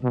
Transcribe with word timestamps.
Hallo 0.00 0.10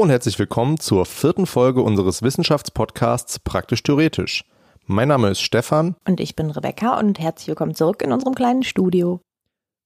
und 0.00 0.10
herzlich 0.10 0.36
willkommen 0.40 0.80
zur 0.80 1.06
vierten 1.06 1.46
Folge 1.46 1.82
unseres 1.82 2.22
Wissenschaftspodcasts 2.22 3.38
Praktisch 3.38 3.84
Theoretisch. 3.84 4.44
Mein 4.86 5.06
Name 5.06 5.28
ist 5.30 5.40
Stefan. 5.40 5.94
Und 6.04 6.18
ich 6.18 6.34
bin 6.34 6.50
Rebecca 6.50 6.98
und 6.98 7.20
herzlich 7.20 7.46
willkommen 7.46 7.76
zurück 7.76 8.02
in 8.02 8.10
unserem 8.10 8.34
kleinen 8.34 8.64
Studio. 8.64 9.20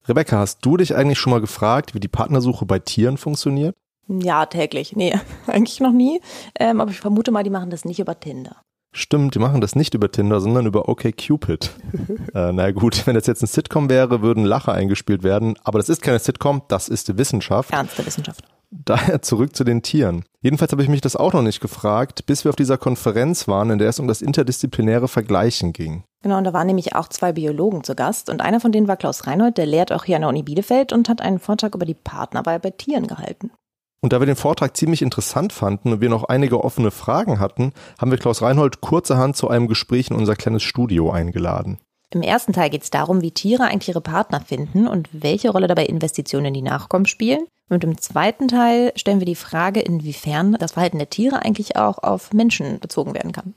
Rebecca, 0.09 0.39
hast 0.39 0.65
du 0.65 0.79
dich 0.79 0.95
eigentlich 0.95 1.19
schon 1.19 1.33
mal 1.33 1.43
gefragt, 1.43 1.95
wie 1.95 2.01
die 2.01 2.09
Partnersuche 2.09 2.65
bei 2.65 2.79
Tieren 2.79 3.19
funktioniert? 3.19 3.77
Ja, 4.09 4.47
täglich. 4.47 4.95
Nee, 4.95 5.15
eigentlich 5.47 5.81
noch 5.81 5.93
nie. 5.93 6.21
Ähm, 6.59 6.81
aber 6.81 6.91
ich 6.91 7.01
vermute 7.01 7.31
mal, 7.31 7.43
die 7.43 7.51
machen 7.51 7.71
das 7.71 7.85
nicht 7.85 7.99
über 7.99 8.19
Tinder. 8.19 8.57
Stimmt, 8.93 9.35
die 9.35 9.39
machen 9.39 9.61
das 9.61 9.77
nicht 9.77 9.93
über 9.93 10.11
Tinder, 10.11 10.41
sondern 10.41 10.65
über 10.65 10.89
OkCupid. 10.89 11.71
äh, 12.35 12.53
na 12.53 12.71
gut, 12.71 13.07
wenn 13.07 13.15
das 13.15 13.27
jetzt 13.27 13.43
ein 13.43 13.47
Sitcom 13.47 13.91
wäre, 13.91 14.23
würden 14.23 14.45
Lacher 14.45 14.73
eingespielt 14.73 15.23
werden. 15.23 15.55
Aber 15.65 15.79
das 15.79 15.91
ist 15.91 16.01
keine 16.01 16.19
Sitcom, 16.19 16.63
das 16.69 16.89
ist 16.89 17.19
Wissenschaft. 17.19 17.73
Ernste 17.73 18.07
Wissenschaft. 18.07 18.43
Daher 18.71 19.23
zurück 19.23 19.55
zu 19.55 19.65
den 19.65 19.83
Tieren. 19.83 20.25
Jedenfalls 20.41 20.73
habe 20.73 20.83
ich 20.83 20.89
mich 20.89 21.01
das 21.01 21.15
auch 21.15 21.33
noch 21.33 21.43
nicht 21.43 21.61
gefragt, 21.61 22.27
bis 22.27 22.45
wir 22.45 22.49
auf 22.49 22.57
dieser 22.57 22.79
Konferenz 22.79 23.47
waren, 23.47 23.71
in 23.71 23.79
der 23.79 23.89
es 23.89 24.01
um 24.01 24.09
das 24.09 24.23
interdisziplinäre 24.23 25.09
Vergleichen 25.09 25.73
ging. 25.73 26.05
Genau, 26.23 26.39
und 26.39 26.45
da 26.45 26.53
waren 26.53 26.67
nämlich 26.67 26.97
auch 26.97 27.09
zwei 27.09 27.33
Biologen 27.33 27.85
zu 27.85 27.95
Gast 27.95 28.29
und 28.29 28.41
einer 28.41 28.61
von 28.61 28.73
denen 28.73 28.89
war 28.89 28.97
Klaus 28.97 29.27
Reinhold, 29.27 29.59
der 29.59 29.67
lehrt 29.67 29.93
auch 29.93 30.05
hier 30.05 30.17
an 30.17 30.23
der 30.23 30.31
Uni 30.31 30.43
Bielefeld 30.43 30.93
und 30.93 31.09
hat 31.09 31.21
einen 31.21 31.39
Vortrag 31.39 31.75
über 31.75 31.87
die 31.87 31.95
Partnerwahl 31.95 32.59
bei 32.59 32.71
Tieren 32.71 33.07
gehalten. 33.07 33.51
Und 34.03 34.13
da 34.13 34.21
wir 34.21 34.27
den 34.27 34.37
Vortrag 34.37 34.77
ziemlich 34.77 35.03
interessant 35.03 35.53
fanden 35.53 35.93
und 35.93 36.01
wir 36.01 36.09
noch 36.09 36.25
einige 36.25 36.63
offene 36.63 36.91
Fragen 36.91 37.41
hatten, 37.41 37.73
haben 37.99 38.11
wir 38.11 38.19
Klaus 38.19 38.43
Reinhold 38.43 38.81
kurzerhand 38.81 39.37
zu 39.37 39.49
einem 39.49 39.69
Gespräch 39.69 40.11
in 40.11 40.17
unser 40.17 40.37
kleines 40.37 40.63
Studio 40.63 41.11
eingeladen. 41.11 41.79
Im 42.11 42.23
ersten 42.23 42.53
Teil 42.53 42.71
geht 42.71 42.83
es 42.83 42.91
darum, 42.91 43.21
wie 43.21 43.33
Tiere 43.33 43.65
eigentlich 43.65 43.89
ihre 43.89 44.01
Partner 44.01 44.41
finden 44.41 44.87
und 44.87 45.09
welche 45.13 45.51
Rolle 45.51 45.67
dabei 45.67 45.87
Investitionen 45.87 46.47
in 46.47 46.55
die 46.55 46.63
Nachkommen 46.63 47.07
spielen. 47.07 47.47
Und 47.69 47.83
im 47.83 47.99
zweiten 47.99 48.47
Teil 48.47 48.93
stellen 48.95 49.19
wir 49.19 49.27
die 49.27 49.35
Frage, 49.35 49.81
inwiefern 49.81 50.53
das 50.53 50.73
Verhalten 50.73 50.99
der 50.99 51.11
Tiere 51.11 51.43
eigentlich 51.43 51.77
auch 51.77 51.99
auf 51.99 52.33
Menschen 52.33 52.79
bezogen 52.79 53.13
werden 53.15 53.33
kann. 53.33 53.55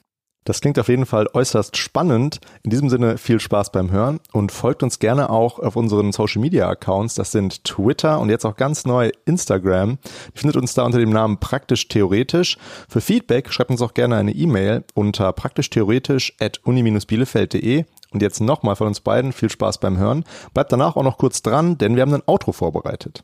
Das 0.50 0.62
klingt 0.62 0.80
auf 0.80 0.88
jeden 0.88 1.06
Fall 1.06 1.28
äußerst 1.32 1.78
spannend. 1.78 2.40
In 2.64 2.72
diesem 2.72 2.90
Sinne 2.90 3.20
viel 3.20 3.40
Spaß 3.40 3.72
beim 3.72 3.92
Hören 3.92 4.20
und 4.32 4.52
folgt 4.52 4.82
uns 4.82 4.98
gerne 4.98 5.30
auch 5.30 5.60
auf 5.60 5.76
unseren 5.76 6.12
Social 6.12 6.42
Media 6.42 6.68
Accounts. 6.68 7.14
Das 7.14 7.32
sind 7.32 7.64
Twitter 7.66 8.20
und 8.20 8.32
jetzt 8.32 8.46
auch 8.46 8.56
ganz 8.56 8.84
neu 8.84 9.12
Instagram. 9.26 10.00
Ihr 10.02 10.32
findet 10.34 10.58
uns 10.58 10.74
da 10.74 10.86
unter 10.86 10.98
dem 10.98 11.12
Namen 11.12 11.40
Praktisch 11.40 11.88
Theoretisch. 11.88 12.58
Für 12.88 13.00
Feedback 13.00 13.54
schreibt 13.54 13.70
uns 13.70 13.84
auch 13.84 13.94
gerne 13.94 14.16
eine 14.16 14.32
E-Mail 14.32 14.86
unter 14.96 15.32
praktischtheoretisch 15.34 16.34
at 16.40 16.60
uni-bielefeld.de. 16.64 17.86
Und 18.10 18.22
jetzt 18.24 18.42
nochmal 18.42 18.76
von 18.76 18.88
uns 18.88 19.02
beiden 19.02 19.34
viel 19.34 19.52
Spaß 19.52 19.78
beim 19.78 20.00
Hören. 20.00 20.24
Bleibt 20.56 20.72
danach 20.72 20.96
auch 20.96 21.04
noch 21.04 21.20
kurz 21.20 21.44
dran, 21.44 21.78
denn 21.78 21.96
wir 21.96 22.02
haben 22.02 22.16
ein 22.16 22.24
Outro 22.26 22.54
vorbereitet. 22.54 23.24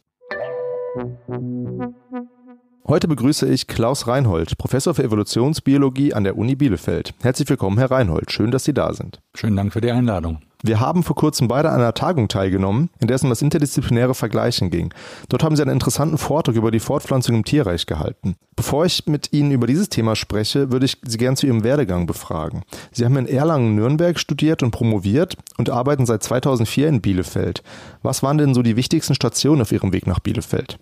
Heute 2.87 3.07
begrüße 3.07 3.47
ich 3.47 3.65
Klaus 3.65 4.05
Reinhold, 4.05 4.59
Professor 4.59 4.93
für 4.93 5.03
Evolutionsbiologie 5.03 6.13
an 6.13 6.23
der 6.23 6.37
Uni 6.37 6.53
Bielefeld. 6.53 7.15
Herzlich 7.23 7.49
willkommen, 7.49 7.79
Herr 7.79 7.89
Reinhold. 7.89 8.31
Schön, 8.31 8.51
dass 8.51 8.63
Sie 8.63 8.75
da 8.75 8.93
sind. 8.93 9.21
Schönen 9.33 9.55
Dank 9.55 9.73
für 9.73 9.81
die 9.81 9.89
Einladung. 9.89 10.37
Wir 10.61 10.79
haben 10.79 11.01
vor 11.01 11.15
kurzem 11.15 11.47
beide 11.47 11.69
an 11.69 11.79
einer 11.79 11.95
Tagung 11.95 12.27
teilgenommen, 12.27 12.91
in 12.99 13.07
der 13.07 13.15
es 13.15 13.23
um 13.23 13.29
das 13.29 13.41
interdisziplinäre 13.41 14.13
Vergleichen 14.13 14.69
ging. 14.69 14.93
Dort 15.29 15.43
haben 15.43 15.55
Sie 15.55 15.63
einen 15.63 15.71
interessanten 15.71 16.19
Vortrag 16.19 16.55
über 16.55 16.69
die 16.69 16.79
Fortpflanzung 16.79 17.33
im 17.33 17.43
Tierreich 17.43 17.87
gehalten. 17.87 18.35
Bevor 18.55 18.85
ich 18.85 19.07
mit 19.07 19.33
Ihnen 19.33 19.49
über 19.49 19.65
dieses 19.65 19.89
Thema 19.89 20.15
spreche, 20.15 20.71
würde 20.71 20.85
ich 20.85 20.97
Sie 21.03 21.17
gern 21.17 21.35
zu 21.35 21.47
Ihrem 21.47 21.63
Werdegang 21.63 22.05
befragen. 22.05 22.61
Sie 22.91 23.03
haben 23.03 23.17
in 23.17 23.25
Erlangen-Nürnberg 23.25 24.19
studiert 24.19 24.61
und 24.61 24.69
promoviert 24.69 25.37
und 25.57 25.71
arbeiten 25.71 26.05
seit 26.05 26.21
2004 26.21 26.87
in 26.87 27.01
Bielefeld. 27.01 27.63
Was 28.03 28.21
waren 28.21 28.37
denn 28.37 28.53
so 28.53 28.61
die 28.61 28.75
wichtigsten 28.75 29.15
Stationen 29.15 29.63
auf 29.63 29.71
Ihrem 29.71 29.91
Weg 29.91 30.05
nach 30.05 30.19
Bielefeld? 30.19 30.77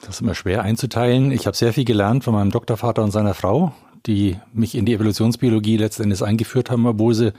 Das 0.00 0.10
ist 0.10 0.20
immer 0.20 0.34
schwer 0.34 0.62
einzuteilen. 0.62 1.32
Ich 1.32 1.46
habe 1.46 1.56
sehr 1.56 1.72
viel 1.72 1.84
gelernt 1.84 2.24
von 2.24 2.34
meinem 2.34 2.50
Doktorvater 2.50 3.02
und 3.02 3.10
seiner 3.10 3.34
Frau, 3.34 3.72
die 4.06 4.36
mich 4.52 4.74
in 4.74 4.86
die 4.86 4.94
Evolutionsbiologie 4.94 5.76
letztendlich 5.76 6.22
eingeführt 6.22 6.70
haben, 6.70 6.86
obwohl 6.86 7.14
sie 7.14 7.32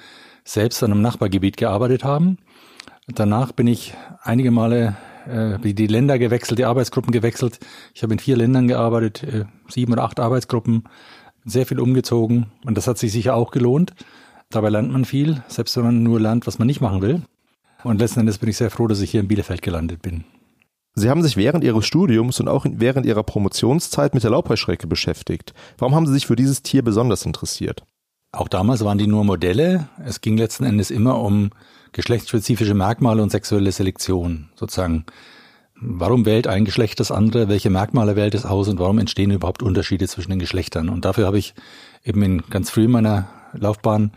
selbst 0.44 0.84
an 0.84 0.92
einem 0.92 1.02
Nachbargebiet 1.02 1.58
gearbeitet 1.58 2.03
haben. 2.03 2.38
Danach 3.08 3.52
bin 3.52 3.68
ich 3.68 3.94
einige 4.22 4.52
Male 4.52 4.98
äh, 5.28 5.58
die 5.59 5.88
Länder 5.88 6.19
gewechselt, 6.19 6.59
die 6.59 6.66
Arbeitsgruppen 6.66 7.12
gewechselt. 7.12 7.59
Ich 7.94 8.03
habe 8.03 8.14
in 8.14 8.19
vier 8.19 8.38
Ländern 8.38 8.68
gearbeitet, 8.68 9.24
äh, 9.24 9.46
sieben 9.68 9.94
oder 9.94 10.03
acht 10.03 10.19
Arbeitsgruppen, 10.19 10.84
sehr 11.46 11.66
viel 11.66 11.80
umgezogen 11.80 12.48
und 12.66 12.78
das 12.78 12.88
hat 12.88 12.98
sich 12.98 13.12
sicher 13.12 13.36
auch 13.36 13.52
gelohnt. 13.52 13.94
Dabei 14.50 14.69
lernt 14.69 14.92
man 14.92 15.06
viel, 15.06 15.44
selbst 15.48 15.78
wenn 15.78 15.84
man 15.84 16.03
nur 16.03 16.19
lernt, 16.19 16.48
was 16.48 16.59
man 16.59 16.68
nicht 16.68 16.81
machen 16.81 17.02
will. 17.02 17.22
Und 17.84 18.00
letzten 18.00 18.22
Endes 18.22 18.40
bin 18.40 18.50
ich 18.50 18.58
sehr 18.58 18.72
froh, 18.72 18.88
dass 18.88 19.00
ich 19.00 19.12
hier 19.12 19.22
in 19.22 19.28
Bielefeld 19.28 19.62
gelandet 19.62 20.02
bin. 20.02 20.25
Sie 21.00 21.10
haben 21.10 21.24
sich 21.24 21.38
während 21.38 21.64
Ihres 21.64 21.86
Studiums 21.86 22.40
und 22.40 22.48
auch 22.48 22.66
während 22.70 23.06
Ihrer 23.06 23.24
Promotionszeit 23.24 24.14
mit 24.14 24.24
der 24.24 24.32
Laubheuschrecke 24.32 24.88
beschäftigt. 24.88 25.54
Warum 25.78 25.96
haben 25.96 26.06
Sie 26.06 26.14
sich 26.14 26.28
für 26.28 26.36
dieses 26.36 26.62
Tier 26.62 26.84
besonders 26.84 27.26
interessiert? 27.26 27.84
Auch 28.32 28.48
damals 28.48 28.84
waren 28.84 28.98
die 28.98 29.08
nur 29.08 29.24
Modelle. 29.24 29.88
Es 30.06 30.22
ging 30.22 30.38
letzten 30.38 30.66
Endes 30.66 30.92
immer 30.92 31.20
um 31.20 31.52
geschlechtsspezifische 31.94 32.74
Merkmale 32.74 33.24
und 33.24 33.32
sexuelle 33.32 33.72
Selektion. 33.72 34.50
Sozusagen, 34.56 35.06
warum 35.80 36.26
wählt 36.26 36.48
ein 36.48 36.66
Geschlecht 36.66 37.00
das 37.00 37.12
andere? 37.12 37.48
Welche 37.48 37.70
Merkmale 37.70 38.16
wählt 38.16 38.36
es 38.36 38.46
aus? 38.46 38.68
Und 38.68 38.80
warum 38.80 39.00
entstehen 39.00 39.31
überhaupt 39.31 39.64
Unterschiede 39.64 40.08
zwischen 40.08 40.30
den 40.30 40.40
Geschlechtern? 40.40 40.90
Und 40.90 41.06
dafür 41.06 41.26
habe 41.26 41.40
ich 41.40 41.56
eben 42.04 42.22
in 42.22 42.44
ganz 42.50 42.70
früh 42.70 42.84
in 42.86 42.92
meiner 42.92 43.30
Laufbahn 43.54 44.12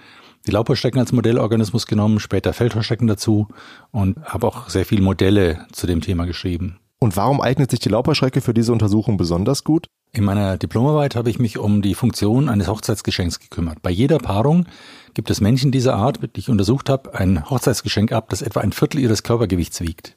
die 0.47 0.50
Laubheuschrecken 0.50 1.00
als 1.00 1.12
Modellorganismus 1.12 1.86
genommen, 1.86 2.20
später 2.20 2.53
Feldheuschrecken 2.53 3.06
dazu 3.06 3.48
und 3.91 4.22
habe 4.25 4.47
auch 4.47 4.69
sehr 4.69 4.84
viele 4.84 5.03
Modelle 5.03 5.66
zu 5.72 5.86
dem 5.86 6.00
Thema 6.00 6.25
geschrieben. 6.25 6.78
Und 6.98 7.16
warum 7.16 7.41
eignet 7.41 7.70
sich 7.70 7.80
die 7.80 7.88
Laubheuschrecke 7.88 8.41
für 8.41 8.54
diese 8.54 8.72
Untersuchung 8.72 9.16
besonders 9.16 9.64
gut? 9.64 9.86
In 10.12 10.25
meiner 10.25 10.56
Diplomarbeit 10.56 11.16
habe 11.16 11.31
ich 11.31 11.38
mich 11.38 11.58
um 11.58 11.82
die 11.82 11.94
Funktion 11.94 12.48
eines 12.48 12.69
Hochzeitsgeschenks 12.69 13.41
gekümmert. 13.41 13.82
Bei 13.82 13.91
jeder 13.91 14.19
Paarung 14.19 14.66
gibt 15.14 15.31
es 15.31 15.41
Männchen 15.41 15.72
dieser 15.72 15.94
Art, 15.94 16.20
die 16.22 16.38
ich 16.38 16.48
untersucht 16.48 16.88
habe, 16.88 17.14
ein 17.14 17.48
Hochzeitsgeschenk 17.50 18.12
ab, 18.12 18.28
das 18.28 18.42
etwa 18.42 18.60
ein 18.60 18.72
Viertel 18.72 19.00
ihres 19.00 19.22
Körpergewichts 19.22 19.81
wiegt. 19.81 20.16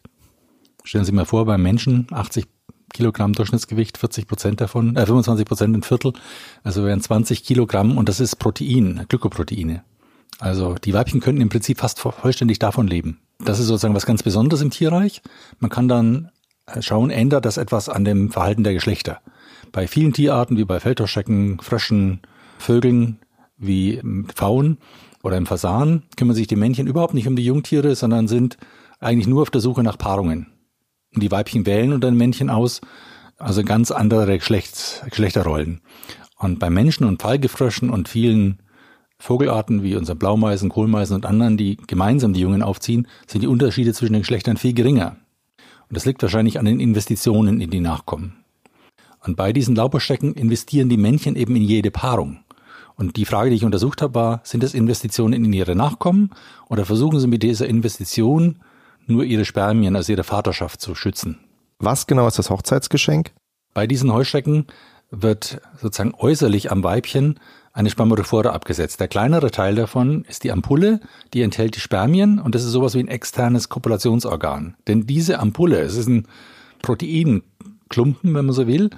Stellen 0.83 1.05
Sie 1.05 1.11
mal 1.11 1.25
vor, 1.25 1.45
beim 1.45 1.63
Menschen 1.63 2.07
80 2.11 2.45
Kilogramm 2.93 3.33
Durchschnittsgewicht, 3.33 3.97
40 3.97 4.27
Prozent 4.27 4.61
davon, 4.61 4.95
äh, 4.95 5.05
25 5.05 5.45
Prozent 5.45 5.75
ein 5.75 5.81
Viertel, 5.81 6.13
also 6.63 6.85
wären 6.85 7.01
20 7.01 7.43
Kilogramm 7.43 7.97
und 7.97 8.09
das 8.09 8.19
ist 8.19 8.35
Protein, 8.35 9.05
Glykoproteine. 9.09 9.83
Also 10.39 10.75
die 10.75 10.93
Weibchen 10.93 11.21
könnten 11.21 11.41
im 11.41 11.49
Prinzip 11.49 11.79
fast 11.79 11.99
vollständig 11.99 12.59
davon 12.59 12.87
leben. 12.87 13.19
Das 13.39 13.59
ist 13.59 13.67
sozusagen 13.67 13.95
was 13.95 14.05
ganz 14.05 14.23
Besonderes 14.23 14.61
im 14.61 14.69
Tierreich. 14.69 15.21
Man 15.59 15.69
kann 15.69 15.87
dann 15.87 16.31
äh, 16.65 16.81
schauen, 16.81 17.09
ändert 17.09 17.45
das 17.45 17.57
etwas 17.57 17.89
an 17.89 18.05
dem 18.05 18.31
Verhalten 18.31 18.63
der 18.63 18.73
Geschlechter. 18.73 19.21
Bei 19.71 19.87
vielen 19.87 20.13
Tierarten, 20.13 20.57
wie 20.57 20.65
bei 20.65 20.79
Feldhorschecken, 20.79 21.59
Fröschen, 21.61 22.21
Vögeln, 22.57 23.19
wie 23.57 24.01
Pfauen 24.33 24.77
oder 25.23 25.37
im 25.37 25.45
Fasan, 25.45 26.03
kümmern 26.17 26.35
sich 26.35 26.47
die 26.47 26.55
Männchen 26.55 26.87
überhaupt 26.87 27.13
nicht 27.13 27.27
um 27.27 27.35
die 27.35 27.45
Jungtiere, 27.45 27.95
sondern 27.95 28.27
sind 28.27 28.57
eigentlich 28.99 29.27
nur 29.27 29.41
auf 29.41 29.49
der 29.49 29.61
Suche 29.61 29.83
nach 29.83 29.97
Paarungen. 29.97 30.47
Und 31.13 31.23
die 31.23 31.31
Weibchen 31.31 31.65
wählen 31.65 31.93
unter 31.93 32.09
den 32.09 32.17
Männchen 32.17 32.49
aus, 32.49 32.81
also 33.37 33.63
ganz 33.63 33.91
andere 33.91 34.37
Geschlechts, 34.37 35.01
Geschlechterrollen. 35.09 35.81
Und 36.37 36.59
bei 36.59 36.69
Menschen 36.69 37.05
und 37.05 37.21
Pfeilgefröschen 37.21 37.89
und 37.89 38.09
vielen 38.09 38.61
Vogelarten 39.25 39.81
wie 39.81 39.95
unseren 39.95 40.19
Blaumeisen, 40.19 40.69
Kohlmeisen 40.69 41.15
und 41.15 41.25
anderen, 41.25 41.57
die 41.57 41.77
gemeinsam 41.87 42.33
die 42.33 42.41
Jungen 42.41 42.61
aufziehen, 42.61 43.07
sind 43.25 43.41
die 43.41 43.47
Unterschiede 43.47 43.91
zwischen 43.91 44.13
den 44.13 44.21
Geschlechtern 44.21 44.55
viel 44.55 44.73
geringer. 44.73 45.17
Und 45.89 45.97
das 45.97 46.05
liegt 46.05 46.21
wahrscheinlich 46.21 46.59
an 46.59 46.65
den 46.65 46.79
Investitionen 46.79 47.59
in 47.59 47.71
die 47.71 47.79
Nachkommen. 47.79 48.43
Und 49.25 49.35
bei 49.35 49.51
diesen 49.51 49.75
Lauberstecken 49.75 50.35
investieren 50.35 50.89
die 50.89 50.97
Männchen 50.97 51.35
eben 51.35 51.55
in 51.55 51.63
jede 51.63 51.89
Paarung. 51.89 52.41
Und 52.97 53.17
die 53.17 53.25
Frage, 53.25 53.49
die 53.49 53.55
ich 53.55 53.65
untersucht 53.65 54.03
habe, 54.03 54.13
war, 54.13 54.41
sind 54.43 54.61
das 54.61 54.75
Investitionen 54.75 55.43
in 55.43 55.51
ihre 55.51 55.75
Nachkommen 55.75 56.29
oder 56.69 56.85
versuchen 56.85 57.19
sie 57.19 57.27
mit 57.27 57.41
dieser 57.41 57.67
Investition 57.67 58.59
nur 59.07 59.23
ihre 59.23 59.43
Spermien, 59.43 59.95
also 59.95 60.11
ihre 60.11 60.23
Vaterschaft 60.23 60.81
zu 60.81 60.93
schützen? 60.93 61.39
Was 61.79 62.05
genau 62.05 62.27
ist 62.27 62.37
das 62.37 62.51
Hochzeitsgeschenk? 62.51 63.33
Bei 63.73 63.87
diesen 63.87 64.13
Heuschrecken 64.13 64.67
wird 65.09 65.61
sozusagen 65.81 66.13
äußerlich 66.15 66.71
am 66.71 66.83
Weibchen 66.83 67.39
eine 67.75 67.89
Spermatophore 67.89 68.53
abgesetzt. 68.53 69.01
Der 69.01 69.09
kleinere 69.09 69.51
Teil 69.51 69.75
davon 69.75 70.23
ist 70.29 70.45
die 70.45 70.51
Ampulle, 70.51 71.01
die 71.33 71.41
enthält 71.41 71.75
die 71.75 71.81
Spermien 71.81 72.39
und 72.39 72.55
das 72.55 72.63
ist 72.63 72.71
sowas 72.71 72.95
wie 72.95 73.01
ein 73.01 73.09
externes 73.09 73.67
Kopulationsorgan. 73.67 74.75
Denn 74.87 75.05
diese 75.05 75.39
Ampulle, 75.39 75.81
es 75.81 75.97
ist 75.97 76.07
ein 76.07 76.25
Proteinklumpen, 76.81 78.33
wenn 78.33 78.45
man 78.45 78.53
so 78.53 78.65
will, 78.65 78.91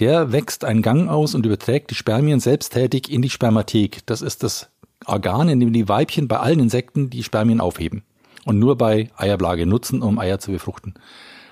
der 0.00 0.32
wächst 0.32 0.64
einen 0.64 0.82
Gang 0.82 1.08
aus 1.08 1.36
und 1.36 1.46
überträgt 1.46 1.92
die 1.92 1.94
Spermien 1.94 2.40
selbsttätig 2.40 3.10
in 3.12 3.22
die 3.22 3.30
Spermathek. 3.30 4.04
Das 4.06 4.22
ist 4.22 4.42
das 4.42 4.70
Organ, 5.04 5.48
in 5.48 5.60
dem 5.60 5.72
die 5.72 5.88
Weibchen 5.88 6.26
bei 6.26 6.40
allen 6.40 6.58
Insekten 6.58 7.10
die 7.10 7.22
Spermien 7.22 7.60
aufheben 7.60 8.02
und 8.44 8.58
nur 8.58 8.76
bei 8.76 9.08
Eierblage 9.16 9.66
nutzen, 9.66 10.02
um 10.02 10.18
Eier 10.18 10.40
zu 10.40 10.50
befruchten. 10.50 10.94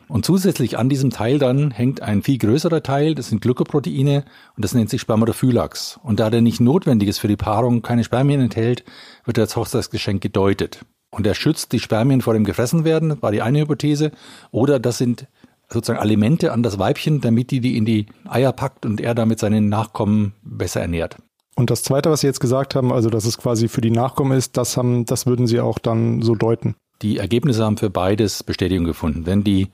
Und 0.08 0.24
zusätzlich 0.24 0.78
an 0.78 0.88
diesem 0.88 1.10
Teil 1.10 1.38
dann 1.38 1.70
hängt 1.70 2.02
ein 2.02 2.22
viel 2.22 2.38
größerer 2.38 2.82
Teil, 2.82 3.14
das 3.14 3.28
sind 3.28 3.40
Glykoproteine 3.40 4.24
und 4.56 4.64
das 4.64 4.74
nennt 4.74 4.90
sich 4.90 5.00
Spermatophylax. 5.00 5.98
Und 6.02 6.20
da 6.20 6.30
der 6.30 6.42
nicht 6.42 6.60
notwendig 6.60 7.08
ist 7.08 7.18
für 7.18 7.28
die 7.28 7.36
Paarung, 7.36 7.82
keine 7.82 8.04
Spermien 8.04 8.40
enthält, 8.40 8.84
wird 9.24 9.38
er 9.38 9.44
als 9.44 9.56
Hochzeitsgeschenk 9.56 10.22
gedeutet. 10.22 10.84
Und 11.10 11.26
er 11.26 11.34
schützt 11.34 11.72
die 11.72 11.80
Spermien 11.80 12.20
vor 12.20 12.34
dem 12.34 12.44
Gefressenwerden, 12.44 13.22
war 13.22 13.30
die 13.30 13.42
eine 13.42 13.60
Hypothese. 13.60 14.10
Oder 14.50 14.80
das 14.80 14.98
sind 14.98 15.28
sozusagen 15.68 16.00
Alimente 16.00 16.52
an 16.52 16.62
das 16.62 16.78
Weibchen, 16.78 17.20
damit 17.20 17.50
die 17.50 17.60
die 17.60 17.76
in 17.76 17.84
die 17.84 18.06
Eier 18.28 18.52
packt 18.52 18.84
und 18.84 19.00
er 19.00 19.14
damit 19.14 19.38
seinen 19.38 19.68
Nachkommen 19.68 20.34
besser 20.42 20.80
ernährt. 20.80 21.16
Und 21.56 21.70
das 21.70 21.84
Zweite, 21.84 22.10
was 22.10 22.22
Sie 22.22 22.26
jetzt 22.26 22.40
gesagt 22.40 22.74
haben, 22.74 22.92
also 22.92 23.10
dass 23.10 23.24
es 23.24 23.38
quasi 23.38 23.68
für 23.68 23.80
die 23.80 23.92
Nachkommen 23.92 24.36
ist, 24.36 24.56
das 24.56 24.76
haben, 24.76 25.04
das 25.04 25.26
würden 25.26 25.46
Sie 25.46 25.60
auch 25.60 25.78
dann 25.78 26.20
so 26.20 26.34
deuten. 26.34 26.74
Die 27.02 27.18
Ergebnisse 27.18 27.64
haben 27.64 27.76
für 27.76 27.90
beides 27.90 28.42
Bestätigung 28.42 28.84
gefunden. 28.84 29.26
Wenn 29.26 29.44
die 29.44 29.68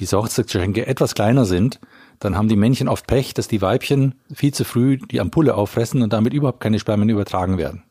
diese 0.00 0.18
Hochzeitsgeschenke 0.18 0.86
etwas 0.86 1.14
kleiner 1.14 1.44
sind, 1.44 1.78
dann 2.18 2.36
haben 2.36 2.48
die 2.48 2.56
Männchen 2.56 2.88
oft 2.88 3.06
Pech, 3.06 3.34
dass 3.34 3.48
die 3.48 3.62
Weibchen 3.62 4.14
viel 4.32 4.52
zu 4.52 4.64
früh 4.64 4.98
die 4.98 5.20
Ampulle 5.20 5.54
auffressen 5.54 6.02
und 6.02 6.12
damit 6.12 6.34
überhaupt 6.34 6.60
keine 6.60 6.78
Spermien 6.78 7.08
übertragen 7.08 7.58
werden. 7.58 7.82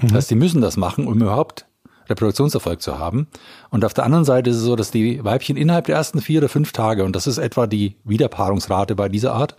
Mhm. 0.00 0.08
Das 0.08 0.12
heißt, 0.12 0.30
die 0.30 0.36
müssen 0.36 0.60
das 0.60 0.76
machen, 0.76 1.06
um 1.06 1.14
überhaupt 1.20 1.66
Reproduktionserfolg 2.08 2.80
zu 2.80 2.98
haben. 2.98 3.28
Und 3.70 3.84
auf 3.84 3.94
der 3.94 4.04
anderen 4.04 4.24
Seite 4.24 4.50
ist 4.50 4.56
es 4.56 4.62
so, 4.62 4.76
dass 4.76 4.90
die 4.90 5.22
Weibchen 5.24 5.56
innerhalb 5.56 5.86
der 5.86 5.96
ersten 5.96 6.20
vier 6.20 6.40
oder 6.40 6.48
fünf 6.48 6.72
Tage, 6.72 7.04
und 7.04 7.14
das 7.14 7.26
ist 7.26 7.38
etwa 7.38 7.66
die 7.66 7.96
Wiederpaarungsrate 8.04 8.94
bei 8.94 9.08
dieser 9.08 9.34
Art, 9.34 9.56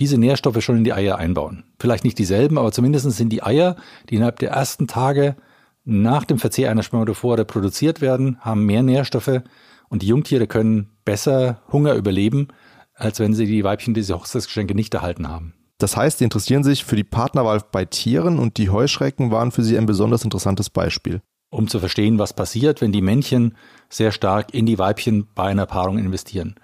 diese 0.00 0.18
Nährstoffe 0.18 0.62
schon 0.62 0.78
in 0.78 0.84
die 0.84 0.92
Eier 0.92 1.18
einbauen. 1.18 1.64
Vielleicht 1.78 2.04
nicht 2.04 2.18
dieselben, 2.18 2.58
aber 2.58 2.72
zumindest 2.72 3.08
sind 3.12 3.30
die 3.30 3.42
Eier, 3.42 3.76
die 4.10 4.16
innerhalb 4.16 4.40
der 4.40 4.50
ersten 4.50 4.88
Tage 4.88 5.36
nach 5.84 6.24
dem 6.24 6.38
Verzehr 6.38 6.70
einer 6.70 6.82
Spermatophore 6.82 7.44
produziert 7.44 8.00
werden, 8.00 8.38
haben 8.40 8.64
mehr 8.64 8.82
Nährstoffe 8.82 9.42
und 9.88 10.02
die 10.02 10.08
Jungtiere 10.08 10.46
können 10.46 10.90
besser 11.04 11.62
Hunger 11.72 11.94
überleben, 11.94 12.48
als 12.94 13.20
wenn 13.20 13.34
sie 13.34 13.46
die 13.46 13.64
Weibchen 13.64 13.94
diese 13.94 14.14
Hochzeitsgeschenke 14.14 14.74
nicht 14.74 14.94
erhalten 14.94 15.28
haben. 15.28 15.54
Das 15.78 15.96
heißt, 15.96 16.18
sie 16.18 16.24
interessieren 16.24 16.64
sich 16.64 16.84
für 16.84 16.96
die 16.96 17.04
Partnerwahl 17.04 17.60
bei 17.72 17.84
Tieren 17.84 18.38
und 18.38 18.58
die 18.58 18.70
Heuschrecken 18.70 19.30
waren 19.30 19.50
für 19.50 19.62
sie 19.62 19.76
ein 19.76 19.86
besonders 19.86 20.24
interessantes 20.24 20.70
Beispiel 20.70 21.20
um 21.54 21.68
zu 21.68 21.78
verstehen, 21.78 22.18
was 22.18 22.32
passiert, 22.32 22.80
wenn 22.80 22.92
die 22.92 23.00
Männchen 23.00 23.54
sehr 23.88 24.10
stark 24.10 24.52
in 24.52 24.66
die 24.66 24.78
Weibchen 24.78 25.28
bei 25.34 25.44
einer 25.44 25.66
Paarung 25.66 25.98
investieren. 25.98 26.56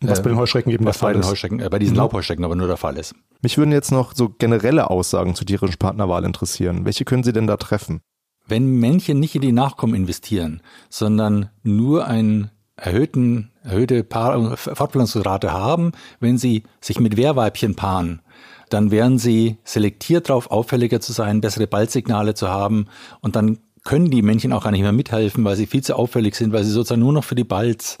Was 0.00 0.22
bei 0.22 0.30
den 0.30 0.38
Heuschrecken 0.38 0.72
eben 0.72 0.84
der 0.84 0.94
Fall 0.94 1.10
bei 1.10 1.12
den 1.12 1.20
ist. 1.20 1.30
Heuschrecken, 1.30 1.60
äh, 1.60 1.68
bei 1.68 1.78
diesen 1.78 1.92
Mhm. 1.92 1.98
Laubheuschrecken 1.98 2.44
aber 2.44 2.56
nur 2.56 2.66
der 2.66 2.76
Fall 2.76 2.96
ist. 2.96 3.14
Mich 3.40 3.56
würden 3.56 3.70
jetzt 3.70 3.92
noch 3.92 4.14
so 4.16 4.30
generelle 4.30 4.90
Aussagen 4.90 5.36
zur 5.36 5.46
tierischen 5.46 5.78
Partnerwahl 5.78 6.24
interessieren. 6.24 6.84
Welche 6.84 7.04
können 7.04 7.22
Sie 7.22 7.32
denn 7.32 7.46
da 7.46 7.56
treffen? 7.56 8.00
Wenn 8.46 8.80
Männchen 8.80 9.20
nicht 9.20 9.36
in 9.36 9.42
die 9.42 9.52
Nachkommen 9.52 9.94
investieren, 9.94 10.60
sondern 10.88 11.50
nur 11.62 12.06
einen 12.06 12.50
erhöhten, 12.82 13.50
erhöhte 13.62 14.02
Paar 14.02 14.56
Fortpflanzungsrate 14.56 15.52
haben, 15.52 15.92
wenn 16.18 16.36
sie 16.36 16.64
sich 16.80 16.98
mit 16.98 17.16
Wehrweibchen 17.16 17.76
paaren, 17.76 18.22
dann 18.70 18.90
wären 18.90 19.18
sie 19.18 19.58
selektiert 19.62 20.28
darauf, 20.28 20.50
auffälliger 20.50 21.00
zu 21.00 21.12
sein, 21.12 21.40
bessere 21.40 21.68
Balzsignale 21.68 22.34
zu 22.34 22.48
haben 22.48 22.86
und 23.20 23.36
dann 23.36 23.58
können 23.84 24.10
die 24.10 24.22
Männchen 24.22 24.52
auch 24.52 24.64
gar 24.64 24.72
nicht 24.72 24.82
mehr 24.82 24.92
mithelfen, 24.92 25.44
weil 25.44 25.56
sie 25.56 25.66
viel 25.66 25.82
zu 25.82 25.96
auffällig 25.96 26.34
sind, 26.34 26.52
weil 26.52 26.64
sie 26.64 26.70
sozusagen 26.70 27.00
nur 27.00 27.12
noch 27.12 27.24
für 27.24 27.34
die 27.34 27.44
Balz 27.44 27.98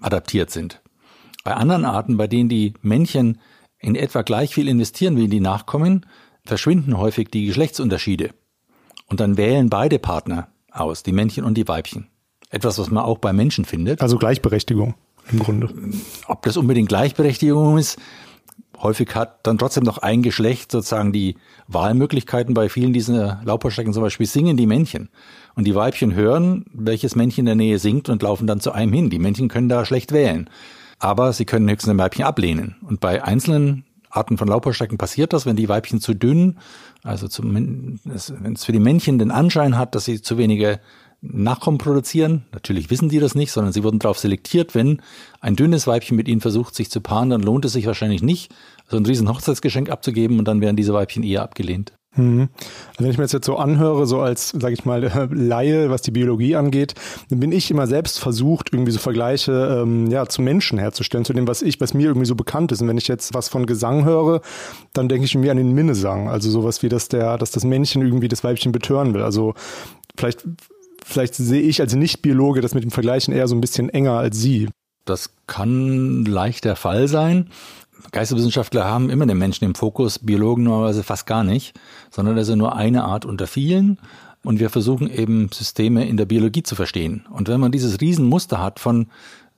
adaptiert 0.00 0.50
sind. 0.50 0.80
Bei 1.44 1.54
anderen 1.54 1.84
Arten, 1.84 2.16
bei 2.16 2.26
denen 2.26 2.48
die 2.48 2.74
Männchen 2.82 3.40
in 3.78 3.94
etwa 3.94 4.22
gleich 4.22 4.54
viel 4.54 4.68
investieren 4.68 5.16
wie 5.16 5.28
die 5.28 5.40
Nachkommen, 5.40 6.06
verschwinden 6.44 6.98
häufig 6.98 7.28
die 7.30 7.46
Geschlechtsunterschiede. 7.46 8.30
Und 9.06 9.20
dann 9.20 9.36
wählen 9.36 9.70
beide 9.70 9.98
Partner 9.98 10.48
aus, 10.70 11.02
die 11.02 11.12
Männchen 11.12 11.44
und 11.44 11.54
die 11.54 11.66
Weibchen. 11.66 12.09
Etwas, 12.50 12.78
was 12.78 12.90
man 12.90 13.04
auch 13.04 13.18
bei 13.18 13.32
Menschen 13.32 13.64
findet. 13.64 14.02
Also 14.02 14.18
Gleichberechtigung 14.18 14.94
im 15.30 15.38
Grunde. 15.38 15.72
Ob 16.26 16.42
das 16.42 16.56
unbedingt 16.56 16.88
Gleichberechtigung 16.88 17.78
ist, 17.78 17.98
häufig 18.82 19.14
hat 19.14 19.46
dann 19.46 19.58
trotzdem 19.58 19.84
noch 19.84 19.98
ein 19.98 20.22
Geschlecht 20.22 20.72
sozusagen 20.72 21.12
die 21.12 21.36
Wahlmöglichkeiten. 21.68 22.54
Bei 22.54 22.68
vielen 22.68 22.92
dieser 22.92 23.40
Laubheuschrecken 23.44 23.92
zum 23.92 24.02
Beispiel 24.02 24.26
singen 24.26 24.56
die 24.56 24.66
Männchen. 24.66 25.10
Und 25.54 25.64
die 25.64 25.74
Weibchen 25.74 26.14
hören, 26.14 26.64
welches 26.72 27.16
Männchen 27.16 27.42
in 27.42 27.46
der 27.46 27.54
Nähe 27.54 27.78
singt 27.78 28.08
und 28.08 28.22
laufen 28.22 28.46
dann 28.46 28.60
zu 28.60 28.72
einem 28.72 28.92
hin. 28.92 29.10
Die 29.10 29.18
Männchen 29.18 29.48
können 29.48 29.68
da 29.68 29.84
schlecht 29.84 30.12
wählen. 30.12 30.48
Aber 30.98 31.32
sie 31.32 31.44
können 31.44 31.68
höchstens 31.68 31.90
ein 31.90 31.98
Weibchen 31.98 32.24
ablehnen. 32.24 32.76
Und 32.82 33.00
bei 33.00 33.22
einzelnen 33.22 33.84
Arten 34.10 34.38
von 34.38 34.48
Laubheuschrecken 34.48 34.98
passiert 34.98 35.32
das, 35.32 35.46
wenn 35.46 35.56
die 35.56 35.68
Weibchen 35.68 36.00
zu 36.00 36.14
dünn, 36.14 36.58
also 37.04 37.28
wenn 37.44 38.00
es 38.12 38.64
für 38.64 38.72
die 38.72 38.80
Männchen 38.80 39.18
den 39.18 39.30
Anschein 39.30 39.78
hat, 39.78 39.94
dass 39.94 40.04
sie 40.04 40.20
zu 40.20 40.36
wenige 40.36 40.80
Nachkommen 41.22 41.78
produzieren. 41.78 42.46
Natürlich 42.52 42.90
wissen 42.90 43.10
die 43.10 43.18
das 43.18 43.34
nicht, 43.34 43.52
sondern 43.52 43.72
sie 43.72 43.84
wurden 43.84 43.98
darauf 43.98 44.18
selektiert, 44.18 44.74
wenn 44.74 45.02
ein 45.40 45.56
dünnes 45.56 45.86
Weibchen 45.86 46.16
mit 46.16 46.28
ihnen 46.28 46.40
versucht, 46.40 46.74
sich 46.74 46.90
zu 46.90 47.00
paaren, 47.00 47.30
dann 47.30 47.42
lohnt 47.42 47.64
es 47.64 47.72
sich 47.72 47.86
wahrscheinlich 47.86 48.22
nicht, 48.22 48.54
so 48.88 48.96
ein 48.96 49.06
riesen 49.06 49.28
Hochzeitsgeschenk 49.28 49.90
abzugeben 49.90 50.38
und 50.38 50.48
dann 50.48 50.60
werden 50.60 50.76
diese 50.76 50.94
Weibchen 50.94 51.22
eher 51.22 51.42
abgelehnt. 51.42 51.92
Mhm. 52.16 52.48
Also 52.88 53.04
wenn 53.04 53.10
ich 53.10 53.18
mir 53.18 53.24
das 53.24 53.32
jetzt 53.32 53.46
so 53.46 53.56
anhöre, 53.56 54.04
so 54.06 54.20
als, 54.20 54.48
sage 54.48 54.74
ich 54.74 54.84
mal, 54.84 55.00
Laie, 55.32 55.90
was 55.90 56.02
die 56.02 56.10
Biologie 56.10 56.56
angeht, 56.56 56.94
dann 57.28 57.38
bin 57.38 57.52
ich 57.52 57.70
immer 57.70 57.86
selbst 57.86 58.18
versucht, 58.18 58.72
irgendwie 58.72 58.90
so 58.90 58.98
Vergleiche 58.98 59.80
ähm, 59.82 60.10
ja, 60.10 60.26
zu 60.26 60.42
Menschen 60.42 60.78
herzustellen, 60.78 61.24
zu 61.24 61.32
dem, 61.32 61.46
was 61.46 61.62
ich, 61.62 61.80
was 61.80 61.94
mir 61.94 62.08
irgendwie 62.08 62.26
so 62.26 62.34
bekannt 62.34 62.72
ist. 62.72 62.82
Und 62.82 62.88
wenn 62.88 62.98
ich 62.98 63.06
jetzt 63.06 63.32
was 63.32 63.48
von 63.48 63.66
Gesang 63.66 64.04
höre, 64.04 64.40
dann 64.92 65.08
denke 65.08 65.24
ich 65.24 65.34
irgendwie 65.34 65.50
an 65.50 65.56
den 65.56 65.72
Minnesang. 65.72 66.28
Also 66.28 66.50
sowas 66.50 66.82
wie, 66.82 66.88
dass 66.88 67.08
der, 67.08 67.38
dass 67.38 67.52
das 67.52 67.64
Männchen 67.64 68.02
irgendwie 68.02 68.28
das 68.28 68.42
Weibchen 68.42 68.72
betören 68.72 69.14
will. 69.14 69.22
Also 69.22 69.54
vielleicht, 70.16 70.44
vielleicht 71.10 71.34
sehe 71.34 71.62
ich 71.62 71.80
als 71.80 71.94
Nicht-Biologe 71.94 72.60
das 72.60 72.74
mit 72.74 72.84
dem 72.84 72.90
Vergleichen 72.90 73.34
eher 73.34 73.48
so 73.48 73.54
ein 73.54 73.60
bisschen 73.60 73.88
enger 73.88 74.12
als 74.12 74.38
Sie. 74.38 74.68
Das 75.04 75.30
kann 75.46 76.24
leicht 76.24 76.64
der 76.64 76.76
Fall 76.76 77.08
sein. 77.08 77.50
Geisteswissenschaftler 78.12 78.84
haben 78.84 79.10
immer 79.10 79.26
den 79.26 79.38
Menschen 79.38 79.64
im 79.64 79.74
Fokus, 79.74 80.18
Biologen 80.18 80.64
normalerweise 80.64 81.02
fast 81.02 81.26
gar 81.26 81.44
nicht, 81.44 81.78
sondern 82.10 82.36
das 82.36 82.48
ist 82.48 82.56
nur 82.56 82.76
eine 82.76 83.04
Art 83.04 83.24
unter 83.24 83.46
vielen. 83.46 83.98
Und 84.42 84.58
wir 84.58 84.70
versuchen 84.70 85.10
eben 85.10 85.50
Systeme 85.52 86.08
in 86.08 86.16
der 86.16 86.24
Biologie 86.24 86.62
zu 86.62 86.74
verstehen. 86.74 87.26
Und 87.30 87.48
wenn 87.48 87.60
man 87.60 87.72
dieses 87.72 88.00
Riesenmuster 88.00 88.60
hat 88.62 88.80
von, 88.80 89.08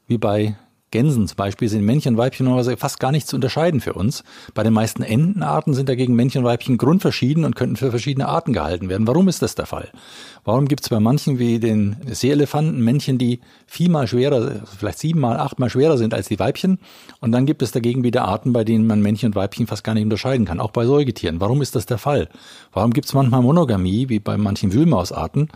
wie 0.09 0.19
bei 0.19 0.57
Gänsen 0.93 1.27
zum 1.27 1.37
Beispiel, 1.37 1.69
sind 1.69 1.85
Männchen 1.85 2.15
und 2.15 2.19
Weibchen 2.19 2.45
normalerweise 2.45 2.77
fast 2.77 3.01
gar 3.01 3.11
nicht 3.11 3.27
zu 3.27 3.35
unterscheiden 3.35 3.81
für 3.81 3.95
uns. 3.95 4.23
Bei 4.55 4.63
den 4.63 4.73
meisten 4.73 5.03
Entenarten 5.03 5.75
sind 5.75 5.89
dagegen 5.89 6.15
Männchen 6.15 6.43
und 6.43 6.45
Weibchen 6.45 6.79
grundverschieden 6.79 7.45
und 7.45 7.57
könnten 7.57 7.77
für 7.77 7.91
verschiedene 7.91 8.29
Arten 8.29 8.53
gehalten 8.53 8.89
werden. 8.89 9.07
Warum 9.09 9.27
ist 9.27 9.43
das 9.43 9.57
der 9.57 9.67
Fall? 9.67 9.89
Warum 10.45 10.69
gibt 10.69 10.83
es 10.83 10.89
bei 10.89 11.01
manchen 11.01 11.39
wie 11.39 11.59
den 11.59 11.97
Seeelefanten 12.07 12.83
Männchen, 12.83 13.19
die 13.19 13.41
viermal 13.67 14.07
schwerer, 14.07 14.63
vielleicht 14.79 14.99
siebenmal, 14.99 15.39
achtmal 15.39 15.71
schwerer 15.71 15.97
sind 15.97 16.15
als 16.15 16.29
die 16.29 16.39
Weibchen? 16.39 16.79
Und 17.21 17.33
dann 17.33 17.47
gibt 17.47 17.63
es 17.63 17.73
dagegen 17.73 18.05
wieder 18.05 18.25
Arten, 18.25 18.53
bei 18.53 18.63
denen 18.63 18.87
man 18.87 19.01
Männchen 19.01 19.29
und 19.29 19.35
Weibchen 19.35 19.67
fast 19.67 19.85
gar 19.85 19.95
nicht 19.95 20.05
unterscheiden 20.05 20.47
kann, 20.47 20.61
auch 20.61 20.71
bei 20.71 20.85
Säugetieren. 20.85 21.41
Warum 21.41 21.63
ist 21.63 21.75
das 21.75 21.87
der 21.87 21.99
Fall? 21.99 22.29
Warum 22.73 22.93
gibt 22.93 23.07
es 23.07 23.15
manchmal 23.15 23.43
Monogamie, 23.43 24.09
wie 24.09 24.21
bei 24.21 24.37
manchen 24.37 24.73
Wühlmausarten? 24.73 25.49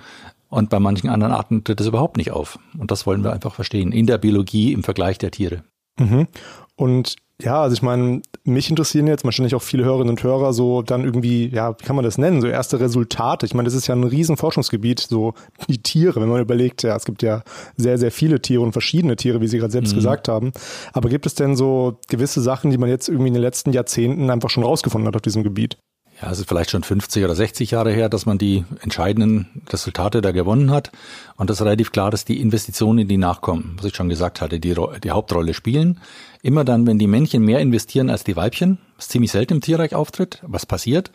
Und 0.49 0.71
bei 0.71 0.79
manchen 0.79 1.09
anderen 1.09 1.33
Arten 1.33 1.65
tritt 1.65 1.81
es 1.81 1.87
überhaupt 1.87 2.17
nicht 2.17 2.31
auf. 2.31 2.59
Und 2.79 2.91
das 2.91 3.07
wollen 3.07 3.25
wir 3.25 3.33
einfach 3.33 3.55
verstehen. 3.55 3.93
In 3.93 4.07
der 4.07 4.19
Biologie 4.19 4.73
im 4.73 4.83
Vergleich 4.85 5.19
der 5.19 5.31
Tiere. 5.31 5.65
Mhm. 5.99 6.29
Und 6.77 7.17
ja, 7.43 7.61
also 7.61 7.75
ich 7.75 7.83
meine, 7.83 8.23
mich 8.45 8.71
interessieren 8.71 9.07
jetzt 9.07 9.25
wahrscheinlich 9.25 9.55
auch 9.55 9.63
viele 9.63 9.85
Hörerinnen 9.85 10.11
und 10.11 10.23
Hörer 10.23 10.55
so 10.55 10.81
dann 10.81 11.05
irgendwie, 11.05 11.49
ja, 11.49 11.79
wie 11.79 11.85
kann 11.85 11.95
man 11.95 12.05
das 12.05 12.17
nennen, 12.17 12.41
so 12.41 12.47
erste 12.47 12.81
Resultate. 12.81 13.45
Ich 13.45 13.53
meine, 13.53 13.67
das 13.67 13.75
ist 13.75 13.89
ja 13.89 13.95
ein 13.95 14.05
riesen 14.05 14.39
Forschungsgebiet, 14.39 15.01
so 15.01 15.35
die 15.69 15.83
Tiere, 15.83 16.21
wenn 16.23 16.31
man 16.31 16.41
überlegt, 16.41 16.83
ja, 16.83 16.97
es 16.97 17.05
gibt 17.05 17.23
ja 17.23 17.43
sehr, 17.77 17.99
sehr 17.99 18.11
viele 18.11 18.41
Tiere 18.41 18.63
und 18.63 18.73
verschiedene 18.73 19.17
Tiere, 19.17 19.43
wie 19.43 19.49
Sie 19.49 19.59
gerade 19.59 19.73
selbst 19.73 19.93
mhm. 19.93 19.97
gesagt 19.97 20.29
haben. 20.29 20.53
Aber 20.95 21.11
gibt 21.11 21.27
es 21.27 21.35
denn 21.35 21.57
so 21.57 21.99
gewisse 22.09 22.41
Sachen, 22.41 22.71
die 22.71 22.79
man 22.79 22.89
jetzt 22.89 23.09
irgendwie 23.09 23.29
in 23.29 23.35
den 23.35 23.43
letzten 23.43 23.73
Jahrzehnten 23.73 24.31
einfach 24.31 24.49
schon 24.49 24.65
rausgefunden 24.65 25.07
hat 25.07 25.17
auf 25.17 25.23
diesem 25.23 25.43
Gebiet? 25.43 25.77
Ja, 26.21 26.31
es 26.31 26.39
ist 26.39 26.49
vielleicht 26.49 26.71
schon 26.71 26.83
50 26.83 27.25
oder 27.25 27.35
60 27.35 27.73
Jahre 27.73 27.93
her, 27.93 28.09
dass 28.09 28.25
man 28.25 28.39
die 28.39 28.65
entscheidenden 28.81 29.63
Resultate 29.69 30.23
da 30.23 30.33
gewonnen 30.33 30.71
hat. 30.71 30.91
Und 31.37 31.51
das 31.51 31.59
ist 31.59 31.65
relativ 31.65 31.93
klar, 31.93 32.11
dass 32.11 32.25
die 32.25 32.41
Investitionen, 32.41 33.07
die 33.07 33.19
nachkommen, 33.19 33.75
was 33.77 33.87
ich 33.87 33.95
schon 33.95 34.09
gesagt 34.09 34.41
hatte, 34.41 34.59
die, 34.59 34.75
die 35.03 35.11
Hauptrolle 35.11 35.53
spielen. 35.53 36.01
Immer 36.43 36.65
dann, 36.65 36.87
wenn 36.87 36.99
die 36.99 37.07
Männchen 37.07 37.43
mehr 37.43 37.61
investieren 37.61 38.09
als 38.09 38.25
die 38.25 38.37
Weibchen, 38.37 38.79
was 38.97 39.09
ziemlich 39.09 39.31
selten 39.31 39.55
im 39.55 39.61
Tierreich 39.61 39.95
auftritt, 39.95 40.43
was 40.47 40.65
passiert, 40.65 41.11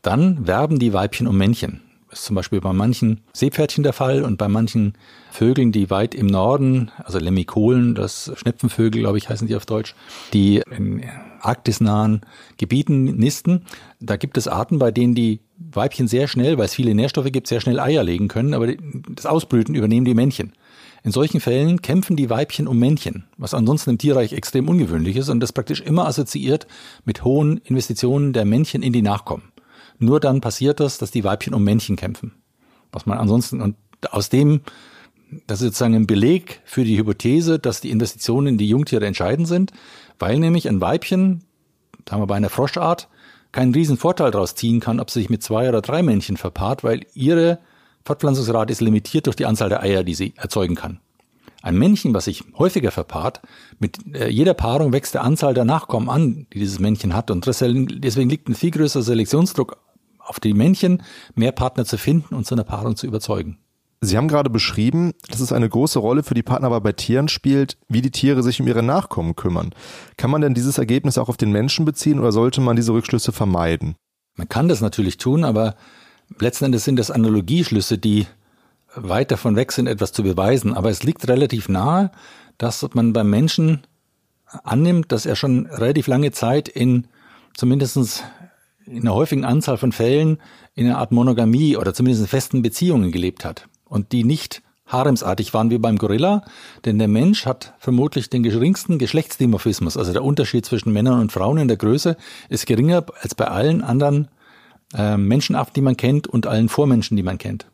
dann 0.00 0.46
werben 0.46 0.78
die 0.78 0.92
Weibchen 0.92 1.26
um 1.26 1.36
Männchen. 1.36 1.82
Das 2.08 2.20
ist 2.20 2.26
zum 2.26 2.36
Beispiel 2.36 2.60
bei 2.60 2.72
manchen 2.72 3.20
Seepferdchen 3.34 3.82
der 3.82 3.92
Fall 3.92 4.22
und 4.22 4.38
bei 4.38 4.48
manchen 4.48 4.94
Vögeln, 5.30 5.70
die 5.72 5.90
weit 5.90 6.14
im 6.14 6.26
Norden, 6.26 6.90
also 7.04 7.18
Lemmikolen, 7.18 7.94
das 7.94 8.32
Schnepfenvögel, 8.36 9.02
glaube 9.02 9.18
ich, 9.18 9.28
heißen 9.28 9.48
die 9.48 9.56
auf 9.56 9.66
Deutsch, 9.66 9.94
die 10.32 10.62
in 10.70 11.02
arktisnahen 11.40 12.22
Gebieten 12.56 13.04
nisten. 13.16 13.64
Da 14.00 14.16
gibt 14.16 14.36
es 14.36 14.48
Arten, 14.48 14.78
bei 14.78 14.90
denen 14.90 15.14
die 15.14 15.40
Weibchen 15.58 16.08
sehr 16.08 16.28
schnell, 16.28 16.58
weil 16.58 16.66
es 16.66 16.74
viele 16.74 16.94
Nährstoffe 16.94 17.32
gibt, 17.32 17.46
sehr 17.46 17.60
schnell 17.60 17.80
Eier 17.80 18.04
legen 18.04 18.28
können, 18.28 18.54
aber 18.54 18.74
das 19.08 19.26
Ausbrüten 19.26 19.74
übernehmen 19.74 20.04
die 20.04 20.14
Männchen. 20.14 20.52
In 21.02 21.12
solchen 21.12 21.40
Fällen 21.40 21.82
kämpfen 21.82 22.16
die 22.16 22.30
Weibchen 22.30 22.66
um 22.66 22.78
Männchen, 22.78 23.24
was 23.36 23.54
ansonsten 23.54 23.90
im 23.90 23.98
Tierreich 23.98 24.32
extrem 24.32 24.68
ungewöhnlich 24.68 25.16
ist 25.16 25.28
und 25.28 25.40
das 25.40 25.52
praktisch 25.52 25.80
immer 25.80 26.06
assoziiert 26.06 26.66
mit 27.04 27.24
hohen 27.24 27.58
Investitionen 27.58 28.32
der 28.32 28.44
Männchen 28.44 28.82
in 28.82 28.92
die 28.92 29.02
Nachkommen. 29.02 29.52
Nur 29.98 30.20
dann 30.20 30.40
passiert 30.40 30.80
das, 30.80 30.98
dass 30.98 31.10
die 31.10 31.24
Weibchen 31.24 31.54
um 31.54 31.64
Männchen 31.64 31.96
kämpfen. 31.96 32.32
Was 32.92 33.06
man 33.06 33.18
ansonsten, 33.18 33.62
und 33.62 33.76
aus 34.10 34.28
dem 34.28 34.60
das 35.46 35.60
ist 35.60 35.66
sozusagen 35.66 35.94
ein 35.94 36.06
Beleg 36.06 36.60
für 36.64 36.84
die 36.84 36.96
Hypothese, 36.96 37.58
dass 37.58 37.80
die 37.80 37.90
Investitionen 37.90 38.46
in 38.46 38.58
die 38.58 38.68
Jungtiere 38.68 39.06
entscheidend 39.06 39.48
sind, 39.48 39.72
weil 40.18 40.38
nämlich 40.38 40.68
ein 40.68 40.80
Weibchen, 40.80 41.44
sagen 42.08 42.22
wir 42.22 42.26
bei 42.26 42.36
einer 42.36 42.50
Froschart, 42.50 43.08
keinen 43.52 43.74
riesen 43.74 43.96
Vorteil 43.96 44.30
daraus 44.30 44.54
ziehen 44.54 44.80
kann, 44.80 45.00
ob 45.00 45.10
sie 45.10 45.20
sich 45.20 45.30
mit 45.30 45.42
zwei 45.42 45.68
oder 45.68 45.80
drei 45.80 46.02
Männchen 46.02 46.36
verpaart, 46.36 46.84
weil 46.84 47.06
ihre 47.14 47.58
Fortpflanzungsrate 48.04 48.72
ist 48.72 48.80
limitiert 48.80 49.26
durch 49.26 49.36
die 49.36 49.46
Anzahl 49.46 49.68
der 49.68 49.82
Eier, 49.82 50.04
die 50.04 50.14
sie 50.14 50.34
erzeugen 50.36 50.74
kann. 50.74 51.00
Ein 51.62 51.78
Männchen, 51.78 52.14
was 52.14 52.26
sich 52.26 52.44
häufiger 52.58 52.92
verpaart, 52.92 53.40
mit 53.80 53.98
äh, 54.14 54.28
jeder 54.28 54.54
Paarung 54.54 54.92
wächst 54.92 55.14
der 55.14 55.24
Anzahl 55.24 55.54
der 55.54 55.64
Nachkommen 55.64 56.08
an, 56.08 56.46
die 56.52 56.60
dieses 56.60 56.78
Männchen 56.78 57.14
hat. 57.14 57.30
Und 57.30 57.44
deswegen 57.46 58.28
liegt 58.28 58.48
ein 58.48 58.54
viel 58.54 58.70
größerer 58.70 59.02
Selektionsdruck 59.02 59.78
auf 60.18 60.38
die 60.38 60.54
Männchen, 60.54 61.02
mehr 61.34 61.52
Partner 61.52 61.84
zu 61.84 61.98
finden 61.98 62.34
und 62.34 62.46
zu 62.46 62.54
einer 62.54 62.64
Paarung 62.64 62.94
zu 62.94 63.06
überzeugen. 63.06 63.58
Sie 64.06 64.16
haben 64.16 64.28
gerade 64.28 64.50
beschrieben, 64.50 65.14
dass 65.28 65.40
es 65.40 65.52
eine 65.52 65.68
große 65.68 65.98
Rolle 65.98 66.22
für 66.22 66.34
die 66.34 66.44
Partnerwahl 66.44 66.80
bei 66.80 66.92
Tieren 66.92 67.26
spielt, 67.26 67.76
wie 67.88 68.02
die 68.02 68.12
Tiere 68.12 68.42
sich 68.44 68.60
um 68.60 68.68
ihre 68.68 68.82
Nachkommen 68.82 69.34
kümmern. 69.34 69.74
Kann 70.16 70.30
man 70.30 70.42
denn 70.42 70.54
dieses 70.54 70.78
Ergebnis 70.78 71.18
auch 71.18 71.28
auf 71.28 71.36
den 71.36 71.50
Menschen 71.50 71.84
beziehen 71.84 72.20
oder 72.20 72.30
sollte 72.30 72.60
man 72.60 72.76
diese 72.76 72.92
Rückschlüsse 72.92 73.32
vermeiden? 73.32 73.96
Man 74.36 74.48
kann 74.48 74.68
das 74.68 74.80
natürlich 74.80 75.18
tun, 75.18 75.42
aber 75.42 75.74
letzten 76.38 76.66
Endes 76.66 76.84
sind 76.84 76.96
das 76.96 77.10
Analogieschlüsse, 77.10 77.98
die 77.98 78.26
weit 78.94 79.32
davon 79.32 79.56
weg 79.56 79.72
sind, 79.72 79.88
etwas 79.88 80.12
zu 80.12 80.22
beweisen. 80.22 80.72
Aber 80.74 80.88
es 80.90 81.02
liegt 81.02 81.26
relativ 81.26 81.68
nahe, 81.68 82.12
dass 82.58 82.86
man 82.94 83.12
beim 83.12 83.28
Menschen 83.28 83.82
annimmt, 84.62 85.10
dass 85.10 85.26
er 85.26 85.34
schon 85.34 85.66
relativ 85.66 86.06
lange 86.06 86.30
Zeit 86.30 86.68
in 86.68 87.08
zumindestens 87.54 88.22
in 88.86 89.00
einer 89.00 89.14
häufigen 89.14 89.44
Anzahl 89.44 89.78
von 89.78 89.90
Fällen 89.90 90.38
in 90.76 90.86
einer 90.86 90.98
Art 90.98 91.10
Monogamie 91.10 91.76
oder 91.76 91.92
zumindest 91.92 92.22
in 92.22 92.28
festen 92.28 92.62
Beziehungen 92.62 93.10
gelebt 93.10 93.44
hat 93.44 93.66
und 93.88 94.12
die 94.12 94.24
nicht 94.24 94.62
haremsartig 94.86 95.52
waren 95.52 95.70
wie 95.70 95.78
beim 95.78 95.98
Gorilla, 95.98 96.42
denn 96.84 96.98
der 96.98 97.08
Mensch 97.08 97.44
hat 97.44 97.74
vermutlich 97.78 98.30
den 98.30 98.42
geringsten 98.42 98.98
Geschlechtsdimorphismus, 98.98 99.96
also 99.96 100.12
der 100.12 100.22
Unterschied 100.22 100.64
zwischen 100.64 100.92
Männern 100.92 101.20
und 101.20 101.32
Frauen 101.32 101.58
in 101.58 101.68
der 101.68 101.76
Größe 101.76 102.16
ist 102.48 102.66
geringer 102.66 103.04
als 103.20 103.34
bei 103.34 103.48
allen 103.48 103.82
anderen 103.82 104.28
äh, 104.94 105.16
Menschenaffen, 105.16 105.74
die 105.74 105.80
man 105.80 105.96
kennt 105.96 106.28
und 106.28 106.46
allen 106.46 106.68
Vormenschen, 106.68 107.16
die 107.16 107.24
man 107.24 107.38
kennt. 107.38 107.66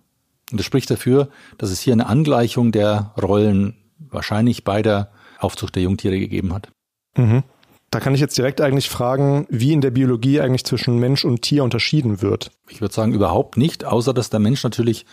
Und 0.50 0.58
das 0.58 0.66
spricht 0.66 0.90
dafür, 0.90 1.28
dass 1.58 1.70
es 1.70 1.80
hier 1.80 1.92
eine 1.92 2.06
Angleichung 2.06 2.72
der 2.72 3.12
Rollen 3.20 3.76
wahrscheinlich 3.98 4.64
bei 4.64 4.82
der 4.82 5.10
Aufzucht 5.38 5.74
der 5.74 5.82
Jungtiere 5.82 6.18
gegeben 6.18 6.52
hat. 6.52 6.68
Mhm. 7.16 7.42
Da 7.90 8.00
kann 8.00 8.14
ich 8.14 8.20
jetzt 8.20 8.38
direkt 8.38 8.62
eigentlich 8.62 8.88
fragen, 8.88 9.46
wie 9.50 9.72
in 9.72 9.82
der 9.82 9.90
Biologie 9.90 10.40
eigentlich 10.40 10.64
zwischen 10.64 10.98
Mensch 10.98 11.26
und 11.26 11.42
Tier 11.42 11.62
unterschieden 11.62 12.22
wird. 12.22 12.50
Ich 12.70 12.80
würde 12.80 12.94
sagen, 12.94 13.12
überhaupt 13.12 13.58
nicht, 13.58 13.84
außer 13.84 14.14
dass 14.14 14.30
der 14.30 14.40
Mensch 14.40 14.64
natürlich 14.64 15.04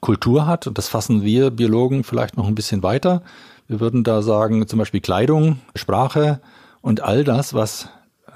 Kultur 0.00 0.46
hat. 0.46 0.66
Und 0.66 0.78
das 0.78 0.88
fassen 0.88 1.22
wir 1.22 1.50
Biologen 1.50 2.04
vielleicht 2.04 2.36
noch 2.36 2.46
ein 2.46 2.54
bisschen 2.54 2.82
weiter. 2.82 3.22
Wir 3.68 3.80
würden 3.80 4.04
da 4.04 4.22
sagen, 4.22 4.66
zum 4.68 4.78
Beispiel 4.78 5.00
Kleidung, 5.00 5.60
Sprache 5.74 6.40
und 6.80 7.02
all 7.02 7.24
das, 7.24 7.54
was 7.54 7.88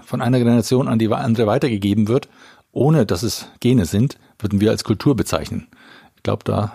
von 0.02 0.21
einer 0.21 0.38
Generation 0.38 0.88
an 0.88 0.99
die 0.99 1.12
andere 1.12 1.47
weitergegeben 1.47 2.09
wird, 2.09 2.29
ohne 2.73 3.07
dass 3.07 3.23
es 3.23 3.47
Gene 3.61 3.85
sind, 3.85 4.19
würden 4.38 4.61
wir 4.61 4.71
als 4.71 4.85
Kultur 4.85 5.14
bezeichnen. 5.14 5.69
Ich 6.17 6.23
glaube, 6.23 6.45
da 6.45 6.73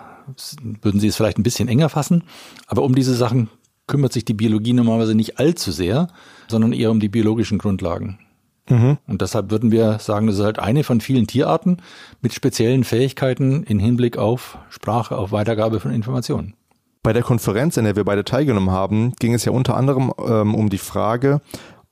würden 0.82 1.00
Sie 1.00 1.08
es 1.08 1.16
vielleicht 1.16 1.38
ein 1.38 1.42
bisschen 1.42 1.68
enger 1.68 1.88
fassen. 1.88 2.24
Aber 2.66 2.82
um 2.82 2.94
diese 2.94 3.14
Sachen 3.14 3.48
kümmert 3.86 4.12
sich 4.12 4.24
die 4.24 4.34
Biologie 4.34 4.72
normalerweise 4.72 5.14
nicht 5.14 5.38
allzu 5.38 5.70
sehr, 5.70 6.08
sondern 6.48 6.72
eher 6.72 6.90
um 6.90 7.00
die 7.00 7.08
biologischen 7.08 7.58
Grundlagen. 7.58 8.18
Mhm. 8.68 8.98
Und 9.06 9.22
deshalb 9.22 9.50
würden 9.50 9.70
wir 9.70 9.98
sagen, 9.98 10.26
das 10.26 10.38
ist 10.38 10.44
halt 10.44 10.58
eine 10.58 10.84
von 10.84 11.00
vielen 11.00 11.26
Tierarten 11.26 11.78
mit 12.20 12.34
speziellen 12.34 12.84
Fähigkeiten 12.84 13.62
in 13.62 13.78
Hinblick 13.78 14.18
auf 14.18 14.58
Sprache, 14.68 15.16
auf 15.16 15.32
Weitergabe 15.32 15.80
von 15.80 15.92
Informationen. 15.92 16.54
Bei 17.02 17.12
der 17.12 17.22
Konferenz, 17.22 17.76
in 17.76 17.84
der 17.84 17.94
wir 17.94 18.04
beide 18.04 18.24
teilgenommen 18.24 18.70
haben, 18.70 19.12
ging 19.20 19.34
es 19.34 19.44
ja 19.44 19.52
unter 19.52 19.76
anderem 19.76 20.12
ähm, 20.18 20.54
um 20.54 20.68
die 20.68 20.78
Frage, 20.78 21.40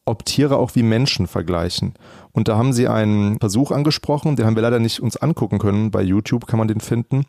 ob 0.05 0.25
Tiere 0.25 0.57
auch 0.57 0.75
wie 0.75 0.83
Menschen 0.83 1.27
vergleichen. 1.27 1.95
Und 2.33 2.49
da 2.49 2.57
haben 2.57 2.73
sie 2.73 2.89
einen 2.89 3.39
Versuch 3.39 3.71
angesprochen, 3.71 4.37
den 4.37 4.45
haben 4.45 4.57
wir 4.57 4.63
leider 4.63 4.81
nicht 4.81 5.01
uns 5.01 5.17
angucken 5.17 5.59
können. 5.59 5.91
Bei 5.91 6.03
YouTube 6.03 6.47
kann 6.47 6.59
man 6.59 6.69
den 6.69 6.81
finden 6.81 7.27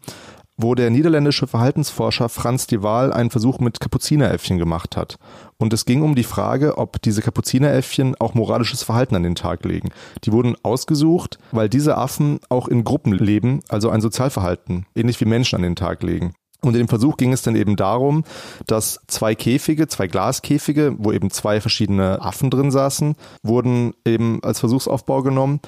wo 0.57 0.75
der 0.75 0.89
niederländische 0.89 1.47
Verhaltensforscher 1.47 2.29
Franz 2.29 2.67
de 2.67 2.81
Waal 2.81 3.11
einen 3.11 3.29
Versuch 3.29 3.59
mit 3.59 3.79
Kapuzineräffchen 3.79 4.57
gemacht 4.57 4.95
hat. 4.95 5.17
Und 5.57 5.73
es 5.73 5.85
ging 5.85 6.01
um 6.01 6.15
die 6.15 6.23
Frage, 6.23 6.77
ob 6.77 7.01
diese 7.01 7.21
Kapuzineräffchen 7.21 8.15
auch 8.19 8.33
moralisches 8.33 8.83
Verhalten 8.83 9.15
an 9.15 9.23
den 9.23 9.35
Tag 9.35 9.65
legen. 9.65 9.89
Die 10.23 10.31
wurden 10.31 10.55
ausgesucht, 10.63 11.37
weil 11.51 11.69
diese 11.69 11.97
Affen 11.97 12.39
auch 12.49 12.67
in 12.67 12.83
Gruppen 12.83 13.13
leben, 13.13 13.59
also 13.69 13.89
ein 13.89 14.01
Sozialverhalten, 14.01 14.85
ähnlich 14.95 15.19
wie 15.19 15.25
Menschen 15.25 15.57
an 15.57 15.63
den 15.63 15.75
Tag 15.75 16.03
legen. 16.03 16.33
Und 16.61 16.73
in 16.73 16.79
dem 16.79 16.87
Versuch 16.87 17.17
ging 17.17 17.31
es 17.31 17.43
dann 17.43 17.55
eben 17.55 17.75
darum, 17.75 18.23
dass 18.65 18.99
zwei 19.07 19.35
Käfige, 19.35 19.87
zwei 19.87 20.07
Glaskäfige, 20.07 20.95
wo 20.97 21.11
eben 21.11 21.29
zwei 21.29 21.61
verschiedene 21.61 22.21
Affen 22.21 22.49
drin 22.49 22.71
saßen, 22.71 23.15
wurden 23.43 23.93
eben 24.05 24.43
als 24.43 24.61
Versuchsaufbau 24.61 25.21
genommen 25.21 25.59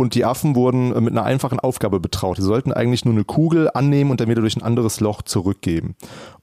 und 0.00 0.14
die 0.14 0.24
Affen 0.24 0.54
wurden 0.56 0.94
äh, 0.94 1.00
mit 1.02 1.12
einer 1.12 1.24
einfachen 1.24 1.60
Aufgabe 1.60 2.00
betraut. 2.00 2.38
Die 2.38 2.42
sollten 2.42 2.72
eigentlich 2.72 3.04
nur 3.04 3.12
eine 3.12 3.24
Kugel 3.24 3.70
annehmen 3.74 4.10
und 4.10 4.18
dann 4.18 4.30
wieder 4.30 4.40
durch 4.40 4.56
ein 4.56 4.62
anderes 4.62 5.00
Loch 5.00 5.20
zurückgeben. 5.20 5.94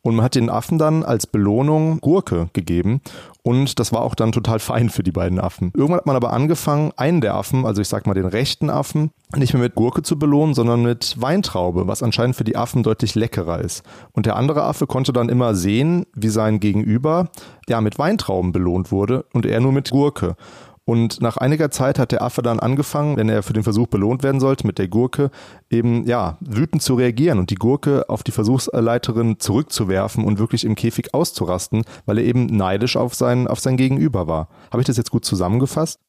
Und 0.04 0.16
man 0.16 0.24
hat 0.24 0.36
den 0.36 0.52
Affen 0.52 0.78
dann 0.78 1.02
als 1.04 1.26
Belohnung 1.26 2.00
Gurke 2.00 2.50
gegeben. 2.54 3.02
Und 3.42 3.80
das 3.80 3.92
war 3.92 4.02
auch 4.02 4.14
dann 4.14 4.32
total 4.32 4.60
fein 4.60 4.90
für 4.90 5.02
die 5.02 5.12
beiden 5.12 5.40
Affen. 5.40 5.72
Irgendwann 5.74 5.98
hat 5.98 6.06
man 6.06 6.16
aber 6.16 6.34
angefangen, 6.34 6.92
einen 6.98 7.20
der 7.20 7.34
Affen, 7.34 7.66
also 7.66 7.82
ich 7.82 7.88
sag 7.88 8.06
mal 8.06 8.14
den 8.14 8.26
rechten 8.26 8.70
Affen, 8.70 9.10
nicht 9.36 9.54
mehr 9.54 9.64
mit 9.64 9.74
Gurke 9.74 10.04
zu 10.04 10.20
belohnen, 10.20 10.54
sondern 10.54 10.84
mit 10.84 11.20
Weintraube, 11.20 11.88
was 11.88 12.04
anscheinend 12.04 12.36
für 12.36 12.44
die 12.44 12.58
Affen 12.58 12.84
deutlich 12.84 13.16
leckerer 13.16 13.60
ist. 13.60 13.84
Und 14.12 14.28
der 14.28 14.36
andere 14.36 14.64
Affe 14.64 14.86
konnte 14.86 15.14
dann 15.14 15.30
immer 15.30 15.56
sehen, 15.56 16.06
wie 16.14 16.30
sein 16.30 16.60
Gegenüber 16.60 17.30
ja 17.68 17.82
mit 17.82 17.98
Weintrauben 17.98 18.52
belohnt 18.52 18.92
wurde 18.92 19.26
und 19.34 19.46
er 19.46 19.60
nur 19.62 19.72
mit 19.72 19.90
Gurke. 19.90 20.36
Und 20.88 21.22
nach 21.22 21.36
einiger 21.36 21.70
Zeit 21.70 22.00
hat 22.00 22.14
der 22.14 22.22
Affe 22.22 22.42
dann 22.42 22.62
angefangen, 22.62 23.18
wenn 23.18 23.28
er 23.28 23.44
für 23.44 23.52
den 23.52 23.64
Versuch 23.64 23.88
belohnt 23.88 24.24
werden 24.24 24.40
sollte, 24.40 24.66
mit 24.66 24.78
der 24.78 24.88
Gurke 24.88 25.32
eben, 25.70 26.08
ja, 26.08 26.38
wütend 26.40 26.82
zu 26.82 26.96
reagieren 26.96 27.40
und 27.40 27.50
die 27.50 27.56
Gurke 27.56 28.08
auf 28.08 28.24
die 28.24 28.32
Versuchsleiterin 28.32 29.38
zurückzuwerfen 29.38 30.24
und 30.24 30.40
wirklich 30.40 30.64
im 30.64 30.76
Käfig 30.76 31.14
auszurasten, 31.14 31.84
weil 32.06 32.20
er 32.20 32.24
eben 32.24 32.46
neidisch 32.46 32.96
auf 32.96 33.16
sein, 33.16 33.50
auf 33.50 33.60
sein 33.60 33.76
Gegenüber 33.76 34.28
war. 34.28 34.48
Habe 34.72 34.82
ich 34.82 34.88
das 34.88 34.96
jetzt 34.96 35.12
gut 35.12 35.26
zusammengefasst? 35.26 36.00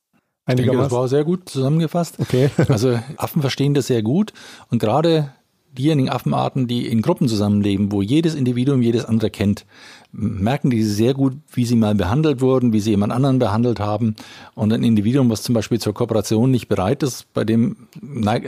Ich 0.48 0.54
denke, 0.54 0.76
das 0.76 0.92
war 0.92 1.08
sehr 1.08 1.24
gut 1.24 1.48
zusammengefasst. 1.48 2.20
Okay. 2.20 2.48
also 2.68 3.00
Affen 3.16 3.40
verstehen 3.42 3.74
das 3.74 3.88
sehr 3.88 4.04
gut 4.04 4.32
und 4.70 4.78
gerade 4.78 5.32
diejenigen 5.78 6.10
Affenarten, 6.10 6.66
die 6.66 6.86
in 6.86 7.02
Gruppen 7.02 7.28
zusammenleben, 7.28 7.92
wo 7.92 8.02
jedes 8.02 8.34
Individuum 8.34 8.82
jedes 8.82 9.04
andere 9.04 9.30
kennt, 9.30 9.64
merken 10.12 10.70
die 10.70 10.82
sehr 10.82 11.14
gut, 11.14 11.34
wie 11.52 11.64
sie 11.64 11.76
mal 11.76 11.94
behandelt 11.94 12.40
wurden, 12.40 12.72
wie 12.72 12.80
sie 12.80 12.90
jemand 12.90 13.12
anderen 13.12 13.38
behandelt 13.38 13.78
haben. 13.78 14.16
Und 14.54 14.72
ein 14.72 14.82
Individuum, 14.82 15.30
was 15.30 15.42
zum 15.42 15.54
Beispiel 15.54 15.78
zur 15.78 15.94
Kooperation 15.94 16.50
nicht 16.50 16.68
bereit 16.68 17.02
ist, 17.02 17.32
bei 17.34 17.44
dem 17.44 17.76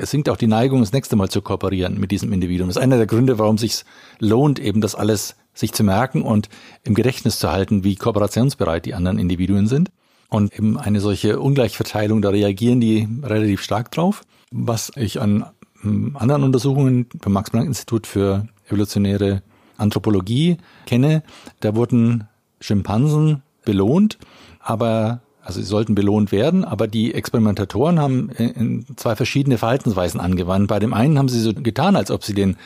sinkt 0.03 0.29
auch 0.29 0.37
die 0.37 0.47
Neigung, 0.47 0.81
das 0.81 0.93
nächste 0.93 1.17
Mal 1.17 1.29
zu 1.29 1.43
kooperieren 1.43 2.01
mit 2.01 2.11
diesem 2.11 2.33
Individuum. 2.33 2.69
Das 2.69 2.77
ist 2.77 2.83
einer 2.83 2.97
der 2.97 3.07
Gründe, 3.07 3.39
warum 3.39 3.57
es 3.57 3.61
sich 3.61 3.85
lohnt, 4.19 4.59
eben 4.59 4.81
das 4.81 4.95
alles 4.95 5.37
sich 5.53 5.73
zu 5.73 5.85
merken 5.85 6.23
und 6.23 6.49
im 6.85 6.95
Gedächtnis 6.95 7.39
zu 7.39 7.51
halten, 7.51 7.85
wie 7.85 7.97
kooperationsbereit 7.97 8.87
die 8.87 8.95
anderen 8.95 9.19
Individuen 9.19 9.67
sind. 9.67 9.91
Und 10.29 10.55
eben 10.55 10.79
eine 10.79 11.01
solche 11.01 11.41
Ungleichverteilung, 11.41 12.23
da 12.23 12.31
reagieren 12.31 12.81
die 12.81 13.09
relativ 13.23 13.63
stark 13.63 13.91
drauf. 13.91 14.23
Was 14.53 14.93
ich 14.95 15.21
an 15.21 15.45
anderen 15.83 16.45
Untersuchungen 16.45 17.07
beim 17.21 17.33
Max-Planck-Institut 17.33 18.07
für 18.07 18.47
evolutionäre 18.67 19.43
Anthropologie 19.77 20.59
kenne, 20.87 21.23
da 21.61 21.75
wurden 21.75 22.29
Schimpansen 22.61 23.43
belohnt, 23.65 24.19
aber 24.61 25.23
also 25.43 25.61
sie 25.61 25.67
sollten 25.67 25.95
belohnt 25.95 26.33
werden, 26.33 26.65
aber 26.65 26.87
die 26.87 27.15
Experimentatoren 27.15 27.99
haben 27.99 28.29
in 28.31 28.85
zwei 28.97 29.17
verschiedene 29.17 29.57
Verhaltensweisen 29.57 30.21
angewandt. 30.21 30.69
Bei 30.69 30.79
dem 30.79 30.93
einen 30.93 31.19
haben 31.19 31.29
sie 31.29 31.41
so 31.41 31.55
getan, 31.55 31.97
als 31.97 32.11
ob 32.11 32.25
sie 32.25 32.35
den 32.35 32.53
äh, 32.53 32.57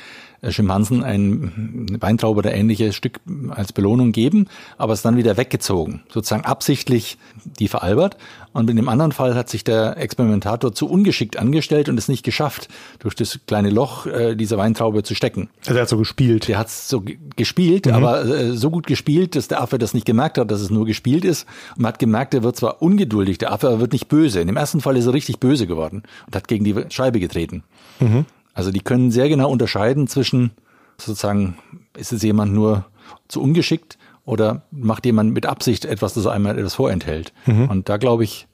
Schimpansen 0.49 1.03
ein 1.03 1.99
Weintraube 2.01 2.39
oder 2.39 2.55
ähnliches 2.55 2.95
Stück 2.95 3.21
als 3.51 3.73
Belohnung 3.73 4.13
geben, 4.13 4.49
aber 4.79 4.93
es 4.93 5.03
dann 5.03 5.17
wieder 5.17 5.37
weggezogen, 5.37 6.03
sozusagen 6.13 6.45
absichtlich 6.45 7.19
die 7.59 7.69
veralbert. 7.69 8.17
Und 8.53 8.71
in 8.71 8.77
dem 8.77 8.89
anderen 8.89 9.11
Fall 9.11 9.35
hat 9.35 9.49
sich 9.49 9.65
der 9.65 9.97
Experimentator 9.97 10.73
zu 10.73 10.89
ungeschickt 10.89 11.37
angestellt 11.37 11.89
und 11.89 11.99
es 11.99 12.07
nicht 12.07 12.23
geschafft, 12.23 12.69
durch 13.01 13.17
das 13.17 13.41
kleine 13.47 13.71
Loch 13.71 14.07
äh, 14.07 14.37
dieser 14.37 14.59
Weintraube 14.59 15.03
zu 15.03 15.17
stecken. 15.17 15.51
Also 15.67 15.75
er 15.75 15.83
hat 15.83 15.89
so 15.89 15.99
gespielt. 15.99 16.47
Der 16.47 16.59
hat 16.59 16.71
so 16.71 17.03
gespielt, 17.35 17.87
mhm. 17.87 17.93
aber 17.95 18.25
äh, 18.25 18.53
so 18.53 18.71
gut 18.71 18.87
gespielt, 18.87 19.35
dass 19.35 19.49
der 19.49 19.61
Affe 19.61 19.79
das 19.79 19.93
nicht 19.93 20.07
gemerkt 20.07 20.39
hat, 20.39 20.51
dass 20.53 20.61
es 20.61 20.71
nur 20.71 20.87
gespielt 20.87 21.25
ist. 21.25 21.47
Und 21.75 21.83
man 21.83 21.89
hat 21.93 21.99
gemerkt, 21.99 22.33
er 22.33 22.45
wird 22.45 22.57
zwar 22.57 22.81
ungeduldig, 22.81 23.39
der 23.39 23.53
Affe 23.53 23.69
aber 23.69 23.81
wird 23.81 23.93
nicht 23.93 24.09
böse. 24.09 24.41
In 24.41 24.47
dem 24.47 24.57
ersten 24.57 24.81
Fall 24.81 24.97
ist 24.97 25.07
er 25.07 25.15
richtig 25.15 25.41
böse 25.41 25.67
geworden 25.67 26.05
und 26.27 26.37
hat 26.37 26.47
gegen 26.47 26.65
die 26.65 26.77
Scheibe 26.91 27.19
getreten. 27.19 27.65
Mhm. 27.99 28.25
Also 28.55 28.71
die 28.71 28.81
können 28.81 29.11
sehr 29.11 29.29
genau 29.29 29.51
unterscheiden 29.51 30.07
zwischen 30.07 30.53
sozusagen, 30.99 31.59
ist 31.97 32.13
es 32.13 32.23
jemand 32.23 32.53
nur 32.53 32.87
zu 33.29 33.43
ungeschickt 33.43 33.99
oder 34.25 34.63
macht 34.71 35.05
jemand 35.05 35.35
mit 35.35 35.45
Absicht 35.47 35.85
etwas, 35.85 36.15
das 36.15 36.27
einmal 36.27 36.59
etwas 36.59 36.75
vorenthält. 36.75 37.33
Mhm. 37.47 37.69
Und 37.69 37.89
da 37.89 37.97
glaube 37.97 38.25
ich, 38.25 38.47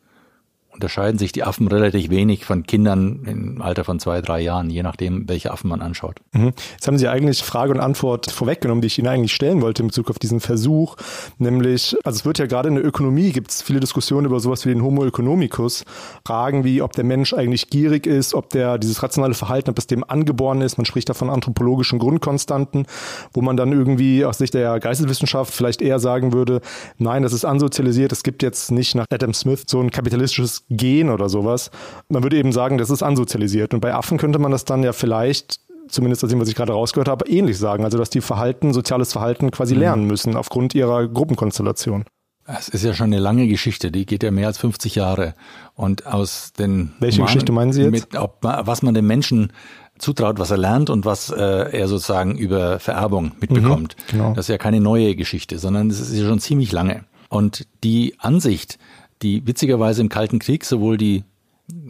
unterscheiden 0.80 1.18
sich 1.18 1.32
die 1.32 1.44
Affen 1.44 1.68
relativ 1.68 2.08
wenig 2.08 2.46
von 2.46 2.62
Kindern 2.62 3.20
im 3.26 3.60
Alter 3.60 3.84
von 3.84 4.00
zwei, 4.00 4.22
drei 4.22 4.40
Jahren, 4.40 4.70
je 4.70 4.82
nachdem, 4.82 5.28
welche 5.28 5.52
Affen 5.52 5.68
man 5.68 5.82
anschaut. 5.82 6.20
Mhm. 6.32 6.54
Jetzt 6.72 6.86
haben 6.86 6.96
Sie 6.96 7.06
eigentlich 7.06 7.42
Frage 7.42 7.72
und 7.72 7.80
Antwort 7.80 8.30
vorweggenommen, 8.30 8.80
die 8.80 8.86
ich 8.86 8.98
Ihnen 8.98 9.08
eigentlich 9.08 9.34
stellen 9.34 9.60
wollte 9.60 9.82
in 9.82 9.88
Bezug 9.88 10.08
auf 10.08 10.18
diesen 10.18 10.40
Versuch. 10.40 10.96
Nämlich, 11.36 11.94
also 12.02 12.16
es 12.16 12.24
wird 12.24 12.38
ja 12.38 12.46
gerade 12.46 12.70
in 12.70 12.76
der 12.76 12.84
Ökonomie, 12.84 13.30
gibt 13.30 13.50
es 13.50 13.60
viele 13.60 13.78
Diskussionen 13.78 14.24
über 14.24 14.40
sowas 14.40 14.64
wie 14.64 14.70
den 14.70 14.82
Homo 14.82 15.04
economicus. 15.04 15.84
Fragen 16.26 16.64
wie, 16.64 16.80
ob 16.80 16.94
der 16.94 17.04
Mensch 17.04 17.34
eigentlich 17.34 17.68
gierig 17.68 18.06
ist, 18.06 18.32
ob 18.32 18.48
der 18.48 18.78
dieses 18.78 19.02
rationale 19.02 19.34
Verhalten, 19.34 19.68
ob 19.68 19.78
es 19.78 19.86
dem 19.86 20.02
angeboren 20.02 20.62
ist. 20.62 20.78
Man 20.78 20.86
spricht 20.86 21.10
da 21.10 21.14
von 21.14 21.28
anthropologischen 21.28 21.98
Grundkonstanten, 21.98 22.86
wo 23.34 23.42
man 23.42 23.58
dann 23.58 23.72
irgendwie 23.72 24.24
aus 24.24 24.38
Sicht 24.38 24.54
der 24.54 24.80
Geisteswissenschaft 24.80 25.52
vielleicht 25.52 25.82
eher 25.82 25.98
sagen 25.98 26.32
würde, 26.32 26.62
nein, 26.96 27.22
das 27.22 27.34
ist 27.34 27.44
ansozialisiert. 27.44 28.12
Es 28.12 28.22
gibt 28.22 28.42
jetzt 28.42 28.70
nicht 28.70 28.94
nach 28.94 29.04
Adam 29.10 29.34
Smith 29.34 29.64
so 29.66 29.80
ein 29.80 29.90
kapitalistisches 29.90 30.64
Gen 30.70 31.10
oder 31.10 31.28
sowas. 31.28 31.70
Man 32.08 32.22
würde 32.22 32.38
eben 32.38 32.52
sagen, 32.52 32.78
das 32.78 32.90
ist 32.90 33.02
ansozialisiert. 33.02 33.74
Und 33.74 33.80
bei 33.80 33.94
Affen 33.94 34.18
könnte 34.18 34.38
man 34.38 34.52
das 34.52 34.64
dann 34.64 34.82
ja 34.82 34.92
vielleicht 34.92 35.60
zumindest 35.88 36.24
aus 36.24 36.30
dem, 36.30 36.40
was 36.40 36.48
ich 36.48 36.54
gerade 36.54 36.72
rausgehört 36.72 37.08
habe, 37.08 37.28
ähnlich 37.28 37.58
sagen. 37.58 37.84
Also, 37.84 37.98
dass 37.98 38.10
die 38.10 38.20
Verhalten, 38.20 38.72
soziales 38.72 39.12
Verhalten 39.12 39.50
quasi 39.50 39.74
mhm. 39.74 39.80
lernen 39.80 40.06
müssen 40.06 40.36
aufgrund 40.36 40.74
ihrer 40.74 41.08
Gruppenkonstellation. 41.08 42.04
Es 42.46 42.68
ist 42.68 42.84
ja 42.84 42.94
schon 42.94 43.06
eine 43.06 43.18
lange 43.18 43.46
Geschichte, 43.46 43.90
die 43.90 44.06
geht 44.06 44.22
ja 44.22 44.30
mehr 44.30 44.48
als 44.48 44.58
50 44.58 44.94
Jahre. 44.94 45.34
Und 45.74 46.06
aus 46.06 46.52
den. 46.52 46.92
Welche 46.98 47.18
Humanen, 47.18 47.26
Geschichte 47.26 47.52
meinen 47.52 47.72
Sie 47.72 47.82
jetzt? 47.82 47.92
Mit, 47.92 48.16
ob, 48.16 48.38
was 48.42 48.82
man 48.82 48.94
dem 48.94 49.06
Menschen 49.06 49.52
zutraut, 49.98 50.38
was 50.38 50.50
er 50.50 50.56
lernt 50.56 50.90
und 50.90 51.04
was 51.04 51.30
äh, 51.30 51.36
er 51.36 51.86
sozusagen 51.86 52.36
über 52.36 52.78
Vererbung 52.80 53.32
mitbekommt. 53.40 53.96
Mhm, 53.98 54.10
genau. 54.10 54.28
Das 54.34 54.46
ist 54.46 54.48
ja 54.48 54.58
keine 54.58 54.80
neue 54.80 55.14
Geschichte, 55.14 55.58
sondern 55.58 55.90
es 55.90 56.00
ist 56.00 56.16
ja 56.16 56.26
schon 56.26 56.40
ziemlich 56.40 56.72
lange. 56.72 57.04
Und 57.28 57.66
die 57.84 58.14
Ansicht, 58.18 58.78
die 59.22 59.46
witzigerweise 59.46 60.00
im 60.00 60.08
Kalten 60.08 60.38
Krieg 60.38 60.64
sowohl 60.64 60.96
die 60.96 61.24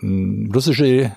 hm, 0.00 0.50
russische 0.54 1.12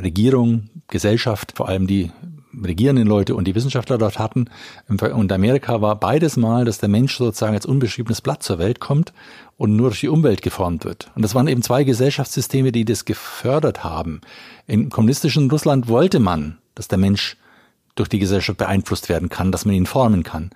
Regierung, 0.00 0.70
Gesellschaft, 0.88 1.52
vor 1.56 1.68
allem 1.68 1.86
die 1.86 2.10
regierenden 2.52 3.06
Leute 3.06 3.34
und 3.34 3.46
die 3.46 3.54
Wissenschaftler 3.54 3.98
dort 3.98 4.18
hatten. 4.18 4.46
Und 4.88 5.32
Amerika 5.32 5.80
war 5.80 5.98
beides 5.98 6.36
mal, 6.36 6.64
dass 6.64 6.78
der 6.78 6.88
Mensch 6.88 7.16
sozusagen 7.16 7.54
als 7.54 7.66
unbeschriebenes 7.66 8.20
Blatt 8.20 8.42
zur 8.42 8.58
Welt 8.58 8.80
kommt 8.80 9.12
und 9.56 9.76
nur 9.76 9.90
durch 9.90 10.00
die 10.00 10.08
Umwelt 10.08 10.42
geformt 10.42 10.84
wird. 10.84 11.10
Und 11.14 11.22
das 11.22 11.34
waren 11.34 11.48
eben 11.48 11.62
zwei 11.62 11.84
Gesellschaftssysteme, 11.84 12.72
die 12.72 12.84
das 12.84 13.04
gefördert 13.04 13.84
haben. 13.84 14.20
Im 14.66 14.90
kommunistischen 14.90 15.50
Russland 15.50 15.88
wollte 15.88 16.18
man, 16.18 16.58
dass 16.74 16.88
der 16.88 16.98
Mensch 16.98 17.36
durch 17.94 18.08
die 18.08 18.18
Gesellschaft 18.18 18.58
beeinflusst 18.58 19.08
werden 19.08 19.28
kann, 19.28 19.52
dass 19.52 19.64
man 19.64 19.74
ihn 19.74 19.86
formen 19.86 20.22
kann. 20.22 20.50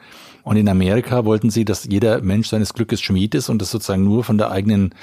Und 0.44 0.56
in 0.56 0.68
Amerika 0.68 1.24
wollten 1.24 1.50
sie, 1.50 1.64
dass 1.64 1.84
jeder 1.84 2.20
Mensch 2.20 2.48
seines 2.48 2.74
Glückes 2.74 3.00
Schmied 3.00 3.34
ist 3.34 3.48
und 3.48 3.60
das 3.60 3.70
sozusagen 3.70 4.04
nur 4.04 4.24
von 4.24 4.38
der 4.38 4.50
eigenen 4.50 4.94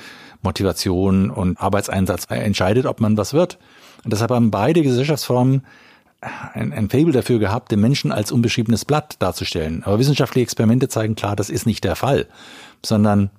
Motivation 0.44 1.32
und 1.32 1.60
Arbeitseinsatz 1.60 2.28
entscheidet, 2.30 2.86
ob 2.86 3.02
man 3.02 3.18
was 3.18 3.34
wird. 3.34 3.58
Und 4.04 4.14
deshalb 4.14 4.32
haben 4.32 4.52
beide 4.52 4.84
Gesellschaftsformen 4.84 5.64
ein, 6.22 6.72
ein 6.72 6.90
Fable 6.90 7.12
dafür 7.12 7.40
gehabt, 7.40 7.72
den 7.72 7.82
Menschen 7.82 8.12
als 8.12 8.32
unbeschriebenes 8.32 8.86
Blatt 8.86 9.16
darzustellen. 9.20 9.84
Aber 9.84 9.98
wissenschaftliche 9.98 10.44
Experimente 10.44 10.88
zeigen 10.88 11.16
klar, 11.16 11.36
das 11.36 11.50
ist 11.50 11.66
nicht 11.66 11.84
der 11.84 11.96
Fall, 11.96 12.28
sondern 12.86 13.32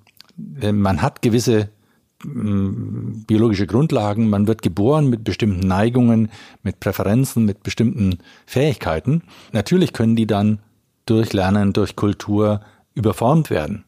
äh, 0.60 0.72
man 0.72 1.02
hat 1.02 1.22
gewisse 1.22 1.70
mm, 2.24 3.22
biologische 3.28 3.68
Grundlagen, 3.68 4.28
man 4.28 4.48
wird 4.48 4.62
geboren 4.62 5.08
mit 5.08 5.22
bestimmten 5.22 5.66
Neigungen, 5.66 6.30
mit 6.64 6.80
Präferenzen, 6.80 7.44
mit 7.44 7.62
bestimmten 7.62 8.18
Fähigkeiten. 8.46 9.22
Natürlich 9.52 9.92
können 9.92 10.16
die 10.16 10.26
dann 10.26 10.58
durch 11.06 11.32
Lernen, 11.32 11.72
durch 11.72 11.96
Kultur 11.96 12.60
überformt 12.94 13.50
werden. 13.50 13.84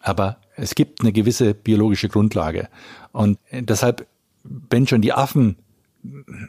Aber 0.00 0.38
es 0.56 0.74
gibt 0.74 1.00
eine 1.00 1.12
gewisse 1.12 1.54
biologische 1.54 2.08
Grundlage. 2.08 2.68
Und 3.12 3.38
deshalb, 3.50 4.06
wenn 4.44 4.86
schon 4.86 5.02
die 5.02 5.12
Affen 5.12 5.56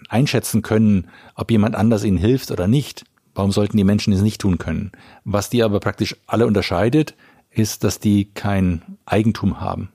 einschätzen 0.09 0.61
können, 0.61 1.09
ob 1.35 1.51
jemand 1.51 1.75
anders 1.75 2.03
ihnen 2.03 2.17
hilft 2.17 2.51
oder 2.51 2.67
nicht, 2.67 3.05
warum 3.35 3.51
sollten 3.51 3.77
die 3.77 3.83
Menschen 3.83 4.13
es 4.13 4.21
nicht 4.21 4.41
tun 4.41 4.57
können? 4.57 4.91
Was 5.23 5.49
die 5.49 5.63
aber 5.63 5.79
praktisch 5.79 6.15
alle 6.27 6.47
unterscheidet, 6.47 7.15
ist, 7.51 7.83
dass 7.83 7.99
die 7.99 8.25
kein 8.33 8.81
Eigentum 9.05 9.61
haben, 9.61 9.89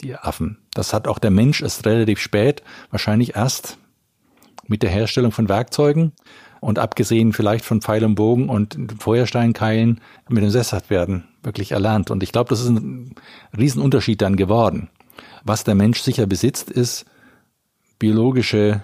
die 0.00 0.14
Affen. 0.16 0.58
Das 0.72 0.92
hat 0.94 1.06
auch 1.06 1.18
der 1.18 1.30
Mensch 1.30 1.62
erst 1.62 1.86
relativ 1.86 2.18
spät, 2.18 2.62
wahrscheinlich 2.90 3.36
erst 3.36 3.78
mit 4.66 4.82
der 4.82 4.90
Herstellung 4.90 5.30
von 5.30 5.48
Werkzeugen 5.48 6.12
und 6.64 6.78
abgesehen 6.78 7.34
vielleicht 7.34 7.62
von 7.64 7.82
Pfeil 7.82 8.04
und 8.04 8.14
Bogen 8.14 8.48
und 8.48 8.94
Feuersteinkeilen 8.98 10.00
mit 10.30 10.42
dem 10.42 10.48
Sesshaftwerden 10.48 11.24
wirklich 11.42 11.72
erlernt. 11.72 12.10
Und 12.10 12.22
ich 12.22 12.32
glaube, 12.32 12.48
das 12.48 12.62
ist 12.62 12.70
ein 12.70 13.14
Riesenunterschied 13.54 14.22
dann 14.22 14.36
geworden. 14.36 14.88
Was 15.44 15.64
der 15.64 15.74
Mensch 15.74 16.00
sicher 16.00 16.26
besitzt, 16.26 16.70
ist 16.70 17.04
biologische 17.98 18.82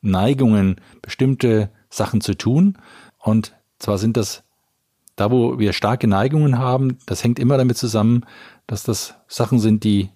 Neigungen, 0.00 0.76
bestimmte 1.02 1.68
Sachen 1.90 2.22
zu 2.22 2.38
tun. 2.38 2.78
Und 3.18 3.54
zwar 3.78 3.98
sind 3.98 4.16
das 4.16 4.42
da, 5.14 5.30
wo 5.30 5.58
wir 5.58 5.74
starke 5.74 6.06
Neigungen 6.06 6.58
haben, 6.58 6.96
das 7.04 7.22
hängt 7.22 7.38
immer 7.38 7.58
damit 7.58 7.76
zusammen, 7.76 8.24
dass 8.66 8.82
das 8.82 9.14
Sachen 9.28 9.58
sind, 9.58 9.84
die 9.84 10.08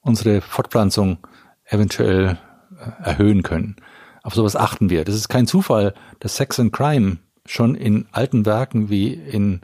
unsere 0.00 0.40
Fortpflanzung 0.40 1.18
eventuell 1.66 2.38
äh, 2.78 3.04
erhöhen 3.10 3.42
können. 3.42 3.76
Auf 4.24 4.34
sowas 4.34 4.56
achten 4.56 4.88
wir. 4.88 5.04
Das 5.04 5.14
ist 5.14 5.28
kein 5.28 5.46
Zufall, 5.46 5.94
dass 6.18 6.36
Sex 6.36 6.58
and 6.58 6.72
Crime 6.72 7.18
schon 7.46 7.74
in 7.74 8.06
alten 8.10 8.46
Werken 8.46 8.88
wie 8.88 9.12
in, 9.12 9.60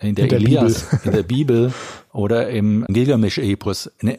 in 0.00 0.16
der, 0.16 0.24
in 0.24 0.30
der 0.30 0.38
Elias, 0.38 0.82
Bibel. 0.82 1.00
in 1.04 1.12
der 1.12 1.22
Bibel 1.22 1.74
oder 2.12 2.50
im 2.50 2.84
Gilgamesch-Epos 2.88 3.92
eine 4.00 4.18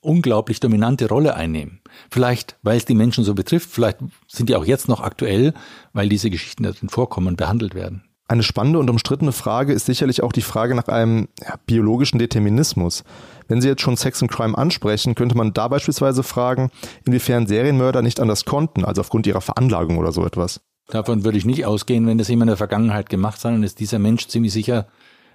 unglaublich 0.00 0.60
dominante 0.60 1.08
Rolle 1.08 1.34
einnehmen. 1.34 1.80
Vielleicht, 2.10 2.56
weil 2.62 2.76
es 2.76 2.84
die 2.84 2.94
Menschen 2.94 3.24
so 3.24 3.34
betrifft, 3.34 3.70
vielleicht 3.70 3.98
sind 4.28 4.48
die 4.48 4.54
auch 4.54 4.64
jetzt 4.64 4.88
noch 4.88 5.00
aktuell, 5.00 5.52
weil 5.92 6.08
diese 6.08 6.30
Geschichten 6.30 6.62
darin 6.62 6.88
vorkommen 6.88 7.26
und 7.26 7.36
behandelt 7.36 7.74
werden. 7.74 8.04
Eine 8.26 8.42
spannende 8.42 8.78
und 8.78 8.88
umstrittene 8.88 9.32
Frage 9.32 9.74
ist 9.74 9.84
sicherlich 9.84 10.22
auch 10.22 10.32
die 10.32 10.40
Frage 10.40 10.74
nach 10.74 10.88
einem 10.88 11.28
ja, 11.42 11.56
biologischen 11.66 12.18
Determinismus. 12.18 13.04
Wenn 13.48 13.60
Sie 13.60 13.68
jetzt 13.68 13.82
schon 13.82 13.98
Sex 13.98 14.22
and 14.22 14.30
Crime 14.30 14.56
ansprechen, 14.56 15.14
könnte 15.14 15.36
man 15.36 15.52
da 15.52 15.68
beispielsweise 15.68 16.22
fragen, 16.22 16.70
inwiefern 17.04 17.46
Serienmörder 17.46 18.00
nicht 18.00 18.20
anders 18.20 18.46
konnten, 18.46 18.84
also 18.84 19.02
aufgrund 19.02 19.26
ihrer 19.26 19.42
Veranlagung 19.42 19.98
oder 19.98 20.10
so 20.10 20.24
etwas. 20.24 20.62
Davon 20.88 21.24
würde 21.24 21.36
ich 21.36 21.44
nicht 21.44 21.66
ausgehen, 21.66 22.06
wenn 22.06 22.16
das 22.16 22.28
jemand 22.28 22.48
in 22.48 22.52
der 22.52 22.56
Vergangenheit 22.56 23.10
gemacht 23.10 23.44
hat, 23.44 23.52
dann 23.52 23.62
ist 23.62 23.80
dieser 23.80 23.98
Mensch 23.98 24.26
ziemlich 24.28 24.52
sicher 24.52 24.86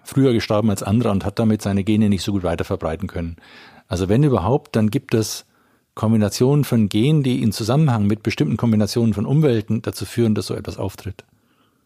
früher 0.04 0.34
gestorben 0.34 0.72
als 0.72 0.82
andere 0.82 1.12
und 1.12 1.26
hat 1.26 1.38
damit 1.38 1.62
seine 1.62 1.84
Gene 1.84 2.10
nicht 2.10 2.24
so 2.24 2.32
gut 2.32 2.44
weiter 2.44 2.64
verbreiten 2.64 3.08
können. 3.08 3.36
Also 3.88 4.10
wenn 4.10 4.24
überhaupt, 4.24 4.76
dann 4.76 4.90
gibt 4.90 5.14
es 5.14 5.46
Kombinationen 5.94 6.64
von 6.64 6.90
Genen, 6.90 7.22
die 7.22 7.44
in 7.44 7.52
Zusammenhang 7.52 8.08
mit 8.08 8.24
bestimmten 8.24 8.58
Kombinationen 8.58 9.14
von 9.14 9.26
Umwelten 9.26 9.82
dazu 9.82 10.06
führen, 10.06 10.34
dass 10.34 10.48
so 10.48 10.56
etwas 10.56 10.78
auftritt. 10.78 11.26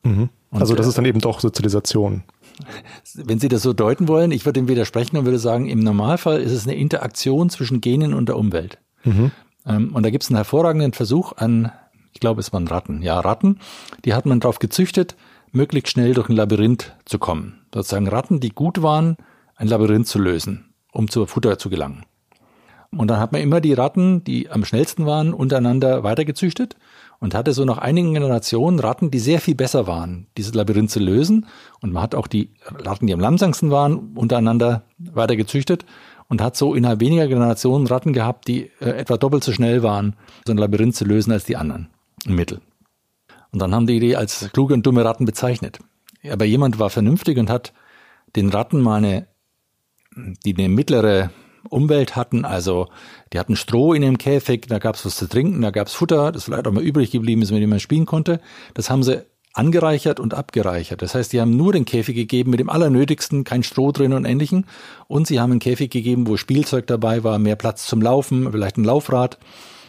Mhm. 0.03 0.29
also 0.51 0.75
das 0.75 0.85
äh, 0.85 0.89
ist 0.89 0.97
dann 0.97 1.05
eben 1.05 1.21
doch 1.21 1.39
Sozialisation. 1.39 2.23
Wenn 3.15 3.39
Sie 3.39 3.47
das 3.47 3.61
so 3.61 3.73
deuten 3.73 4.07
wollen, 4.07 4.31
ich 4.31 4.45
würde 4.45 4.59
dem 4.59 4.67
widersprechen 4.67 5.17
und 5.17 5.25
würde 5.25 5.39
sagen, 5.39 5.67
im 5.67 5.79
Normalfall 5.79 6.41
ist 6.41 6.51
es 6.51 6.67
eine 6.67 6.75
Interaktion 6.75 7.49
zwischen 7.49 7.81
Genen 7.81 8.13
und 8.13 8.29
der 8.29 8.37
Umwelt. 8.37 8.77
Mhm. 9.03 9.31
Ähm, 9.65 9.95
und 9.95 10.03
da 10.03 10.09
gibt 10.09 10.23
es 10.23 10.29
einen 10.29 10.37
hervorragenden 10.37 10.93
Versuch 10.93 11.33
an, 11.37 11.71
ich 12.13 12.19
glaube, 12.19 12.41
es 12.41 12.53
waren 12.53 12.67
Ratten. 12.67 13.01
Ja, 13.01 13.19
Ratten, 13.19 13.59
die 14.05 14.13
hat 14.13 14.25
man 14.25 14.39
darauf 14.39 14.59
gezüchtet, 14.59 15.15
möglichst 15.51 15.91
schnell 15.91 16.13
durch 16.13 16.29
ein 16.29 16.35
Labyrinth 16.35 16.95
zu 17.05 17.17
kommen. 17.17 17.61
Sozusagen 17.73 18.07
Ratten, 18.07 18.39
die 18.39 18.49
gut 18.49 18.81
waren, 18.81 19.17
ein 19.55 19.67
Labyrinth 19.67 20.07
zu 20.07 20.19
lösen, 20.19 20.73
um 20.91 21.09
zu 21.09 21.25
Futter 21.25 21.57
zu 21.57 21.69
gelangen. 21.69 22.05
Und 22.91 23.07
dann 23.07 23.19
hat 23.19 23.31
man 23.31 23.41
immer 23.41 23.61
die 23.61 23.73
Ratten, 23.73 24.23
die 24.23 24.51
am 24.51 24.65
schnellsten 24.65 25.05
waren, 25.05 25.33
untereinander 25.33 26.03
weitergezüchtet 26.03 26.75
und 27.23 27.33
hatte 27.33 27.53
so 27.53 27.63
nach 27.63 27.77
einigen 27.77 28.13
Generationen 28.13 28.79
Ratten, 28.79 29.09
die 29.09 29.19
sehr 29.19 29.39
viel 29.39 29.55
besser 29.55 29.87
waren, 29.87 30.27
dieses 30.35 30.53
Labyrinth 30.53 30.91
zu 30.91 30.99
lösen. 30.99 31.45
Und 31.79 31.93
man 31.93 32.03
hat 32.03 32.15
auch 32.15 32.27
die 32.27 32.49
Ratten, 32.65 33.07
die 33.07 33.13
am 33.13 33.21
langsamsten 33.21 33.71
waren, 33.71 34.11
untereinander 34.13 34.83
weiter 34.97 35.37
gezüchtet 35.37 35.85
und 36.27 36.41
hat 36.41 36.57
so 36.57 36.75
innerhalb 36.75 36.99
weniger 36.99 37.29
Generationen 37.29 37.87
Ratten 37.87 38.11
gehabt, 38.11 38.49
die 38.49 38.71
äh, 38.81 38.89
etwa 38.89 39.15
doppelt 39.15 39.41
so 39.41 39.53
schnell 39.53 39.83
waren, 39.83 40.17
so 40.45 40.51
ein 40.51 40.57
Labyrinth 40.57 40.97
zu 40.97 41.05
lösen 41.05 41.31
als 41.31 41.45
die 41.45 41.55
anderen 41.55 41.87
im 42.25 42.35
Mittel. 42.35 42.59
Und 43.53 43.61
dann 43.61 43.73
haben 43.73 43.87
die 43.87 44.01
die 44.01 44.17
als 44.17 44.49
kluge 44.51 44.73
und 44.73 44.85
dumme 44.85 45.05
Ratten 45.05 45.23
bezeichnet. 45.23 45.79
Aber 46.29 46.43
jemand 46.43 46.77
war 46.77 46.89
vernünftig 46.89 47.37
und 47.37 47.49
hat 47.49 47.71
den 48.35 48.49
Ratten 48.49 48.81
mal 48.81 48.97
eine, 48.97 49.27
die 50.43 50.57
eine 50.57 50.67
mittlere 50.67 51.29
Umwelt 51.69 52.15
hatten. 52.15 52.45
Also 52.45 52.87
die 53.31 53.39
hatten 53.39 53.55
Stroh 53.55 53.93
in 53.93 54.01
dem 54.01 54.17
Käfig, 54.17 54.67
da 54.67 54.79
gab 54.79 54.95
es 54.95 55.05
was 55.05 55.15
zu 55.15 55.27
trinken, 55.27 55.61
da 55.61 55.71
gab 55.71 55.87
es 55.87 55.93
Futter, 55.93 56.31
das 56.31 56.45
vielleicht 56.45 56.67
auch 56.67 56.71
mal 56.71 56.83
übrig 56.83 57.11
geblieben 57.11 57.41
ist, 57.41 57.51
mit 57.51 57.61
dem 57.61 57.69
man 57.69 57.79
spielen 57.79 58.05
konnte. 58.05 58.39
Das 58.73 58.89
haben 58.89 59.03
sie 59.03 59.23
angereichert 59.53 60.19
und 60.19 60.33
abgereichert. 60.33 61.01
Das 61.01 61.15
heißt, 61.15 61.31
die 61.31 61.39
haben 61.39 61.55
nur 61.55 61.73
den 61.73 61.85
Käfig 61.85 62.15
gegeben 62.15 62.49
mit 62.51 62.59
dem 62.59 62.69
Allernötigsten, 62.69 63.43
kein 63.43 63.63
Stroh 63.63 63.91
drin 63.91 64.13
und 64.13 64.25
ähnlichen. 64.25 64.65
Und 65.07 65.27
sie 65.27 65.39
haben 65.39 65.51
einen 65.51 65.59
Käfig 65.59 65.91
gegeben, 65.91 66.27
wo 66.27 66.37
Spielzeug 66.37 66.87
dabei 66.87 67.23
war, 67.23 67.37
mehr 67.37 67.55
Platz 67.55 67.85
zum 67.85 68.01
Laufen, 68.01 68.51
vielleicht 68.51 68.77
ein 68.77 68.83
Laufrad. 68.83 69.37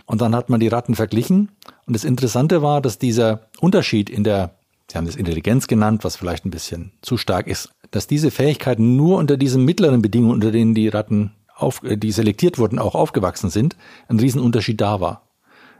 Und 0.06 0.20
dann 0.20 0.36
hat 0.36 0.50
man 0.50 0.60
die 0.60 0.68
Ratten 0.68 0.94
verglichen. 0.94 1.50
Und 1.86 1.96
das 1.96 2.04
Interessante 2.04 2.60
war, 2.60 2.82
dass 2.82 2.98
dieser 2.98 3.48
Unterschied 3.60 4.10
in 4.10 4.22
der, 4.22 4.54
Sie 4.90 4.98
haben 4.98 5.06
das 5.06 5.16
Intelligenz 5.16 5.66
genannt, 5.66 6.04
was 6.04 6.16
vielleicht 6.16 6.44
ein 6.44 6.50
bisschen 6.50 6.92
zu 7.00 7.16
stark 7.16 7.46
ist, 7.46 7.70
dass 7.90 8.06
diese 8.06 8.30
Fähigkeiten 8.30 8.96
nur 8.96 9.16
unter 9.16 9.38
diesen 9.38 9.64
mittleren 9.64 10.02
Bedingungen, 10.02 10.34
unter 10.34 10.50
denen 10.50 10.74
die 10.74 10.88
Ratten 10.88 11.32
auf, 11.54 11.82
äh, 11.82 11.96
die 11.96 12.12
selektiert 12.12 12.58
wurden, 12.58 12.78
auch 12.78 12.94
aufgewachsen 12.94 13.50
sind, 13.50 13.76
ein 14.08 14.20
Riesenunterschied 14.20 14.80
da 14.80 15.00
war. 15.00 15.28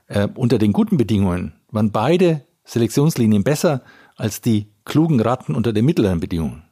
Äh, 0.07 0.29
unter 0.35 0.59
den 0.59 0.73
guten 0.73 0.97
Bedingungen 0.97 1.55
waren 1.71 1.93
beide 1.93 2.43
Selektionslinien 2.65 3.45
besser 3.45 3.83
als 4.17 4.41
die 4.41 4.73
klugen 4.85 5.21
Ratten 5.21 5.55
unter 5.55 5.73
den 5.73 5.85
mittleren 5.85 6.21
Bedingungen. 6.21 6.65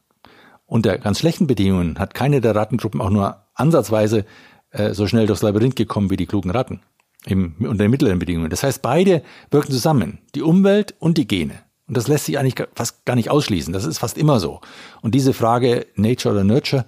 Unter 0.66 0.96
ganz 0.98 1.18
schlechten 1.18 1.46
Bedingungen 1.46 1.98
hat 1.98 2.14
keine 2.14 2.40
der 2.40 2.54
Rattengruppen 2.54 3.00
auch 3.00 3.10
nur 3.10 3.44
ansatzweise 3.54 4.24
äh, 4.70 4.94
so 4.94 5.06
schnell 5.06 5.26
durchs 5.26 5.42
Labyrinth 5.42 5.76
gekommen 5.76 6.10
wie 6.10 6.16
die 6.16 6.26
klugen 6.26 6.50
Ratten 6.50 6.80
im, 7.26 7.56
unter 7.58 7.84
den 7.84 7.90
mittleren 7.90 8.18
Bedingungen. 8.18 8.50
Das 8.50 8.62
heißt, 8.62 8.82
beide 8.82 9.22
wirken 9.50 9.72
zusammen, 9.72 10.18
die 10.34 10.42
Umwelt 10.42 10.94
und 10.98 11.18
die 11.18 11.28
Gene. 11.28 11.60
Und 11.86 11.96
das 11.96 12.08
lässt 12.08 12.26
sich 12.26 12.38
eigentlich 12.38 12.66
fast 12.74 13.04
gar 13.04 13.16
nicht 13.16 13.30
ausschließen. 13.30 13.72
Das 13.72 13.84
ist 13.84 13.98
fast 13.98 14.16
immer 14.16 14.40
so. 14.40 14.60
Und 15.02 15.14
diese 15.14 15.32
Frage 15.32 15.86
Nature 15.94 16.34
oder 16.34 16.44
Nurture, 16.44 16.86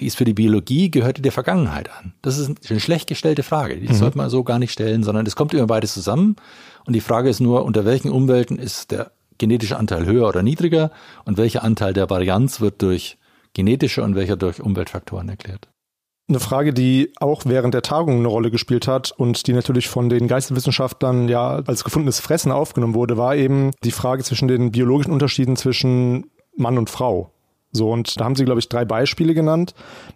die 0.00 0.06
ist 0.06 0.16
für 0.16 0.24
die 0.24 0.34
Biologie, 0.34 0.90
gehört 0.90 1.18
in 1.18 1.22
der 1.22 1.32
Vergangenheit 1.32 1.90
an. 1.90 2.12
Das 2.22 2.38
ist 2.38 2.70
eine 2.70 2.80
schlecht 2.80 3.08
gestellte 3.08 3.42
Frage. 3.42 3.78
Die 3.78 3.88
mhm. 3.88 3.94
sollte 3.94 4.18
man 4.18 4.28
so 4.28 4.44
gar 4.44 4.58
nicht 4.58 4.72
stellen, 4.72 5.02
sondern 5.02 5.26
es 5.26 5.36
kommt 5.36 5.54
immer 5.54 5.66
beides 5.66 5.94
zusammen. 5.94 6.36
Und 6.84 6.92
die 6.92 7.00
Frage 7.00 7.28
ist 7.28 7.40
nur, 7.40 7.64
unter 7.64 7.84
welchen 7.84 8.10
Umwelten 8.10 8.58
ist 8.58 8.90
der 8.90 9.12
genetische 9.38 9.76
Anteil 9.76 10.06
höher 10.06 10.28
oder 10.28 10.42
niedriger 10.42 10.90
und 11.24 11.38
welcher 11.38 11.62
Anteil 11.62 11.92
der 11.92 12.10
Varianz 12.10 12.60
wird 12.60 12.82
durch 12.82 13.18
genetische 13.54 14.02
und 14.02 14.14
welcher 14.14 14.36
durch 14.36 14.60
Umweltfaktoren 14.60 15.28
erklärt. 15.28 15.68
Eine 16.28 16.40
Frage, 16.40 16.74
die 16.74 17.12
auch 17.20 17.42
während 17.46 17.72
der 17.72 17.82
Tagung 17.82 18.18
eine 18.18 18.28
Rolle 18.28 18.50
gespielt 18.50 18.88
hat 18.88 19.12
und 19.12 19.46
die 19.46 19.52
natürlich 19.52 19.88
von 19.88 20.08
den 20.08 20.26
Geisteswissenschaftlern 20.26 21.28
ja 21.28 21.62
als 21.66 21.84
gefundenes 21.84 22.18
Fressen 22.18 22.50
aufgenommen 22.50 22.94
wurde, 22.94 23.16
war 23.16 23.36
eben 23.36 23.70
die 23.84 23.92
Frage 23.92 24.24
zwischen 24.24 24.48
den 24.48 24.72
biologischen 24.72 25.12
Unterschieden 25.12 25.56
zwischen 25.56 26.30
Mann 26.56 26.78
und 26.78 26.90
Frau. 26.90 27.30
So, 27.76 27.92
und 27.92 28.18
da 28.18 28.24
haben 28.24 28.34
sie, 28.34 28.44
glaube 28.44 28.58
ich, 28.58 28.68
drei 28.68 28.84
Beispiele 28.84 29.34
genannt. 29.34 29.74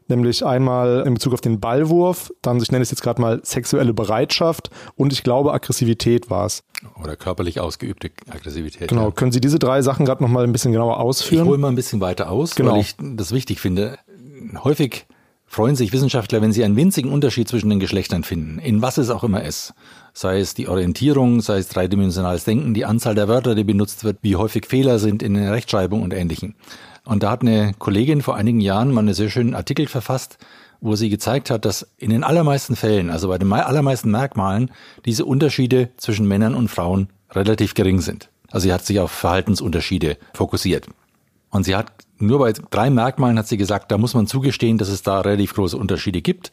Nämlich 0.08 0.44
einmal 0.44 1.04
in 1.06 1.14
Bezug 1.14 1.32
auf 1.32 1.40
den 1.40 1.60
Ballwurf, 1.60 2.32
dann, 2.42 2.60
ich 2.60 2.72
nenne 2.72 2.82
es 2.82 2.90
jetzt 2.90 3.02
gerade 3.02 3.20
mal 3.20 3.40
sexuelle 3.44 3.94
Bereitschaft 3.94 4.70
und 4.96 5.12
ich 5.12 5.22
glaube, 5.22 5.52
Aggressivität 5.52 6.30
war 6.30 6.46
es. 6.46 6.64
Oder 7.00 7.14
körperlich 7.16 7.60
ausgeübte 7.60 8.10
Aggressivität. 8.28 8.88
Genau. 8.88 9.06
Ja. 9.06 9.10
Können 9.12 9.32
Sie 9.32 9.40
diese 9.40 9.58
drei 9.58 9.82
Sachen 9.82 10.06
gerade 10.06 10.22
nochmal 10.22 10.44
ein 10.44 10.52
bisschen 10.52 10.72
genauer 10.72 10.98
ausführen? 10.98 11.44
Ich 11.44 11.48
hole 11.48 11.58
mal 11.58 11.68
ein 11.68 11.76
bisschen 11.76 12.00
weiter 12.00 12.30
aus, 12.30 12.54
genau. 12.54 12.72
weil 12.72 12.80
ich 12.80 12.96
das 12.98 13.32
wichtig 13.32 13.60
finde. 13.60 13.98
Häufig 14.64 15.06
freuen 15.50 15.74
sich 15.74 15.92
Wissenschaftler, 15.92 16.42
wenn 16.42 16.52
sie 16.52 16.62
einen 16.62 16.76
winzigen 16.76 17.10
Unterschied 17.10 17.48
zwischen 17.48 17.70
den 17.70 17.80
Geschlechtern 17.80 18.22
finden, 18.22 18.60
in 18.60 18.82
was 18.82 18.98
es 18.98 19.10
auch 19.10 19.24
immer 19.24 19.42
ist. 19.42 19.74
Sei 20.14 20.38
es 20.38 20.54
die 20.54 20.68
Orientierung, 20.68 21.40
sei 21.40 21.58
es 21.58 21.68
dreidimensionales 21.68 22.44
Denken, 22.44 22.72
die 22.72 22.84
Anzahl 22.84 23.16
der 23.16 23.26
Wörter, 23.26 23.56
die 23.56 23.64
benutzt 23.64 24.04
wird, 24.04 24.18
wie 24.22 24.36
häufig 24.36 24.64
Fehler 24.64 25.00
sind 25.00 25.24
in 25.24 25.34
der 25.34 25.50
Rechtschreibung 25.50 26.02
und 26.02 26.14
ähnlichen. 26.14 26.54
Und 27.10 27.24
da 27.24 27.32
hat 27.32 27.42
eine 27.42 27.74
Kollegin 27.76 28.22
vor 28.22 28.36
einigen 28.36 28.60
Jahren 28.60 28.92
mal 28.92 29.00
einen 29.00 29.14
sehr 29.14 29.30
schönen 29.30 29.56
Artikel 29.56 29.88
verfasst, 29.88 30.38
wo 30.80 30.94
sie 30.94 31.08
gezeigt 31.08 31.50
hat, 31.50 31.64
dass 31.64 31.88
in 31.98 32.10
den 32.10 32.22
allermeisten 32.22 32.76
Fällen, 32.76 33.10
also 33.10 33.26
bei 33.26 33.36
den 33.36 33.52
allermeisten 33.52 34.12
Merkmalen, 34.12 34.70
diese 35.04 35.24
Unterschiede 35.24 35.88
zwischen 35.96 36.28
Männern 36.28 36.54
und 36.54 36.68
Frauen 36.68 37.08
relativ 37.32 37.74
gering 37.74 38.00
sind. 38.00 38.28
Also 38.52 38.68
sie 38.68 38.72
hat 38.72 38.86
sich 38.86 39.00
auf 39.00 39.10
Verhaltensunterschiede 39.10 40.18
fokussiert. 40.34 40.86
Und 41.50 41.64
sie 41.64 41.74
hat 41.74 41.90
nur 42.18 42.38
bei 42.38 42.52
drei 42.52 42.90
Merkmalen 42.90 43.40
hat 43.40 43.48
sie 43.48 43.56
gesagt, 43.56 43.90
da 43.90 43.98
muss 43.98 44.14
man 44.14 44.28
zugestehen, 44.28 44.78
dass 44.78 44.88
es 44.88 45.02
da 45.02 45.20
relativ 45.20 45.54
große 45.54 45.76
Unterschiede 45.76 46.22
gibt. 46.22 46.52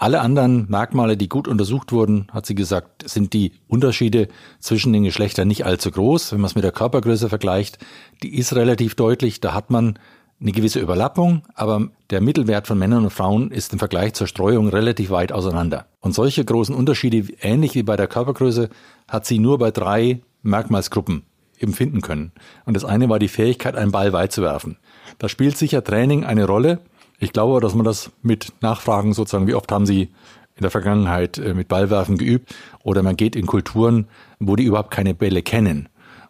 Alle 0.00 0.22
anderen 0.22 0.64
Merkmale, 0.70 1.18
die 1.18 1.28
gut 1.28 1.46
untersucht 1.46 1.92
wurden, 1.92 2.26
hat 2.32 2.46
sie 2.46 2.54
gesagt, 2.54 3.06
sind 3.06 3.34
die 3.34 3.52
Unterschiede 3.68 4.28
zwischen 4.58 4.94
den 4.94 5.04
Geschlechtern 5.04 5.46
nicht 5.46 5.66
allzu 5.66 5.90
groß. 5.90 6.32
Wenn 6.32 6.40
man 6.40 6.48
es 6.48 6.54
mit 6.54 6.64
der 6.64 6.72
Körpergröße 6.72 7.28
vergleicht, 7.28 7.76
die 8.22 8.34
ist 8.34 8.56
relativ 8.56 8.94
deutlich. 8.94 9.40
Da 9.40 9.52
hat 9.52 9.68
man 9.68 9.98
eine 10.40 10.52
gewisse 10.52 10.80
Überlappung, 10.80 11.42
aber 11.54 11.88
der 12.08 12.22
Mittelwert 12.22 12.66
von 12.66 12.78
Männern 12.78 13.04
und 13.04 13.10
Frauen 13.10 13.50
ist 13.50 13.74
im 13.74 13.78
Vergleich 13.78 14.14
zur 14.14 14.26
Streuung 14.26 14.70
relativ 14.70 15.10
weit 15.10 15.32
auseinander. 15.32 15.84
Und 16.00 16.14
solche 16.14 16.46
großen 16.46 16.74
Unterschiede, 16.74 17.34
ähnlich 17.42 17.74
wie 17.74 17.82
bei 17.82 17.96
der 17.98 18.06
Körpergröße, 18.06 18.70
hat 19.06 19.26
sie 19.26 19.38
nur 19.38 19.58
bei 19.58 19.70
drei 19.70 20.22
Merkmalsgruppen 20.40 21.24
eben 21.58 21.74
finden 21.74 22.00
können. 22.00 22.32
Und 22.64 22.72
das 22.72 22.86
eine 22.86 23.10
war 23.10 23.18
die 23.18 23.28
Fähigkeit, 23.28 23.76
einen 23.76 23.92
Ball 23.92 24.14
weit 24.14 24.32
zu 24.32 24.40
werfen. 24.40 24.78
Da 25.18 25.28
spielt 25.28 25.58
sicher 25.58 25.84
Training 25.84 26.24
eine 26.24 26.46
Rolle. 26.46 26.78
Ich 27.22 27.32
glaube, 27.32 27.60
dass 27.60 27.74
man 27.74 27.84
das 27.84 28.10
mit 28.22 28.54
Nachfragen 28.62 29.12
sozusagen, 29.12 29.46
wie 29.46 29.54
oft 29.54 29.70
haben 29.70 29.84
Sie 29.84 30.08
in 30.56 30.62
der 30.62 30.70
Vergangenheit 30.70 31.38
äh, 31.38 31.54
mit 31.54 31.68
Ballwerfen 31.68 32.16
geübt 32.16 32.54
oder 32.82 33.02
man 33.02 33.16
geht 33.16 33.36
in 33.36 33.46
Kulturen, 33.46 34.08
wo 34.38 34.56
die 34.56 34.64
überhaupt 34.64 34.90
keine 34.90 35.14
Bälle 35.14 35.42
kennen. 35.42 35.88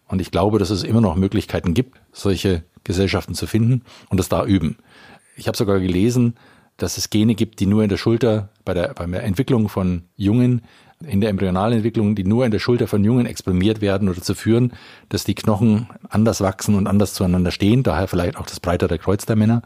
Und 0.08 0.20
ich 0.20 0.32
glaube, 0.32 0.58
dass 0.58 0.70
es 0.70 0.82
immer 0.82 1.00
noch 1.00 1.14
Möglichkeiten 1.14 1.74
gibt, 1.74 2.00
solche 2.12 2.64
Gesellschaften 2.82 3.34
zu 3.34 3.46
finden 3.46 3.82
und 4.08 4.18
das 4.18 4.28
da 4.28 4.44
üben. 4.44 4.78
Ich 5.36 5.46
habe 5.46 5.56
sogar 5.56 5.78
gelesen, 5.78 6.34
dass 6.76 6.98
es 6.98 7.08
Gene 7.10 7.36
gibt, 7.36 7.60
die 7.60 7.66
nur 7.66 7.84
in 7.84 7.88
der 7.88 7.96
Schulter 7.96 8.48
bei 8.64 8.74
der, 8.74 8.94
bei 8.94 9.06
der 9.06 9.22
Entwicklung 9.22 9.68
von 9.68 10.02
Jungen 10.16 10.62
in 11.06 11.20
der 11.20 11.30
Embryonalentwicklung, 11.30 12.14
die 12.14 12.24
nur 12.24 12.44
in 12.44 12.50
der 12.50 12.58
Schulter 12.58 12.88
von 12.88 13.04
Jungen 13.04 13.26
exprimiert 13.26 13.80
werden 13.80 14.08
oder 14.08 14.20
zu 14.20 14.34
führen, 14.34 14.72
dass 15.08 15.24
die 15.24 15.34
Knochen 15.34 15.88
anders 16.08 16.40
wachsen 16.40 16.74
und 16.74 16.86
anders 16.88 17.14
zueinander 17.14 17.52
stehen, 17.52 17.84
daher 17.84 18.08
vielleicht 18.08 18.36
auch 18.36 18.46
das 18.46 18.60
breitere 18.60 18.98
Kreuz 18.98 19.24
der 19.24 19.36
Männer. 19.36 19.62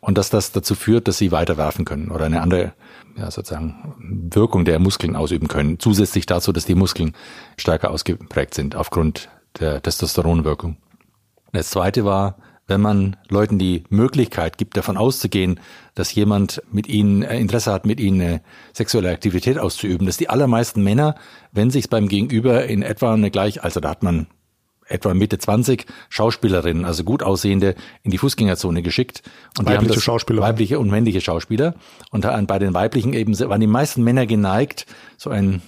Und 0.00 0.18
dass 0.18 0.30
das 0.30 0.52
dazu 0.52 0.74
führt, 0.74 1.08
dass 1.08 1.18
sie 1.18 1.32
weiter 1.32 1.56
werfen 1.56 1.84
können 1.84 2.10
oder 2.10 2.26
eine 2.26 2.40
andere, 2.40 2.72
ja, 3.16 3.30
sozusagen 3.30 3.94
Wirkung 4.32 4.64
der 4.64 4.78
Muskeln 4.78 5.16
ausüben 5.16 5.48
können. 5.48 5.78
Zusätzlich 5.78 6.26
dazu, 6.26 6.52
dass 6.52 6.64
die 6.64 6.74
Muskeln 6.74 7.14
stärker 7.56 7.90
ausgeprägt 7.90 8.54
sind 8.54 8.76
aufgrund 8.76 9.28
der 9.58 9.82
Testosteronwirkung. 9.82 10.76
Das 11.52 11.70
zweite 11.70 12.04
war, 12.04 12.36
wenn 12.68 12.80
man 12.82 13.16
Leuten 13.28 13.58
die 13.58 13.84
Möglichkeit 13.88 14.58
gibt, 14.58 14.76
davon 14.76 14.98
auszugehen, 14.98 15.58
dass 15.94 16.14
jemand 16.14 16.62
mit 16.70 16.86
ihnen 16.86 17.22
äh, 17.22 17.38
Interesse 17.38 17.72
hat, 17.72 17.86
mit 17.86 17.98
ihnen 17.98 18.20
eine 18.20 18.40
sexuelle 18.74 19.10
Aktivität 19.10 19.58
auszuüben, 19.58 20.06
dass 20.06 20.18
die 20.18 20.28
allermeisten 20.28 20.84
Männer, 20.84 21.14
wenn 21.50 21.70
sich 21.70 21.88
beim 21.88 22.08
Gegenüber 22.08 22.66
in 22.66 22.82
etwa 22.82 23.14
eine 23.14 23.30
gleich, 23.30 23.64
also 23.64 23.80
da 23.80 23.88
hat 23.88 24.02
man 24.02 24.26
etwa 24.88 25.14
Mitte 25.14 25.38
20 25.38 25.86
Schauspielerinnen, 26.08 26.84
also 26.84 27.04
gut 27.04 27.22
aussehende, 27.22 27.74
in 28.02 28.10
die 28.10 28.18
Fußgängerzone 28.18 28.82
geschickt. 28.82 29.22
Und 29.58 29.66
weibliche 29.66 29.70
die 29.70 29.86
haben 29.86 29.94
das, 29.94 30.02
Schauspieler. 30.02 30.42
Weibliche 30.42 30.78
und 30.78 30.90
männliche 30.90 31.20
Schauspieler. 31.20 31.74
Und 32.10 32.22
bei 32.46 32.58
den 32.58 32.74
weiblichen 32.74 33.12
eben 33.12 33.38
waren 33.38 33.60
die 33.60 33.66
meisten 33.66 34.02
Männer 34.02 34.26
geneigt, 34.26 34.86
so 35.16 35.30
ein 35.30 35.62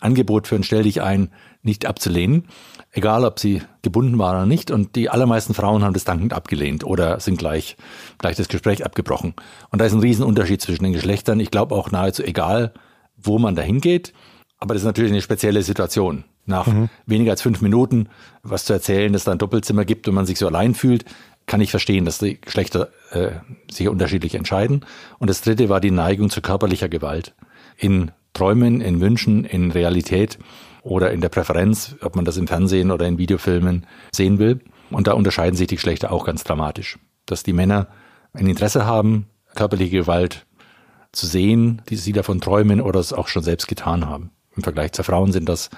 Angebot 0.00 0.46
für 0.46 0.56
ein 0.56 0.62
Stell 0.62 0.84
dich 0.84 1.02
ein 1.02 1.30
nicht 1.62 1.86
abzulehnen 1.86 2.44
egal 2.92 3.24
ob 3.24 3.38
sie 3.38 3.62
gebunden 3.82 4.18
waren 4.18 4.36
oder 4.36 4.46
nicht. 4.46 4.70
Und 4.70 4.96
die 4.96 5.08
allermeisten 5.08 5.54
Frauen 5.54 5.84
haben 5.84 5.94
das 5.94 6.04
dankend 6.04 6.32
abgelehnt 6.32 6.84
oder 6.84 7.20
sind 7.20 7.38
gleich, 7.38 7.76
gleich 8.18 8.36
das 8.36 8.48
Gespräch 8.48 8.84
abgebrochen. 8.84 9.34
Und 9.70 9.80
da 9.80 9.86
ist 9.86 9.92
ein 9.92 10.00
Riesenunterschied 10.00 10.60
zwischen 10.60 10.84
den 10.84 10.92
Geschlechtern. 10.92 11.40
Ich 11.40 11.50
glaube 11.50 11.74
auch 11.74 11.90
nahezu 11.90 12.22
egal, 12.22 12.72
wo 13.16 13.38
man 13.38 13.54
dahin 13.54 13.80
geht. 13.80 14.12
Aber 14.58 14.74
das 14.74 14.82
ist 14.82 14.86
natürlich 14.86 15.12
eine 15.12 15.22
spezielle 15.22 15.62
Situation. 15.62 16.24
Nach 16.48 16.66
mhm. 16.66 16.88
weniger 17.06 17.30
als 17.32 17.42
fünf 17.42 17.60
Minuten 17.60 18.08
was 18.42 18.64
zu 18.64 18.72
erzählen, 18.72 19.12
dass 19.12 19.24
da 19.24 19.32
ein 19.32 19.38
Doppelzimmer 19.38 19.84
gibt 19.84 20.08
und 20.08 20.14
man 20.14 20.26
sich 20.26 20.38
so 20.38 20.46
allein 20.46 20.74
fühlt, 20.74 21.04
kann 21.46 21.60
ich 21.60 21.70
verstehen, 21.70 22.04
dass 22.04 22.18
die 22.18 22.40
Geschlechter 22.40 22.88
äh, 23.10 23.32
sich 23.70 23.88
unterschiedlich 23.88 24.34
entscheiden. 24.34 24.84
Und 25.18 25.28
das 25.28 25.42
dritte 25.42 25.68
war 25.68 25.80
die 25.80 25.90
Neigung 25.90 26.30
zu 26.30 26.40
körperlicher 26.40 26.88
Gewalt. 26.88 27.34
In 27.76 28.12
Träumen, 28.32 28.80
in 28.80 29.00
Wünschen, 29.00 29.44
in 29.44 29.70
Realität 29.70 30.38
oder 30.82 31.10
in 31.10 31.20
der 31.20 31.28
Präferenz, 31.28 31.96
ob 32.00 32.16
man 32.16 32.24
das 32.24 32.38
im 32.38 32.46
Fernsehen 32.46 32.90
oder 32.90 33.06
in 33.06 33.18
Videofilmen 33.18 33.86
sehen 34.10 34.38
will. 34.38 34.60
Und 34.90 35.06
da 35.06 35.12
unterscheiden 35.12 35.56
sich 35.56 35.66
die 35.66 35.76
Geschlechter 35.76 36.12
auch 36.12 36.24
ganz 36.24 36.44
dramatisch. 36.44 36.98
Dass 37.26 37.42
die 37.42 37.52
Männer 37.52 37.88
ein 38.32 38.46
Interesse 38.46 38.86
haben, 38.86 39.26
körperliche 39.54 39.98
Gewalt 39.98 40.46
zu 41.12 41.26
sehen, 41.26 41.82
die 41.90 41.96
sie 41.96 42.12
davon 42.12 42.40
träumen 42.40 42.80
oder 42.80 43.00
es 43.00 43.12
auch 43.12 43.28
schon 43.28 43.42
selbst 43.42 43.68
getan 43.68 44.06
haben. 44.06 44.30
Im 44.56 44.62
Vergleich 44.62 44.92
zu 44.92 45.02
Frauen 45.02 45.32
sind 45.32 45.48
das 45.48 45.70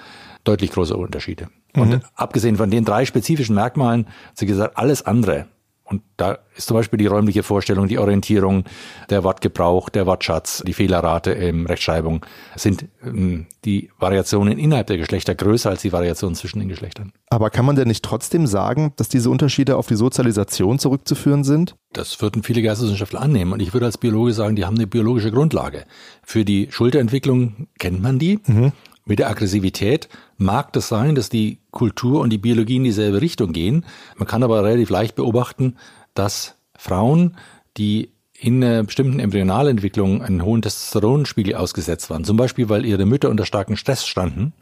deutlich 0.43 0.71
große 0.71 0.95
Unterschiede. 0.95 1.49
Mhm. 1.75 1.81
Und 1.81 2.01
abgesehen 2.15 2.57
von 2.57 2.69
den 2.69 2.85
drei 2.85 3.05
spezifischen 3.05 3.55
Merkmalen, 3.55 4.07
hat 4.07 4.37
sie 4.37 4.45
gesagt, 4.45 4.77
alles 4.77 5.05
andere 5.05 5.47
und 5.91 6.03
da 6.15 6.39
ist 6.55 6.67
zum 6.67 6.77
Beispiel 6.77 6.97
die 6.97 7.07
räumliche 7.07 7.43
Vorstellung, 7.43 7.87
die 7.87 7.97
Orientierung, 7.97 8.63
der 9.09 9.25
Wortgebrauch, 9.25 9.89
der 9.89 10.05
Wortschatz, 10.05 10.63
die 10.65 10.71
Fehlerrate 10.71 11.31
in 11.31 11.65
Rechtschreibung 11.65 12.25
sind 12.55 12.85
ähm, 13.03 13.47
die 13.65 13.89
Variationen 13.99 14.57
innerhalb 14.57 14.87
der 14.87 14.97
Geschlechter 14.97 15.35
größer 15.35 15.69
als 15.69 15.81
die 15.81 15.91
Variationen 15.91 16.35
zwischen 16.35 16.59
den 16.59 16.69
Geschlechtern. 16.69 17.11
Aber 17.29 17.49
kann 17.49 17.65
man 17.65 17.75
denn 17.75 17.89
nicht 17.89 18.05
trotzdem 18.05 18.47
sagen, 18.47 18.93
dass 18.95 19.09
diese 19.09 19.29
Unterschiede 19.29 19.75
auf 19.75 19.87
die 19.87 19.95
Sozialisation 19.95 20.79
zurückzuführen 20.79 21.43
sind? 21.43 21.75
Das 21.91 22.21
würden 22.21 22.41
viele 22.41 22.61
Geisteswissenschaftler 22.61 23.21
annehmen. 23.21 23.51
Und 23.51 23.59
ich 23.59 23.73
würde 23.73 23.85
als 23.85 23.97
Biologe 23.97 24.31
sagen, 24.31 24.55
die 24.55 24.63
haben 24.63 24.77
eine 24.77 24.87
biologische 24.87 25.31
Grundlage. 25.31 25.83
Für 26.23 26.45
die 26.45 26.69
Schulterentwicklung 26.71 27.67
kennt 27.79 28.01
man 28.01 28.17
die. 28.17 28.39
Mhm. 28.45 28.71
Mit 29.05 29.19
der 29.19 29.29
Aggressivität 29.29 30.09
mag 30.37 30.73
das 30.73 30.87
sein, 30.87 31.15
dass 31.15 31.29
die 31.29 31.59
Kultur 31.71 32.21
und 32.21 32.29
die 32.29 32.37
Biologie 32.37 32.77
in 32.77 32.83
dieselbe 32.83 33.21
Richtung 33.21 33.51
gehen. 33.51 33.85
Man 34.15 34.27
kann 34.27 34.43
aber 34.43 34.63
relativ 34.63 34.89
leicht 34.89 35.15
beobachten, 35.15 35.77
dass 36.13 36.55
Frauen, 36.77 37.37
die 37.77 38.11
in 38.39 38.63
einer 38.63 38.83
bestimmten 38.83 39.19
Embryonalentwicklung 39.19 40.21
einen 40.23 40.43
hohen 40.43 40.61
Testosteronspiegel 40.61 41.55
ausgesetzt 41.55 42.09
waren, 42.09 42.23
zum 42.23 42.37
Beispiel 42.37 42.69
weil 42.69 42.85
ihre 42.85 43.05
Mütter 43.05 43.29
unter 43.29 43.45
starkem 43.45 43.75
Stress 43.75 44.05
standen, 44.05 44.53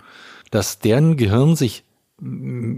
dass 0.52 0.80
deren 0.80 1.16
Gehirn 1.16 1.56
sich 1.56 1.84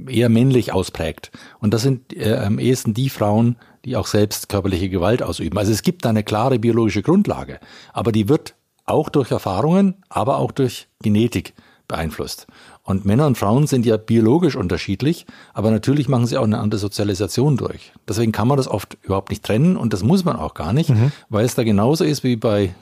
eher 0.07 0.29
männlich 0.29 0.71
ausprägt. 0.71 1.31
Und 1.59 1.73
das 1.73 1.81
sind 1.81 2.15
äh, 2.15 2.35
am 2.35 2.59
ehesten 2.59 2.93
die 2.93 3.09
Frauen, 3.09 3.55
die 3.85 3.95
auch 3.95 4.05
selbst 4.05 4.49
körperliche 4.49 4.89
Gewalt 4.89 5.23
ausüben. 5.23 5.57
Also 5.57 5.71
es 5.71 5.81
gibt 5.81 6.05
da 6.05 6.09
eine 6.09 6.23
klare 6.23 6.59
biologische 6.59 7.01
Grundlage, 7.01 7.59
aber 7.93 8.11
die 8.11 8.29
wird 8.29 8.53
auch 8.91 9.09
durch 9.09 9.31
Erfahrungen, 9.31 9.95
aber 10.09 10.37
auch 10.37 10.51
durch 10.51 10.87
Genetik 11.01 11.53
beeinflusst. 11.87 12.47
Und 12.83 13.05
Männer 13.05 13.27
und 13.27 13.37
Frauen 13.37 13.67
sind 13.67 13.85
ja 13.85 13.97
biologisch 13.97 14.55
unterschiedlich, 14.55 15.25
aber 15.53 15.71
natürlich 15.71 16.07
machen 16.07 16.25
sie 16.25 16.37
auch 16.37 16.45
eine 16.45 16.59
andere 16.59 16.79
Sozialisation 16.79 17.57
durch. 17.57 17.91
Deswegen 18.07 18.31
kann 18.31 18.47
man 18.47 18.57
das 18.57 18.67
oft 18.67 18.97
überhaupt 19.03 19.29
nicht 19.29 19.43
trennen 19.43 19.77
und 19.77 19.93
das 19.93 20.03
muss 20.03 20.25
man 20.25 20.35
auch 20.35 20.53
gar 20.53 20.73
nicht, 20.73 20.89
mhm. 20.89 21.11
weil 21.29 21.45
es 21.45 21.55
da 21.55 21.63
genauso 21.63 22.03
ist 22.03 22.23
wie 22.23 22.35
bei 22.35 22.73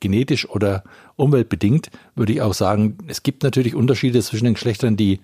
genetisch 0.00 0.48
oder 0.48 0.84
umweltbedingt, 1.16 1.90
würde 2.14 2.32
ich 2.32 2.42
auch 2.42 2.54
sagen, 2.54 2.98
es 3.06 3.22
gibt 3.22 3.42
natürlich 3.42 3.74
Unterschiede 3.74 4.20
zwischen 4.20 4.44
den 4.44 4.54
Geschlechtern, 4.54 4.96
die 4.96 5.20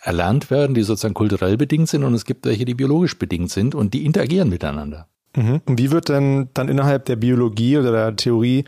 erlernt 0.00 0.50
werden, 0.50 0.74
die 0.74 0.82
sozusagen 0.82 1.14
kulturell 1.14 1.56
bedingt 1.56 1.88
sind 1.88 2.04
und 2.04 2.14
es 2.14 2.24
gibt 2.24 2.46
welche, 2.46 2.64
die 2.64 2.74
biologisch 2.74 3.18
bedingt 3.18 3.50
sind 3.50 3.74
und 3.74 3.92
die 3.94 4.04
interagieren 4.04 4.48
miteinander. 4.48 5.08
Mhm. 5.36 5.60
Und 5.66 5.78
wie 5.78 5.90
wird 5.90 6.08
denn 6.08 6.48
dann 6.54 6.68
innerhalb 6.68 7.04
der 7.04 7.16
Biologie 7.16 7.78
oder 7.78 7.92
der 7.92 8.16
Theorie 8.16 8.64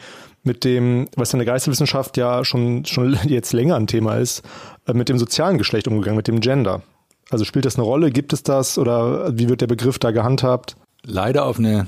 mit 0.48 0.64
dem, 0.64 1.06
was 1.14 1.32
in 1.32 1.38
der 1.38 1.46
Geisteswissenschaft 1.46 2.16
ja 2.16 2.44
schon, 2.44 2.84
schon 2.84 3.16
jetzt 3.26 3.52
länger 3.52 3.76
ein 3.76 3.86
Thema 3.86 4.16
ist, 4.16 4.42
äh, 4.86 4.94
mit 4.94 5.08
dem 5.08 5.18
sozialen 5.18 5.58
Geschlecht 5.58 5.86
umgegangen, 5.86 6.16
mit 6.16 6.26
dem 6.26 6.40
Gender? 6.40 6.82
Also 7.30 7.44
spielt 7.44 7.66
das 7.66 7.76
eine 7.76 7.84
Rolle? 7.84 8.10
Gibt 8.10 8.32
es 8.32 8.42
das 8.42 8.78
oder 8.78 9.38
wie 9.38 9.48
wird 9.48 9.60
der 9.60 9.66
Begriff 9.68 10.00
da 10.00 10.10
gehandhabt? 10.10 10.76
Leider 11.04 11.44
auf 11.44 11.58
eine 11.58 11.86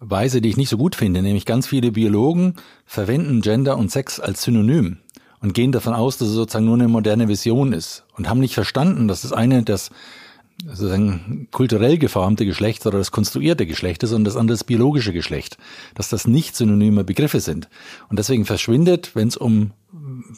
Weise, 0.00 0.40
die 0.40 0.48
ich 0.48 0.56
nicht 0.56 0.70
so 0.70 0.78
gut 0.78 0.96
finde, 0.96 1.22
nämlich 1.22 1.46
ganz 1.46 1.66
viele 1.66 1.92
Biologen 1.92 2.54
verwenden 2.84 3.42
Gender 3.42 3.76
und 3.76 3.90
Sex 3.90 4.18
als 4.18 4.42
Synonym 4.42 4.98
und 5.40 5.54
gehen 5.54 5.72
davon 5.72 5.94
aus, 5.94 6.16
dass 6.18 6.28
es 6.28 6.34
sozusagen 6.34 6.64
nur 6.64 6.74
eine 6.74 6.88
moderne 6.88 7.28
Vision 7.28 7.72
ist 7.72 8.04
und 8.16 8.28
haben 8.28 8.40
nicht 8.40 8.54
verstanden, 8.54 9.08
dass 9.08 9.22
das 9.22 9.32
eine 9.32 9.62
das 9.62 9.90
sozusagen 10.66 11.48
kulturell 11.50 11.98
geformte 11.98 12.44
Geschlecht 12.44 12.86
oder 12.86 12.98
das 12.98 13.10
konstruierte 13.10 13.66
Geschlecht 13.66 14.02
ist 14.02 14.12
und 14.12 14.24
das 14.24 14.36
andere 14.36 14.56
das 14.56 14.64
biologische 14.64 15.12
Geschlecht, 15.12 15.56
dass 15.94 16.08
das 16.08 16.26
nicht 16.26 16.56
synonyme 16.56 17.04
Begriffe 17.04 17.40
sind. 17.40 17.68
Und 18.08 18.18
deswegen 18.18 18.44
verschwindet, 18.44 19.14
wenn 19.14 19.28
es 19.28 19.36
um 19.36 19.72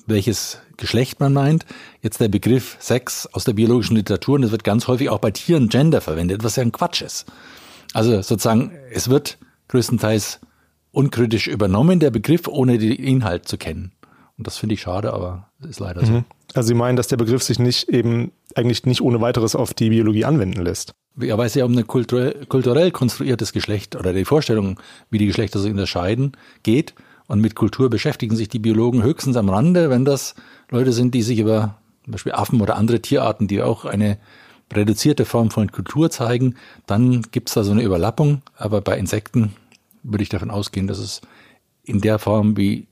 welches 0.06 0.58
Geschlecht 0.76 1.20
man 1.20 1.32
meint, 1.32 1.66
jetzt 2.00 2.20
der 2.20 2.28
Begriff 2.28 2.76
Sex 2.80 3.26
aus 3.32 3.44
der 3.44 3.52
biologischen 3.52 3.96
Literatur 3.96 4.36
und 4.36 4.44
es 4.44 4.50
wird 4.50 4.64
ganz 4.64 4.88
häufig 4.88 5.10
auch 5.10 5.18
bei 5.18 5.30
Tieren 5.30 5.68
Gender 5.68 6.00
verwendet, 6.00 6.42
was 6.42 6.56
ja 6.56 6.62
ein 6.62 6.72
Quatsch 6.72 7.02
ist. 7.02 7.26
Also 7.92 8.22
sozusagen, 8.22 8.72
es 8.90 9.10
wird 9.10 9.38
größtenteils 9.68 10.40
unkritisch 10.90 11.48
übernommen, 11.48 12.00
der 12.00 12.10
Begriff, 12.10 12.48
ohne 12.48 12.78
den 12.78 12.92
Inhalt 12.92 13.48
zu 13.48 13.58
kennen. 13.58 13.92
Und 14.38 14.46
das 14.46 14.58
finde 14.58 14.74
ich 14.74 14.80
schade, 14.82 15.12
aber 15.12 15.48
ist 15.68 15.80
leider 15.80 16.04
so. 16.04 16.12
Mhm. 16.12 16.24
Also 16.54 16.68
Sie 16.68 16.74
meinen, 16.74 16.96
dass 16.96 17.08
der 17.08 17.16
Begriff 17.16 17.42
sich 17.42 17.58
nicht 17.58 17.88
eben 17.88 18.32
eigentlich 18.56 18.84
nicht 18.84 19.00
ohne 19.00 19.20
weiteres 19.20 19.54
auf 19.54 19.74
die 19.74 19.90
Biologie 19.90 20.24
anwenden 20.24 20.62
lässt? 20.62 20.92
Ja, 21.20 21.36
weil 21.36 21.46
es 21.46 21.54
ja 21.54 21.64
um 21.64 21.76
ein 21.76 21.86
kulturell, 21.86 22.46
kulturell 22.46 22.90
konstruiertes 22.90 23.52
Geschlecht 23.52 23.96
oder 23.96 24.12
die 24.12 24.24
Vorstellung, 24.24 24.80
wie 25.10 25.18
die 25.18 25.26
Geschlechter 25.26 25.58
sich 25.58 25.70
unterscheiden, 25.70 26.32
geht. 26.62 26.94
Und 27.28 27.40
mit 27.40 27.54
Kultur 27.54 27.88
beschäftigen 27.90 28.36
sich 28.36 28.48
die 28.48 28.58
Biologen 28.58 29.02
höchstens 29.02 29.36
am 29.36 29.48
Rande, 29.48 29.90
wenn 29.90 30.04
das 30.04 30.34
Leute 30.70 30.92
sind, 30.92 31.14
die 31.14 31.22
sich 31.22 31.38
über 31.38 31.78
zum 32.04 32.12
Beispiel 32.12 32.32
Affen 32.32 32.60
oder 32.60 32.76
andere 32.76 33.00
Tierarten, 33.00 33.46
die 33.46 33.62
auch 33.62 33.84
eine 33.84 34.18
reduzierte 34.72 35.24
Form 35.24 35.50
von 35.50 35.70
Kultur 35.70 36.10
zeigen, 36.10 36.56
dann 36.86 37.22
gibt 37.30 37.48
es 37.48 37.54
da 37.54 37.62
so 37.62 37.72
eine 37.72 37.82
Überlappung. 37.82 38.42
Aber 38.56 38.80
bei 38.80 38.98
Insekten 38.98 39.54
würde 40.02 40.22
ich 40.22 40.28
davon 40.28 40.50
ausgehen, 40.50 40.86
dass 40.86 40.98
es 40.98 41.20
in 41.84 42.00
der 42.00 42.18
Form, 42.18 42.56
wie 42.56 42.86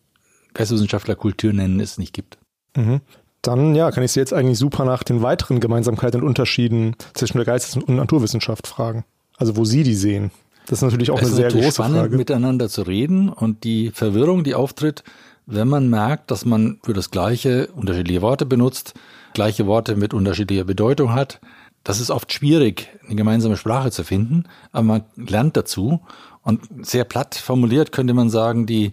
Geisteswissenschaftler 0.54 1.16
Kultur 1.16 1.52
nennen, 1.52 1.80
es 1.80 1.98
nicht 1.98 2.12
gibt. 2.12 2.38
Mhm. 2.76 3.00
Dann 3.42 3.74
ja, 3.74 3.90
kann 3.90 4.04
ich 4.04 4.12
Sie 4.12 4.20
jetzt 4.20 4.34
eigentlich 4.34 4.58
super 4.58 4.84
nach 4.84 5.02
den 5.02 5.22
weiteren 5.22 5.60
Gemeinsamkeiten 5.60 6.20
und 6.20 6.26
Unterschieden 6.26 6.94
zwischen 7.14 7.38
der 7.38 7.46
Geistes- 7.46 7.76
und 7.76 7.88
Naturwissenschaft 7.88 8.66
fragen. 8.66 9.04
Also 9.36 9.56
wo 9.56 9.64
Sie 9.64 9.82
die 9.82 9.94
sehen. 9.94 10.30
Das 10.66 10.78
ist 10.78 10.82
natürlich 10.82 11.10
auch 11.10 11.20
es 11.20 11.28
eine 11.28 11.36
sehr 11.36 11.50
große 11.50 11.72
spannend, 11.72 11.98
Frage. 11.98 12.16
miteinander 12.16 12.68
zu 12.68 12.82
reden 12.82 13.28
und 13.28 13.64
die 13.64 13.90
Verwirrung, 13.90 14.44
die 14.44 14.54
auftritt, 14.54 15.02
wenn 15.46 15.68
man 15.68 15.88
merkt, 15.88 16.30
dass 16.30 16.44
man 16.44 16.78
für 16.82 16.92
das 16.92 17.10
Gleiche 17.10 17.68
unterschiedliche 17.74 18.22
Worte 18.22 18.46
benutzt, 18.46 18.94
gleiche 19.34 19.66
Worte 19.66 19.96
mit 19.96 20.14
unterschiedlicher 20.14 20.64
Bedeutung 20.64 21.12
hat. 21.12 21.40
Das 21.82 21.98
ist 21.98 22.10
oft 22.10 22.32
schwierig, 22.32 22.88
eine 23.06 23.16
gemeinsame 23.16 23.56
Sprache 23.56 23.90
zu 23.90 24.04
finden, 24.04 24.44
aber 24.70 24.84
man 24.84 25.04
lernt 25.16 25.56
dazu. 25.56 26.00
Und 26.42 26.60
sehr 26.82 27.04
platt 27.04 27.34
formuliert 27.34 27.90
könnte 27.90 28.14
man 28.14 28.30
sagen, 28.30 28.66
die 28.66 28.92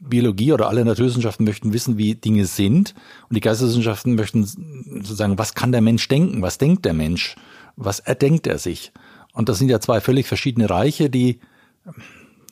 Biologie 0.00 0.52
oder 0.52 0.68
alle 0.68 0.84
Naturwissenschaften 0.84 1.44
möchten 1.44 1.72
wissen, 1.72 1.96
wie 1.96 2.14
Dinge 2.14 2.46
sind. 2.46 2.94
Und 3.28 3.36
die 3.36 3.40
Geisteswissenschaften 3.40 4.14
möchten 4.14 4.44
sozusagen, 4.44 5.38
was 5.38 5.54
kann 5.54 5.72
der 5.72 5.80
Mensch 5.80 6.06
denken? 6.08 6.42
Was 6.42 6.58
denkt 6.58 6.84
der 6.84 6.94
Mensch? 6.94 7.36
Was 7.76 8.00
erdenkt 8.00 8.46
er 8.46 8.58
sich? 8.58 8.92
Und 9.32 9.48
das 9.48 9.58
sind 9.58 9.68
ja 9.68 9.80
zwei 9.80 10.00
völlig 10.00 10.26
verschiedene 10.26 10.68
Reiche, 10.68 11.10
die 11.10 11.40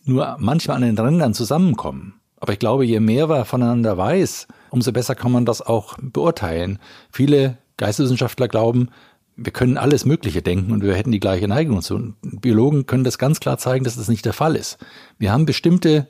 nur 0.04 0.36
manchmal 0.38 0.76
an 0.76 0.82
den 0.82 0.98
Rändern 0.98 1.34
zusammenkommen. 1.34 2.14
Aber 2.36 2.52
ich 2.52 2.58
glaube, 2.58 2.84
je 2.84 3.00
mehr 3.00 3.26
man 3.26 3.44
voneinander 3.44 3.96
weiß, 3.96 4.48
umso 4.70 4.92
besser 4.92 5.14
kann 5.14 5.32
man 5.32 5.46
das 5.46 5.62
auch 5.62 5.96
beurteilen. 6.00 6.78
Viele 7.10 7.58
Geisteswissenschaftler 7.78 8.48
glauben, 8.48 8.90
wir 9.36 9.52
können 9.52 9.78
alles 9.78 10.04
Mögliche 10.04 10.42
denken 10.42 10.72
und 10.72 10.82
wir 10.82 10.94
hätten 10.94 11.10
die 11.10 11.20
gleiche 11.20 11.48
Neigung 11.48 11.82
zu. 11.82 12.14
Biologen 12.22 12.86
können 12.86 13.04
das 13.04 13.18
ganz 13.18 13.40
klar 13.40 13.58
zeigen, 13.58 13.84
dass 13.84 13.96
das 13.96 14.08
nicht 14.08 14.24
der 14.24 14.32
Fall 14.32 14.56
ist. 14.56 14.78
Wir 15.18 15.32
haben 15.32 15.46
bestimmte 15.46 16.08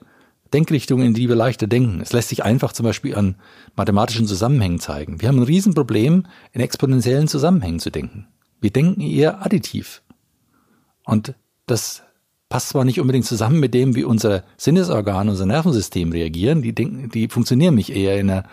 Denkrichtungen, 0.54 1.06
in 1.08 1.14
die 1.14 1.28
wir 1.28 1.36
leichter 1.36 1.66
denken. 1.66 2.00
Es 2.00 2.12
lässt 2.12 2.30
sich 2.30 2.44
einfach 2.44 2.72
zum 2.72 2.84
Beispiel 2.84 3.14
an 3.14 3.34
mathematischen 3.76 4.26
Zusammenhängen 4.26 4.78
zeigen. 4.78 5.20
Wir 5.20 5.28
haben 5.28 5.38
ein 5.38 5.44
Riesenproblem, 5.44 6.26
in 6.52 6.60
exponentiellen 6.60 7.28
Zusammenhängen 7.28 7.80
zu 7.80 7.90
denken. 7.90 8.28
Wir 8.60 8.70
denken 8.70 9.00
eher 9.00 9.44
additiv. 9.44 10.02
Und 11.04 11.34
das 11.66 12.02
passt 12.48 12.70
zwar 12.70 12.84
nicht 12.84 13.00
unbedingt 13.00 13.26
zusammen 13.26 13.58
mit 13.58 13.74
dem, 13.74 13.96
wie 13.96 14.04
unser 14.04 14.44
Sinnesorgan, 14.56 15.28
unser 15.28 15.44
Nervensystem 15.44 16.12
reagieren. 16.12 16.62
Die, 16.62 16.74
denken, 16.74 17.10
die 17.10 17.28
funktionieren 17.28 17.74
nicht 17.74 17.90
eher 17.90 18.18
in 18.18 18.30
einer 18.30 18.44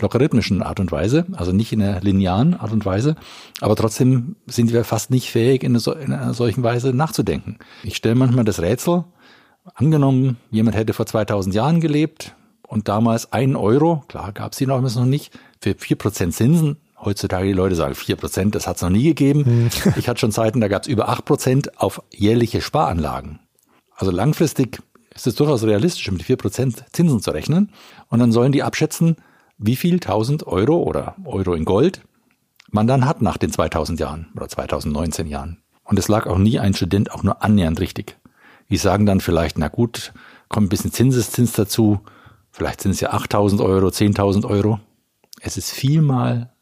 logarithmischen 0.00 0.62
Art 0.62 0.80
und 0.80 0.90
Weise, 0.92 1.26
also 1.32 1.52
nicht 1.52 1.72
in 1.72 1.82
einer 1.82 2.00
linearen 2.00 2.54
Art 2.54 2.72
und 2.72 2.86
Weise, 2.86 3.16
aber 3.60 3.76
trotzdem 3.76 4.36
sind 4.46 4.72
wir 4.72 4.84
fast 4.84 5.10
nicht 5.10 5.30
fähig, 5.30 5.62
in, 5.62 5.76
einer 5.76 6.32
solchen 6.32 6.62
Weise 6.62 6.94
nachzudenken. 6.94 7.58
Ich 7.82 7.96
stelle 7.96 8.14
manchmal 8.14 8.44
das 8.44 8.60
Rätsel, 8.60 9.04
Angenommen, 9.74 10.36
jemand 10.50 10.76
hätte 10.76 10.92
vor 10.92 11.06
2000 11.06 11.54
Jahren 11.54 11.80
gelebt 11.80 12.34
und 12.66 12.88
damals 12.88 13.32
einen 13.32 13.56
Euro, 13.56 14.04
klar 14.08 14.32
gab 14.32 14.52
es 14.52 14.58
die 14.58 14.66
damals 14.66 14.96
noch 14.96 15.06
nicht, 15.06 15.38
für 15.60 15.74
vier 15.74 15.96
Prozent 15.96 16.34
Zinsen. 16.34 16.76
Heutzutage 17.02 17.46
die 17.46 17.54
Leute 17.54 17.74
sagen 17.74 17.94
vier 17.94 18.16
Prozent, 18.16 18.54
das 18.54 18.66
hat 18.66 18.76
es 18.76 18.82
noch 18.82 18.90
nie 18.90 19.04
gegeben. 19.04 19.44
Hm. 19.44 19.70
Ich 19.96 20.08
hatte 20.08 20.20
schon 20.20 20.32
Zeiten, 20.32 20.60
da 20.60 20.68
gab 20.68 20.82
es 20.82 20.88
über 20.88 21.08
acht 21.08 21.24
Prozent 21.24 21.78
auf 21.80 22.02
jährliche 22.10 22.60
Sparanlagen. 22.60 23.40
Also 23.96 24.10
langfristig 24.10 24.80
ist 25.14 25.26
es 25.26 25.34
durchaus 25.34 25.64
realistisch, 25.64 26.10
mit 26.10 26.22
vier 26.22 26.36
Prozent 26.36 26.84
Zinsen 26.92 27.20
zu 27.20 27.30
rechnen. 27.30 27.72
Und 28.08 28.20
dann 28.20 28.32
sollen 28.32 28.52
die 28.52 28.62
abschätzen, 28.62 29.16
wie 29.58 29.76
viel 29.76 29.94
1000 29.94 30.46
Euro 30.46 30.82
oder 30.82 31.16
Euro 31.24 31.54
in 31.54 31.64
Gold 31.64 32.02
man 32.70 32.86
dann 32.86 33.04
hat 33.04 33.20
nach 33.20 33.36
den 33.36 33.50
2000 33.50 33.98
Jahren 33.98 34.28
oder 34.36 34.48
2019 34.48 35.26
Jahren. 35.26 35.58
Und 35.82 35.98
es 35.98 36.08
lag 36.08 36.26
auch 36.26 36.38
nie 36.38 36.60
ein 36.60 36.74
Student 36.74 37.10
auch 37.10 37.22
nur 37.22 37.42
annähernd 37.42 37.80
richtig. 37.80 38.16
Die 38.70 38.76
sagen 38.76 39.06
dann 39.06 39.20
vielleicht, 39.20 39.58
na 39.58 39.68
gut, 39.68 40.12
kommt 40.48 40.66
ein 40.66 40.68
bisschen 40.68 40.92
Zinseszins 40.92 41.52
dazu. 41.52 42.00
Vielleicht 42.50 42.80
sind 42.80 42.92
es 42.92 43.00
ja 43.00 43.12
8000 43.12 43.60
Euro, 43.60 43.88
10.000 43.88 44.48
Euro. 44.48 44.80
Es 45.40 45.56
ist 45.56 45.70
vielmal 45.70 46.52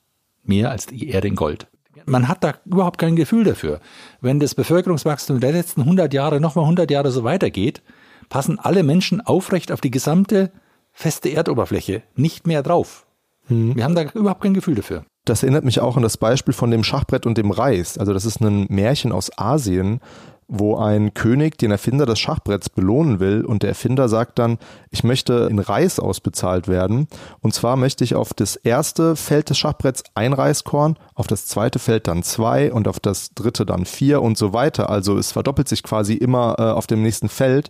mehr 0.43 0.71
als 0.71 0.87
die 0.87 1.09
Erde 1.09 1.29
in 1.29 1.37
Gold. 1.37 1.67
Man 2.07 2.29
hat 2.29 2.43
da 2.43 2.55
überhaupt 2.65 2.99
kein 2.99 3.17
Gefühl 3.17 3.45
dafür. 3.45 3.81
Wenn 4.21 4.41
das 4.41 4.55
Bevölkerungswachstum 4.55 5.41
der 5.41 5.53
letzten 5.53 5.83
100 5.83 6.15
Jahre 6.15 6.41
nochmal 6.41 6.65
100 6.65 6.91
Jahre 6.91 7.11
so 7.11 7.25
weitergeht, 7.25 7.83
passen 8.29 8.59
alle 8.59 8.83
Menschen 8.83 9.21
aufrecht 9.21 9.73
auf 9.73 9.81
die 9.81 9.91
gesamte 9.91 10.51
feste 10.93 11.29
Erdoberfläche 11.29 12.03
nicht 12.17 12.47
mehr 12.47 12.63
drauf. 12.63 13.07
Hm. 13.47 13.77
Wir 13.77 13.85
haben 13.85 13.95
da 13.95 14.03
überhaupt 14.15 14.43
kein 14.43 14.55
Gefühl 14.55 14.75
dafür. 14.75 15.05
Das 15.25 15.43
erinnert 15.43 15.65
mich 15.65 15.81
auch 15.81 15.97
an 15.97 16.03
das 16.03 16.17
Beispiel 16.17 16.55
von 16.55 16.71
dem 16.71 16.85
Schachbrett 16.85 17.27
und 17.27 17.37
dem 17.37 17.51
Reis. 17.51 17.99
Also 17.99 18.13
das 18.13 18.25
ist 18.25 18.41
ein 18.41 18.67
Märchen 18.71 19.13
aus 19.13 19.31
Asien, 19.37 20.01
wo 20.49 20.77
ein 20.77 21.13
König 21.13 21.59
den 21.59 21.71
Erfinder 21.71 22.07
des 22.07 22.19
Schachbretts 22.19 22.71
belohnen 22.71 23.21
will 23.21 23.45
und 23.45 23.63
der 23.63 23.71
Erfinder 23.71 24.09
sagt 24.09 24.39
dann, 24.39 24.59
ich 24.91 25.05
möchte 25.05 25.47
in 25.51 25.59
Reis 25.59 26.01
ausbezahlt 26.01 26.69
werden 26.69 27.07
und 27.41 27.53
zwar 27.53 27.77
möchte 27.77 28.03
ich 28.03 28.15
auf 28.15 28.33
das 28.33 28.57
erste 28.57 29.15
Feld 29.15 29.51
des 29.51 29.59
Schachbretts 29.59 30.05
ein 30.15 30.33
Reiskorn, 30.33 30.99
auf 31.15 31.27
das 31.27 31.47
zweite 31.47 31.79
Feld 31.79 32.09
dann 32.09 32.23
zwei 32.23 32.73
und 32.73 32.89
auf 32.89 32.99
das 32.99 33.35
dritte 33.35 33.67
dann 33.67 33.85
vier 33.85 34.23
und 34.23 34.39
so 34.39 34.55
weiter. 34.55 34.89
Also 34.89 35.19
es 35.19 35.33
verdoppelt 35.33 35.69
sich 35.69 35.83
quasi 35.83 36.15
immer 36.15 36.57
äh, 36.59 36.63
auf 36.63 36.87
dem 36.87 37.03
nächsten 37.03 37.29
Feld 37.29 37.69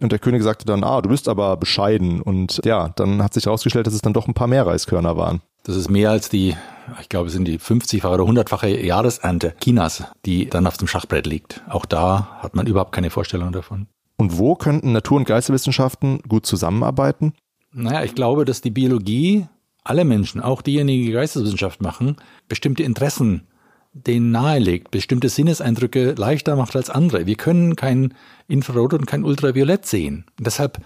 und 0.00 0.10
der 0.10 0.18
König 0.18 0.42
sagte 0.42 0.64
dann, 0.64 0.82
ah, 0.82 1.02
du 1.02 1.10
bist 1.10 1.28
aber 1.28 1.56
bescheiden 1.56 2.22
und 2.22 2.60
ja, 2.64 2.88
dann 2.96 3.22
hat 3.22 3.34
sich 3.34 3.46
herausgestellt, 3.46 3.86
dass 3.86 3.94
es 3.94 4.02
dann 4.02 4.14
doch 4.14 4.26
ein 4.28 4.34
paar 4.34 4.48
mehr 4.48 4.66
Reiskörner 4.66 5.16
waren. 5.16 5.42
Das 5.64 5.76
ist 5.76 5.90
mehr 5.90 6.10
als 6.10 6.28
die, 6.28 6.54
ich 7.00 7.08
glaube, 7.08 7.28
es 7.28 7.32
sind 7.32 7.46
die 7.46 7.58
50-fache 7.58 8.12
oder 8.12 8.24
100-fache 8.24 8.84
Jahresernte 8.84 9.54
Chinas, 9.62 10.04
die 10.26 10.48
dann 10.50 10.66
auf 10.66 10.76
dem 10.76 10.86
Schachbrett 10.86 11.26
liegt. 11.26 11.62
Auch 11.68 11.86
da 11.86 12.38
hat 12.42 12.54
man 12.54 12.66
überhaupt 12.66 12.92
keine 12.92 13.08
Vorstellung 13.08 13.50
davon. 13.50 13.86
Und 14.16 14.36
wo 14.36 14.56
könnten 14.56 14.92
Natur- 14.92 15.16
und 15.16 15.24
Geisteswissenschaften 15.24 16.20
gut 16.28 16.44
zusammenarbeiten? 16.44 17.32
Naja, 17.72 18.04
ich 18.04 18.14
glaube, 18.14 18.44
dass 18.44 18.60
die 18.60 18.70
Biologie 18.70 19.46
alle 19.82 20.04
Menschen, 20.04 20.42
auch 20.42 20.60
diejenigen, 20.60 21.06
die 21.06 21.12
Geisteswissenschaft 21.12 21.80
machen, 21.80 22.16
bestimmte 22.46 22.82
Interessen 22.82 23.46
denen 23.94 24.32
nahelegt, 24.32 24.90
bestimmte 24.90 25.28
Sinneseindrücke 25.28 26.14
leichter 26.18 26.56
macht 26.56 26.74
als 26.76 26.90
andere. 26.90 27.26
Wir 27.26 27.36
können 27.36 27.76
kein 27.76 28.12
Infrarot 28.48 28.92
und 28.92 29.06
kein 29.06 29.24
Ultraviolett 29.24 29.86
sehen. 29.86 30.26
deshalb 30.38 30.78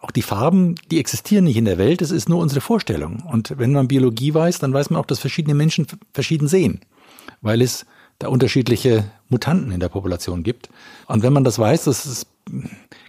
auch 0.00 0.10
die 0.10 0.22
Farben, 0.22 0.74
die 0.90 0.98
existieren 0.98 1.44
nicht 1.44 1.56
in 1.56 1.64
der 1.64 1.78
Welt, 1.78 2.02
es 2.02 2.10
ist 2.10 2.28
nur 2.28 2.38
unsere 2.38 2.60
Vorstellung. 2.60 3.22
Und 3.30 3.54
wenn 3.58 3.72
man 3.72 3.88
Biologie 3.88 4.34
weiß, 4.34 4.58
dann 4.58 4.72
weiß 4.72 4.90
man 4.90 5.00
auch, 5.00 5.06
dass 5.06 5.18
verschiedene 5.18 5.54
Menschen 5.54 5.86
verschieden 6.12 6.48
sehen, 6.48 6.80
weil 7.40 7.62
es 7.62 7.86
da 8.18 8.28
unterschiedliche 8.28 9.10
Mutanten 9.30 9.72
in 9.72 9.80
der 9.80 9.88
Population 9.88 10.42
gibt. 10.42 10.68
Und 11.06 11.22
wenn 11.22 11.32
man 11.32 11.44
das 11.44 11.58
weiß, 11.58 11.84
dass 11.84 12.04
es 12.04 12.26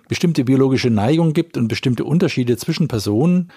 bestimmte 0.07 0.45
biologische 0.45 0.89
Neigungen 0.89 1.33
gibt 1.33 1.57
und 1.57 1.67
bestimmte 1.67 2.05
Unterschiede 2.05 2.55
zwischen 2.57 2.87
Personen 2.87 3.51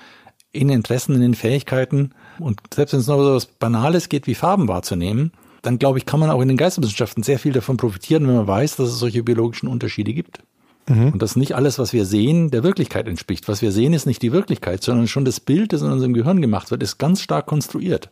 in 0.53 0.69
Interessen, 0.69 1.15
in 1.15 1.21
den 1.21 1.35
Fähigkeiten 1.35 2.13
und 2.39 2.61
selbst 2.73 2.93
wenn 2.93 3.01
es 3.01 3.07
noch 3.07 3.23
so 3.23 3.35
was 3.35 3.47
Banales 3.47 4.09
geht, 4.09 4.27
wie 4.27 4.35
Farben 4.35 4.69
wahrzunehmen, 4.69 5.33
dann 5.63 5.79
glaube 5.79 5.99
ich, 5.99 6.07
kann 6.07 6.21
man 6.21 6.31
auch 6.31 6.41
in 6.41 6.49
den 6.49 6.57
Geisteswissenschaften 6.57 7.23
sehr 7.23 7.39
viel 7.39 7.53
davon 7.53 7.77
profitieren, 7.77 8.27
wenn 8.27 8.37
man 8.37 8.47
weiß, 8.47 8.77
dass 8.77 8.89
es 8.89 8.99
solche 8.99 9.23
biologischen 9.23 9.69
Unterschiede 9.69 10.13
gibt. 10.13 10.41
Mhm. 10.89 11.13
Und 11.13 11.23
dass 11.23 11.37
nicht 11.37 11.55
alles, 11.55 11.79
was 11.79 11.93
wir 11.93 12.05
sehen, 12.05 12.51
der 12.51 12.63
Wirklichkeit 12.63 13.09
entspricht. 13.09 13.49
Was 13.49 13.63
wir 13.63 13.73
sehen, 13.73 13.93
ist 13.93 14.07
nicht 14.07 14.23
die 14.23 14.33
Wirklichkeit, 14.33 14.83
sondern 14.83 15.09
schon 15.09 15.25
das 15.25 15.41
Bild, 15.41 15.73
das 15.73 15.83
in 15.83 15.91
unserem 15.91 16.15
Gehirn 16.15 16.43
gemacht 16.43 16.71
wird, 16.71 16.83
ist 16.83 16.99
ganz 16.99 17.21
stark 17.21 17.47
konstruiert. 17.47 18.11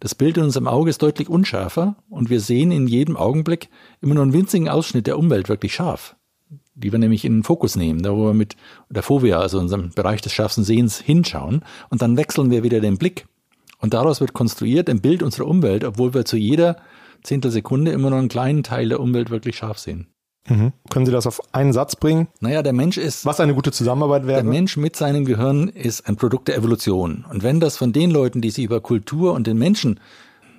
Das 0.00 0.14
Bild 0.14 0.36
in 0.36 0.44
unserem 0.44 0.68
Auge 0.68 0.90
ist 0.90 1.02
deutlich 1.02 1.28
unschärfer 1.28 1.96
und 2.10 2.28
wir 2.28 2.40
sehen 2.40 2.70
in 2.70 2.86
jedem 2.86 3.16
Augenblick 3.16 3.68
immer 4.00 4.14
nur 4.14 4.24
einen 4.24 4.32
winzigen 4.32 4.68
Ausschnitt 4.68 5.06
der 5.06 5.18
Umwelt 5.18 5.48
wirklich 5.48 5.74
scharf. 5.74 6.16
Die 6.74 6.92
wir 6.92 6.98
nämlich 6.98 7.24
in 7.24 7.38
den 7.38 7.44
Fokus 7.44 7.76
nehmen, 7.76 8.02
da 8.02 8.12
wo 8.12 8.26
wir 8.26 8.34
mit 8.34 8.56
der 8.90 9.02
Fovea, 9.02 9.40
also 9.40 9.58
unserem 9.58 9.90
Bereich 9.90 10.20
des 10.20 10.32
scharfsten 10.32 10.64
Sehens, 10.64 11.00
hinschauen 11.00 11.64
und 11.88 12.02
dann 12.02 12.18
wechseln 12.18 12.50
wir 12.50 12.62
wieder 12.62 12.80
den 12.80 12.98
Blick. 12.98 13.26
Und 13.78 13.94
daraus 13.94 14.20
wird 14.20 14.34
konstruiert 14.34 14.90
ein 14.90 15.00
Bild 15.00 15.22
unserer 15.22 15.46
Umwelt, 15.46 15.84
obwohl 15.84 16.12
wir 16.12 16.26
zu 16.26 16.36
jeder 16.36 16.76
Zehntelsekunde 17.22 17.90
immer 17.92 18.10
nur 18.10 18.18
einen 18.18 18.28
kleinen 18.28 18.62
Teil 18.62 18.90
der 18.90 19.00
Umwelt 19.00 19.30
wirklich 19.30 19.56
scharf 19.56 19.78
sehen. 19.78 20.08
Mhm. 20.48 20.72
Können 20.90 21.06
Sie 21.06 21.12
das 21.12 21.26
auf 21.26 21.40
einen 21.52 21.72
Satz 21.72 21.96
bringen? 21.96 22.28
Naja, 22.40 22.62
der 22.62 22.72
Mensch 22.72 22.98
ist. 22.98 23.26
Was 23.26 23.40
eine 23.40 23.54
gute 23.54 23.72
Zusammenarbeit 23.72 24.26
wäre? 24.26 24.42
Der 24.42 24.50
Mensch 24.50 24.76
mit 24.76 24.96
seinem 24.96 25.24
Gehirn 25.24 25.68
ist 25.68 26.08
ein 26.08 26.16
Produkt 26.16 26.48
der 26.48 26.56
Evolution. 26.56 27.24
Und 27.30 27.42
wenn 27.42 27.60
das 27.60 27.76
von 27.76 27.92
den 27.92 28.10
Leuten, 28.10 28.40
die 28.40 28.50
sich 28.50 28.64
über 28.64 28.80
Kultur 28.80 29.32
und 29.32 29.46
den 29.46 29.58
Menschen 29.58 30.00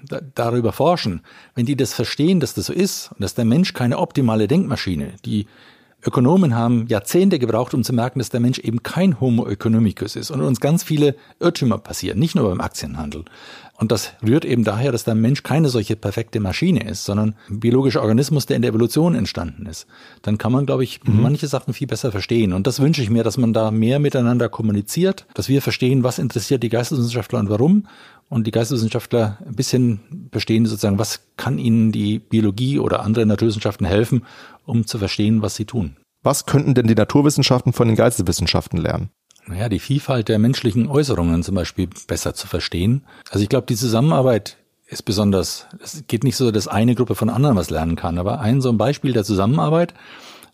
da, 0.08 0.20
darüber 0.36 0.74
forschen, 0.74 1.22
wenn 1.56 1.66
die 1.66 1.76
das 1.76 1.94
verstehen, 1.94 2.40
dass 2.40 2.54
das 2.54 2.68
so 2.68 2.74
ist 2.74 3.12
und 3.12 3.22
dass 3.22 3.36
der 3.36 3.46
Mensch 3.46 3.74
keine 3.74 3.98
optimale 3.98 4.48
Denkmaschine, 4.48 5.14
die 5.26 5.48
Ökonomen 6.06 6.56
haben 6.56 6.86
Jahrzehnte 6.88 7.40
gebraucht, 7.40 7.74
um 7.74 7.84
zu 7.84 7.92
merken, 7.92 8.20
dass 8.20 8.30
der 8.30 8.40
Mensch 8.40 8.60
eben 8.60 8.84
kein 8.84 9.20
Homo 9.20 9.48
economicus 9.48 10.16
ist 10.16 10.30
und 10.30 10.42
uns 10.42 10.60
ganz 10.60 10.84
viele 10.84 11.16
Irrtümer 11.40 11.80
passieren, 11.80 12.20
nicht 12.20 12.36
nur 12.36 12.48
beim 12.48 12.62
Aktienhandel. 12.62 13.26
Und 13.80 13.92
das 13.92 14.14
rührt 14.26 14.44
eben 14.44 14.64
daher, 14.64 14.92
dass 14.92 15.04
der 15.04 15.14
Mensch 15.14 15.44
keine 15.44 15.70
solche 15.70 15.96
perfekte 15.96 16.40
Maschine 16.40 16.90
ist, 16.90 17.06
sondern 17.06 17.36
ein 17.48 17.60
biologischer 17.60 18.02
Organismus, 18.02 18.48
der 18.48 18.56
in 18.56 18.64
der 18.64 18.70
Evolution 18.70 19.14
entstanden 19.14 19.68
ist. 19.68 19.86
Dann 20.24 20.40
kann 20.40 20.52
man, 20.52 20.66
glaube 20.66 20.84
ich, 20.84 21.04
mhm. 21.04 21.22
manche 21.22 21.48
Sachen 21.48 21.76
viel 21.76 21.86
besser 21.86 22.12
verstehen. 22.12 22.54
Und 22.54 22.66
das 22.66 22.80
wünsche 22.80 23.04
ich 23.04 23.12
mir, 23.12 23.24
dass 23.24 23.38
man 23.38 23.54
da 23.54 23.70
mehr 23.70 24.00
miteinander 24.00 24.50
kommuniziert, 24.50 25.28
dass 25.36 25.48
wir 25.48 25.62
verstehen, 25.62 26.04
was 26.04 26.18
interessiert 26.18 26.64
die 26.64 26.70
Geisteswissenschaftler 26.70 27.38
und 27.38 27.52
warum. 27.52 27.88
Und 28.30 28.48
die 28.48 28.52
Geisteswissenschaftler 28.52 29.38
ein 29.46 29.56
bisschen 29.56 30.30
verstehen 30.32 30.66
sozusagen, 30.66 30.98
was 30.98 31.22
kann 31.38 31.60
ihnen 31.60 31.92
die 31.92 32.18
Biologie 32.18 32.80
oder 32.80 33.02
andere 33.02 33.28
Naturwissenschaften 33.28 33.86
helfen, 33.86 34.26
um 34.66 34.88
zu 34.88 34.98
verstehen, 34.98 35.44
was 35.44 35.56
sie 35.56 35.66
tun. 35.66 35.98
Was 36.24 36.48
könnten 36.48 36.74
denn 36.74 36.88
die 36.88 36.96
Naturwissenschaften 36.96 37.74
von 37.74 37.88
den 37.88 37.96
Geisteswissenschaften 37.96 38.80
lernen? 38.80 39.12
Naja, 39.48 39.70
die 39.70 39.80
Vielfalt 39.80 40.28
der 40.28 40.40
menschlichen 40.40 40.88
Äußerungen 40.88 41.44
zum 41.44 41.56
Beispiel 41.56 41.90
besser 42.08 42.34
zu 42.34 42.48
verstehen. 42.48 43.06
Also 43.30 43.44
ich 43.44 43.50
glaube, 43.50 43.68
die 43.68 43.76
Zusammenarbeit 43.76 44.58
ist 44.88 45.04
besonders, 45.04 45.68
es 45.84 46.04
geht 46.08 46.24
nicht 46.24 46.38
so, 46.38 46.52
dass 46.52 46.68
eine 46.68 46.96
Gruppe 46.96 47.16
von 47.16 47.30
anderen 47.30 47.56
was 47.56 47.70
lernen 47.70 47.96
kann, 47.96 48.18
aber 48.18 48.40
ein 48.40 48.62
so 48.62 48.70
ein 48.70 48.78
Beispiel 48.78 49.14
der 49.14 49.24
Zusammenarbeit, 49.24 49.94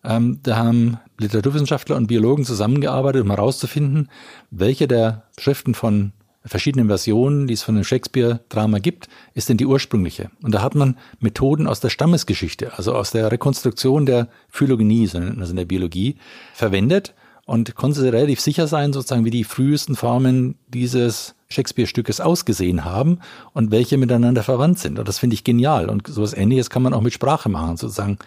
ähm, 0.04 0.40
da 0.44 0.58
haben 0.58 1.00
Literaturwissenschaftler 1.20 1.96
und 1.96 2.08
Biologen 2.08 2.46
zusammengearbeitet, 2.46 3.22
um 3.24 3.30
herauszufinden, 3.30 4.10
welche 4.52 4.88
der 4.88 5.24
Schriften 5.40 5.74
von 5.74 6.14
verschiedenen 6.46 6.88
Versionen, 6.88 7.48
die 7.48 7.54
es 7.54 7.64
von 7.64 7.76
dem 7.76 7.86
Shakespeare-Drama 7.86 8.80
gibt, 8.80 9.08
ist 9.34 9.48
denn 9.48 9.58
die 9.58 9.66
ursprüngliche. 9.66 10.30
Und 10.42 10.54
da 10.54 10.62
hat 10.62 10.76
man 10.76 10.98
Methoden 11.20 11.68
aus 11.68 11.80
der 11.80 11.90
Stammesgeschichte, 11.90 12.78
also 12.78 12.94
aus 12.96 13.12
der 13.12 13.32
Rekonstruktion 13.32 14.06
der 14.06 14.28
Phylogenie, 14.50 15.10
also 15.14 15.52
in 15.52 15.56
der 15.56 15.66
Biologie, 15.66 16.18
verwendet, 16.54 17.14
und 17.46 17.76
konnte 17.76 18.02
relativ 18.12 18.40
sicher 18.40 18.68
sein, 18.68 18.94
sozusagen, 18.94 19.26
wie 19.26 19.32
die 19.32 19.44
frühesten 19.44 19.96
Formen 19.96 20.56
dieses 20.68 21.36
Shakespeare-Stückes 21.50 22.22
ausgesehen 22.22 22.86
haben 22.86 23.20
und 23.54 23.72
welche 23.72 23.98
miteinander 23.98 24.44
verwandt 24.44 24.80
sind. 24.80 24.98
Und 24.98 25.08
das 25.08 25.20
finde 25.20 25.36
ich 25.36 25.44
genial. 25.44 25.90
Und 25.90 26.08
sowas 26.08 26.34
ähnliches 26.34 26.70
kann 26.70 26.82
man 26.82 26.94
auch 26.94 27.02
mit 27.02 27.14
Sprache 27.14 27.50
machen, 27.50 27.78
sozusagen 27.78 28.18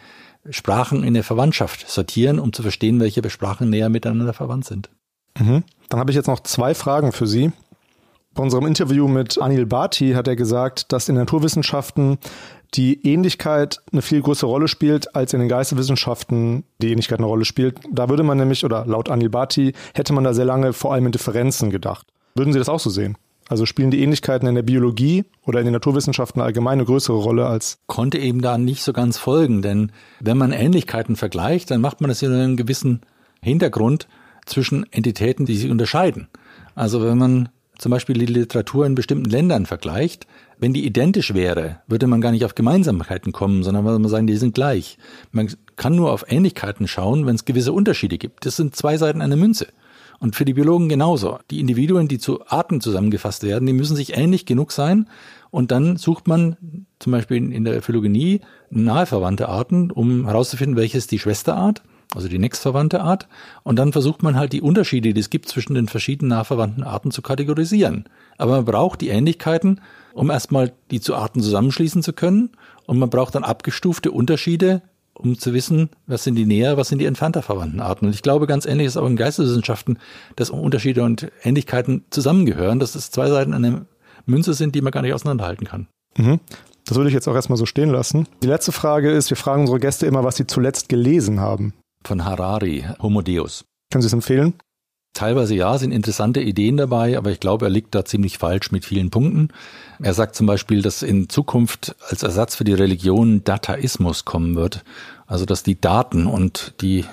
Sprachen 0.50 1.02
in 1.02 1.14
der 1.14 1.24
Verwandtschaft 1.24 1.88
sortieren, 1.88 2.38
um 2.38 2.52
zu 2.52 2.62
verstehen, 2.62 3.00
welche 3.00 3.28
Sprachen 3.28 3.70
näher 3.70 3.88
miteinander 3.88 4.32
verwandt 4.32 4.66
sind. 4.66 4.90
Mhm. 5.38 5.64
Dann 5.88 6.00
habe 6.00 6.10
ich 6.10 6.16
jetzt 6.16 6.28
noch 6.28 6.40
zwei 6.40 6.74
Fragen 6.74 7.12
für 7.12 7.26
Sie. 7.26 7.52
Bei 8.36 8.42
unserem 8.42 8.66
Interview 8.66 9.08
mit 9.08 9.40
Anil 9.40 9.64
Bhati 9.64 10.12
hat 10.12 10.28
er 10.28 10.36
gesagt, 10.36 10.92
dass 10.92 11.08
in 11.08 11.14
Naturwissenschaften 11.14 12.18
die 12.74 13.06
Ähnlichkeit 13.06 13.80
eine 13.90 14.02
viel 14.02 14.20
größere 14.20 14.50
Rolle 14.50 14.68
spielt, 14.68 15.16
als 15.16 15.32
in 15.32 15.40
den 15.40 15.48
Geisteswissenschaften 15.48 16.64
die 16.82 16.90
Ähnlichkeit 16.92 17.18
eine 17.18 17.28
Rolle 17.28 17.46
spielt. 17.46 17.80
Da 17.90 18.10
würde 18.10 18.24
man 18.24 18.36
nämlich, 18.36 18.62
oder 18.62 18.84
laut 18.84 19.08
Anil 19.08 19.30
Bhati, 19.30 19.72
hätte 19.94 20.12
man 20.12 20.22
da 20.22 20.34
sehr 20.34 20.44
lange 20.44 20.74
vor 20.74 20.92
allem 20.92 21.06
in 21.06 21.12
Differenzen 21.12 21.70
gedacht. 21.70 22.08
Würden 22.34 22.52
Sie 22.52 22.58
das 22.58 22.68
auch 22.68 22.78
so 22.78 22.90
sehen? 22.90 23.16
Also 23.48 23.64
spielen 23.64 23.90
die 23.90 24.02
Ähnlichkeiten 24.02 24.46
in 24.46 24.54
der 24.54 24.62
Biologie 24.62 25.24
oder 25.46 25.60
in 25.60 25.64
den 25.64 25.72
Naturwissenschaften 25.72 26.42
allgemein 26.42 26.74
eine 26.74 26.84
größere 26.84 27.16
Rolle 27.16 27.46
als? 27.46 27.78
Konnte 27.86 28.18
eben 28.18 28.42
da 28.42 28.58
nicht 28.58 28.82
so 28.82 28.92
ganz 28.92 29.16
folgen, 29.16 29.62
denn 29.62 29.92
wenn 30.20 30.36
man 30.36 30.52
Ähnlichkeiten 30.52 31.16
vergleicht, 31.16 31.70
dann 31.70 31.80
macht 31.80 32.02
man 32.02 32.08
das 32.08 32.20
in 32.20 32.34
einem 32.34 32.58
gewissen 32.58 33.00
Hintergrund 33.40 34.08
zwischen 34.44 34.84
Entitäten, 34.92 35.46
die 35.46 35.56
sich 35.56 35.70
unterscheiden. 35.70 36.28
Also 36.74 37.02
wenn 37.02 37.16
man 37.16 37.48
zum 37.78 37.90
Beispiel 37.90 38.16
die 38.16 38.26
Literatur 38.26 38.86
in 38.86 38.94
bestimmten 38.94 39.30
Ländern 39.30 39.66
vergleicht, 39.66 40.26
wenn 40.58 40.72
die 40.72 40.86
identisch 40.86 41.34
wäre, 41.34 41.80
würde 41.86 42.06
man 42.06 42.20
gar 42.20 42.30
nicht 42.30 42.44
auf 42.44 42.54
Gemeinsamkeiten 42.54 43.32
kommen, 43.32 43.62
sondern 43.62 43.84
würde 43.84 43.98
man 43.98 44.10
sagen, 44.10 44.26
die 44.26 44.36
sind 44.36 44.54
gleich. 44.54 44.98
Man 45.32 45.50
kann 45.76 45.94
nur 45.94 46.12
auf 46.12 46.24
Ähnlichkeiten 46.28 46.88
schauen, 46.88 47.26
wenn 47.26 47.34
es 47.34 47.44
gewisse 47.44 47.72
Unterschiede 47.72 48.16
gibt. 48.16 48.46
Das 48.46 48.56
sind 48.56 48.74
zwei 48.74 48.96
Seiten 48.96 49.20
einer 49.20 49.36
Münze. 49.36 49.66
Und 50.18 50.34
für 50.34 50.46
die 50.46 50.54
Biologen 50.54 50.88
genauso. 50.88 51.38
Die 51.50 51.60
Individuen, 51.60 52.08
die 52.08 52.18
zu 52.18 52.46
Arten 52.46 52.80
zusammengefasst 52.80 53.42
werden, 53.42 53.66
die 53.66 53.74
müssen 53.74 53.96
sich 53.96 54.16
ähnlich 54.16 54.46
genug 54.46 54.72
sein. 54.72 55.10
Und 55.50 55.70
dann 55.70 55.98
sucht 55.98 56.26
man 56.26 56.86
zum 56.98 57.12
Beispiel 57.12 57.52
in 57.52 57.64
der 57.64 57.82
Phylogenie 57.82 58.40
nahe 58.70 59.04
verwandte 59.04 59.50
Arten, 59.50 59.90
um 59.90 60.24
herauszufinden, 60.24 60.76
welches 60.76 61.06
die 61.06 61.18
Schwesterart 61.18 61.82
also 62.16 62.28
die 62.28 62.38
nächstverwandte 62.38 63.02
Art. 63.02 63.28
Und 63.62 63.78
dann 63.78 63.92
versucht 63.92 64.22
man 64.22 64.36
halt 64.36 64.52
die 64.52 64.62
Unterschiede, 64.62 65.14
die 65.14 65.20
es 65.20 65.30
gibt 65.30 65.48
zwischen 65.48 65.74
den 65.74 65.86
verschiedenen 65.86 66.30
nahverwandten 66.30 66.82
Arten 66.82 67.10
zu 67.10 67.22
kategorisieren. 67.22 68.06
Aber 68.38 68.56
man 68.56 68.64
braucht 68.64 69.00
die 69.00 69.08
Ähnlichkeiten, 69.08 69.80
um 70.14 70.30
erstmal 70.30 70.72
die 70.90 71.00
zu 71.00 71.14
Arten 71.14 71.40
zusammenschließen 71.40 72.02
zu 72.02 72.12
können. 72.12 72.50
Und 72.86 72.98
man 72.98 73.10
braucht 73.10 73.34
dann 73.34 73.44
abgestufte 73.44 74.10
Unterschiede, 74.10 74.82
um 75.14 75.38
zu 75.38 75.54
wissen, 75.54 75.90
was 76.06 76.24
sind 76.24 76.36
die 76.36 76.46
näher, 76.46 76.76
was 76.76 76.88
sind 76.88 76.98
die 76.98 77.06
entfernter 77.06 77.42
verwandten 77.42 77.80
Arten. 77.80 78.06
Und 78.06 78.14
ich 78.14 78.22
glaube, 78.22 78.46
ganz 78.46 78.66
ähnlich 78.66 78.86
ist 78.86 78.96
auch 78.96 79.06
in 79.06 79.16
Geisteswissenschaften, 79.16 79.98
dass 80.36 80.50
Unterschiede 80.50 81.02
und 81.02 81.30
Ähnlichkeiten 81.42 82.04
zusammengehören, 82.10 82.78
dass 82.78 82.94
es 82.94 83.10
zwei 83.10 83.28
Seiten 83.28 83.54
einer 83.54 83.86
Münze 84.26 84.54
sind, 84.54 84.74
die 84.74 84.80
man 84.80 84.90
gar 84.90 85.02
nicht 85.02 85.14
auseinanderhalten 85.14 85.66
kann. 85.66 85.88
Mhm. 86.16 86.40
Das 86.84 86.96
würde 86.96 87.08
ich 87.08 87.14
jetzt 87.14 87.28
auch 87.28 87.34
erstmal 87.34 87.56
so 87.56 87.66
stehen 87.66 87.90
lassen. 87.90 88.28
Die 88.42 88.46
letzte 88.46 88.72
Frage 88.72 89.10
ist, 89.10 89.30
wir 89.30 89.36
fragen 89.36 89.62
unsere 89.62 89.80
Gäste 89.80 90.06
immer, 90.06 90.22
was 90.22 90.36
sie 90.36 90.46
zuletzt 90.46 90.88
gelesen 90.88 91.40
haben 91.40 91.74
von 92.06 92.24
Harari, 92.24 92.84
Homo 93.00 93.22
Deus. 93.22 93.64
Können 93.90 94.02
Sie 94.02 94.06
es 94.06 94.12
empfehlen? 94.12 94.54
Teilweise 95.14 95.54
ja, 95.54 95.78
sind 95.78 95.92
interessante 95.92 96.40
Ideen 96.40 96.76
dabei, 96.76 97.16
aber 97.16 97.30
ich 97.30 97.40
glaube, 97.40 97.66
er 97.66 97.70
liegt 97.70 97.94
da 97.94 98.04
ziemlich 98.04 98.36
falsch 98.36 98.70
mit 98.70 98.84
vielen 98.84 99.08
Punkten. 99.08 99.48
Er 100.02 100.12
sagt 100.12 100.34
zum 100.34 100.46
Beispiel, 100.46 100.82
dass 100.82 101.02
in 101.02 101.30
Zukunft 101.30 101.96
als 102.08 102.22
Ersatz 102.22 102.54
für 102.54 102.64
die 102.64 102.74
Religion 102.74 103.42
Dataismus 103.42 104.26
kommen 104.26 104.56
wird. 104.56 104.84
Also, 105.26 105.46
dass 105.46 105.62
die 105.62 105.80
Daten 105.80 106.26
und 106.26 106.74
die 106.82 107.06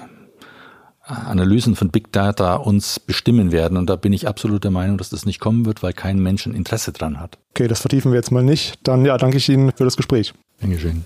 Analysen 1.06 1.76
von 1.76 1.92
Big 1.92 2.12
Data 2.12 2.56
uns 2.56 3.00
bestimmen 3.00 3.52
werden. 3.52 3.78
Und 3.78 3.90
da 3.90 3.96
bin 3.96 4.14
ich 4.14 4.28
absolut 4.28 4.64
der 4.64 4.72
Meinung, 4.72 4.98
dass 4.98 5.10
das 5.10 5.26
nicht 5.26 5.40
kommen 5.40 5.66
wird, 5.66 5.82
weil 5.84 5.94
kein 5.94 6.20
Mensch 6.20 6.46
ein 6.46 6.56
Interesse 6.56 6.92
dran 6.92 7.20
hat. 7.20 7.38
Okay, 7.52 7.68
das 7.68 7.80
vertiefen 7.80 8.12
wir 8.12 8.18
jetzt 8.18 8.32
mal 8.32 8.44
nicht. 8.44 8.76
Dann 8.84 9.06
ja, 9.06 9.18
danke 9.18 9.38
ich 9.38 9.48
Ihnen 9.50 9.72
für 9.76 9.86
das 9.86 9.98
Gespräch. 9.98 10.34
Dankeschön. 10.60 11.06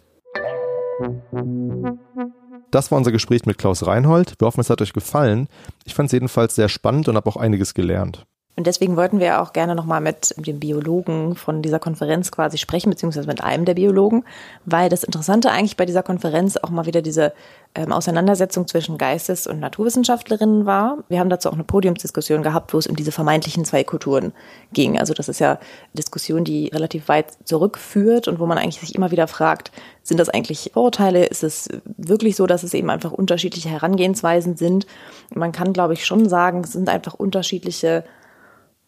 Das 2.71 2.91
war 2.91 2.97
unser 2.97 3.11
Gespräch 3.11 3.45
mit 3.45 3.57
Klaus 3.57 3.85
Reinhold. 3.85 4.35
Wir 4.39 4.47
hoffen, 4.47 4.59
es 4.59 4.69
hat 4.69 4.81
euch 4.81 4.93
gefallen. 4.93 5.47
Ich 5.85 5.95
fand 5.95 6.07
es 6.07 6.13
jedenfalls 6.13 6.55
sehr 6.55 6.69
spannend 6.69 7.07
und 7.07 7.15
habe 7.15 7.29
auch 7.29 7.37
einiges 7.37 7.73
gelernt. 7.73 8.25
Und 8.57 8.65
deswegen 8.65 8.97
wollten 8.97 9.19
wir 9.19 9.39
auch 9.39 9.53
gerne 9.53 9.75
nochmal 9.75 10.01
mit 10.01 10.33
dem 10.35 10.59
Biologen 10.59 11.35
von 11.35 11.61
dieser 11.61 11.77
Konferenz 11.77 12.31
quasi 12.31 12.57
sprechen, 12.57 12.89
beziehungsweise 12.89 13.27
mit 13.27 13.43
einem 13.43 13.65
der 13.65 13.75
Biologen, 13.75 14.25
weil 14.65 14.89
das 14.89 15.03
Interessante 15.03 15.51
eigentlich 15.51 15.77
bei 15.77 15.85
dieser 15.85 16.01
Konferenz 16.01 16.57
auch 16.57 16.71
mal 16.71 16.87
wieder 16.87 17.03
diese 17.03 17.33
ähm, 17.75 17.91
Auseinandersetzung 17.91 18.67
zwischen 18.67 18.97
Geistes- 18.97 19.45
und 19.45 19.59
Naturwissenschaftlerinnen 19.59 20.65
war. 20.65 21.03
Wir 21.07 21.19
haben 21.19 21.29
dazu 21.29 21.49
auch 21.49 21.53
eine 21.53 21.65
Podiumsdiskussion 21.65 22.41
gehabt, 22.41 22.73
wo 22.73 22.79
es 22.79 22.87
um 22.87 22.95
diese 22.95 23.11
vermeintlichen 23.11 23.63
zwei 23.63 23.83
Kulturen 23.83 24.33
ging. 24.73 24.97
Also 24.99 25.13
das 25.13 25.29
ist 25.29 25.37
ja 25.37 25.51
eine 25.51 25.59
Diskussion, 25.93 26.43
die 26.43 26.69
relativ 26.69 27.09
weit 27.09 27.27
zurückführt 27.43 28.27
und 28.27 28.39
wo 28.39 28.47
man 28.47 28.57
eigentlich 28.57 28.79
sich 28.79 28.95
immer 28.95 29.11
wieder 29.11 29.27
fragt, 29.27 29.71
sind 30.01 30.19
das 30.19 30.29
eigentlich 30.29 30.71
Vorurteile? 30.73 31.25
Ist 31.25 31.43
es 31.43 31.69
wirklich 31.97 32.35
so, 32.35 32.47
dass 32.47 32.63
es 32.63 32.73
eben 32.73 32.89
einfach 32.89 33.11
unterschiedliche 33.11 33.69
Herangehensweisen 33.69 34.57
sind? 34.57 34.87
Man 35.35 35.51
kann, 35.51 35.73
glaube 35.73 35.93
ich, 35.93 36.07
schon 36.07 36.27
sagen, 36.27 36.61
es 36.63 36.71
sind 36.71 36.89
einfach 36.89 37.13
unterschiedliche 37.13 38.03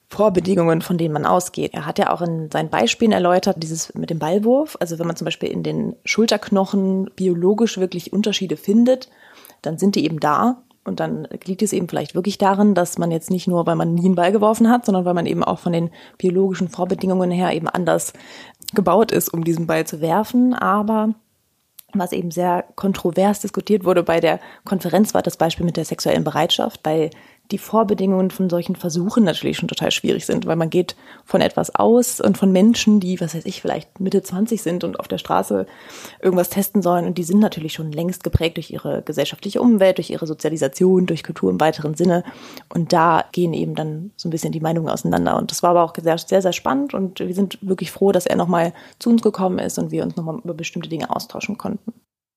Vorbedingungen, 0.09 0.81
von 0.81 0.97
denen 0.97 1.13
man 1.13 1.25
ausgeht. 1.25 1.73
Er 1.73 1.85
hat 1.85 1.99
ja 1.99 2.11
auch 2.11 2.21
in 2.21 2.49
seinen 2.49 2.69
Beispielen 2.69 3.11
erläutert, 3.11 3.61
dieses 3.61 3.93
mit 3.93 4.09
dem 4.09 4.17
Ballwurf. 4.17 4.75
Also 4.79 4.97
wenn 4.97 5.05
man 5.05 5.15
zum 5.15 5.25
Beispiel 5.25 5.49
in 5.49 5.61
den 5.61 5.95
Schulterknochen 6.03 7.11
biologisch 7.15 7.77
wirklich 7.77 8.11
Unterschiede 8.11 8.57
findet, 8.57 9.09
dann 9.61 9.77
sind 9.77 9.95
die 9.95 10.05
eben 10.05 10.19
da. 10.19 10.63
Und 10.83 10.99
dann 10.99 11.27
liegt 11.45 11.61
es 11.61 11.73
eben 11.73 11.87
vielleicht 11.87 12.15
wirklich 12.15 12.39
darin, 12.39 12.73
dass 12.73 12.97
man 12.97 13.11
jetzt 13.11 13.29
nicht 13.29 13.47
nur, 13.47 13.67
weil 13.67 13.75
man 13.75 13.93
nie 13.93 14.05
einen 14.05 14.15
Ball 14.15 14.31
geworfen 14.31 14.69
hat, 14.69 14.85
sondern 14.85 15.05
weil 15.05 15.13
man 15.13 15.27
eben 15.27 15.43
auch 15.43 15.59
von 15.59 15.73
den 15.73 15.91
biologischen 16.17 16.69
Vorbedingungen 16.69 17.29
her 17.29 17.53
eben 17.53 17.69
anders 17.69 18.13
gebaut 18.73 19.11
ist, 19.11 19.29
um 19.29 19.43
diesen 19.43 19.67
Ball 19.67 19.85
zu 19.85 20.01
werfen. 20.01 20.55
Aber 20.55 21.13
was 21.93 22.11
eben 22.11 22.31
sehr 22.31 22.65
kontrovers 22.75 23.41
diskutiert 23.41 23.83
wurde 23.83 24.01
bei 24.01 24.19
der 24.19 24.39
Konferenz, 24.65 25.13
war 25.13 25.21
das 25.21 25.37
Beispiel 25.37 25.65
mit 25.65 25.77
der 25.77 25.85
sexuellen 25.85 26.23
Bereitschaft. 26.23 26.81
Bei 26.81 27.11
die 27.51 27.57
Vorbedingungen 27.57 28.29
von 28.29 28.49
solchen 28.49 28.75
Versuchen 28.75 29.23
natürlich 29.23 29.57
schon 29.57 29.67
total 29.67 29.89
schwierig 29.91 30.25
sind, 30.25 30.45
weil 30.45 30.55
man 30.55 30.69
geht 30.69 30.95
von 31.25 31.41
etwas 31.41 31.73
aus 31.73 32.21
und 32.21 32.37
von 32.37 32.51
Menschen, 32.51 32.99
die, 32.99 33.19
was 33.19 33.33
weiß 33.33 33.45
ich, 33.45 33.61
vielleicht 33.61 33.99
Mitte 33.99 34.21
20 34.21 34.61
sind 34.61 34.83
und 34.83 34.99
auf 34.99 35.07
der 35.07 35.17
Straße 35.17 35.65
irgendwas 36.21 36.49
testen 36.49 36.81
sollen. 36.81 37.05
Und 37.05 37.17
die 37.17 37.23
sind 37.23 37.39
natürlich 37.39 37.73
schon 37.73 37.91
längst 37.91 38.23
geprägt 38.23 38.57
durch 38.57 38.69
ihre 38.69 39.01
gesellschaftliche 39.01 39.61
Umwelt, 39.61 39.97
durch 39.97 40.11
ihre 40.11 40.27
Sozialisation, 40.27 41.07
durch 41.07 41.23
Kultur 41.23 41.49
im 41.49 41.59
weiteren 41.59 41.95
Sinne. 41.95 42.23
Und 42.69 42.93
da 42.93 43.25
gehen 43.31 43.53
eben 43.53 43.73
dann 43.73 44.11
so 44.15 44.27
ein 44.27 44.31
bisschen 44.31 44.51
die 44.51 44.59
Meinungen 44.59 44.89
auseinander. 44.89 45.37
Und 45.37 45.49
das 45.49 45.63
war 45.63 45.71
aber 45.71 45.83
auch 45.83 45.93
sehr, 45.99 46.17
sehr, 46.19 46.43
sehr 46.43 46.53
spannend. 46.53 46.93
Und 46.93 47.19
wir 47.19 47.33
sind 47.33 47.57
wirklich 47.61 47.91
froh, 47.91 48.11
dass 48.11 48.27
er 48.27 48.35
nochmal 48.35 48.73
zu 48.99 49.09
uns 49.09 49.23
gekommen 49.23 49.57
ist 49.57 49.79
und 49.79 49.89
wir 49.89 50.03
uns 50.03 50.15
nochmal 50.15 50.39
über 50.43 50.53
bestimmte 50.53 50.89
Dinge 50.89 51.09
austauschen 51.09 51.57
konnten. 51.57 51.93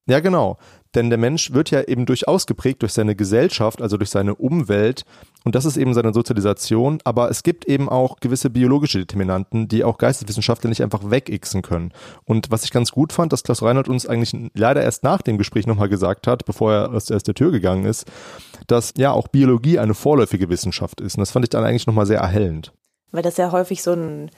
Ja, 0.07 0.21
genau. 0.21 0.59
Denn 0.95 1.09
der 1.09 1.19
Mensch 1.19 1.53
wird 1.53 1.71
ja 1.71 1.83
eben 1.83 2.05
durchaus 2.05 2.47
geprägt 2.47 2.83
durch 2.83 2.93
seine 2.93 3.17
Gesellschaft, 3.17 3.81
also 3.81 3.97
durch 3.97 4.11
seine 4.11 4.35
Umwelt. 4.35 5.05
Und 5.45 5.55
das 5.55 5.65
ist 5.65 5.77
eben 5.77 5.95
seine 5.95 6.13
Sozialisation. 6.13 6.99
Aber 7.05 7.31
es 7.31 7.43
gibt 7.43 7.67
eben 7.67 7.89
auch 7.89 8.21
gewisse 8.21 8.51
biologische 8.51 8.99
Determinanten, 8.99 9.69
die 9.69 9.85
auch 9.85 9.97
Geisteswissenschaftler 9.97 10.69
nicht 10.69 10.83
einfach 10.83 11.11
wegixen 11.11 11.63
können. 11.63 11.93
Und 12.25 12.51
was 12.51 12.65
ich 12.65 12.73
ganz 12.73 12.91
gut 12.91 13.13
fand, 13.13 13.33
dass 13.33 13.43
Klaus 13.43 13.63
Reinhardt 13.63 13.89
uns 13.89 14.07
eigentlich 14.07 14.37
leider 14.55 14.83
erst 14.83 15.03
nach 15.03 15.23
dem 15.23 15.39
Gespräch 15.39 15.67
nochmal 15.67 15.89
gesagt 15.89 16.27
hat, 16.27 16.45
bevor 16.45 16.73
er 16.73 16.93
erst 16.93 17.27
der 17.27 17.35
Tür 17.35 17.51
gegangen 17.51 17.87
ist, 17.87 18.07
dass 18.67 18.93
ja 18.97 19.13
auch 19.13 19.29
Biologie 19.29 19.79
eine 19.79 19.95
vorläufige 19.95 20.51
Wissenschaft 20.51 21.01
ist. 21.01 21.17
Und 21.17 21.21
das 21.21 21.31
fand 21.31 21.47
ich 21.47 21.51
dann 21.51 21.65
eigentlich 21.65 21.87
nochmal 21.87 22.07
sehr 22.07 22.21
erhellend. 22.21 22.73
Weil 23.13 23.23
das 23.23 23.37
ja 23.39 23.53
häufig 23.53 23.83
so 23.83 23.93
ein 23.93 24.31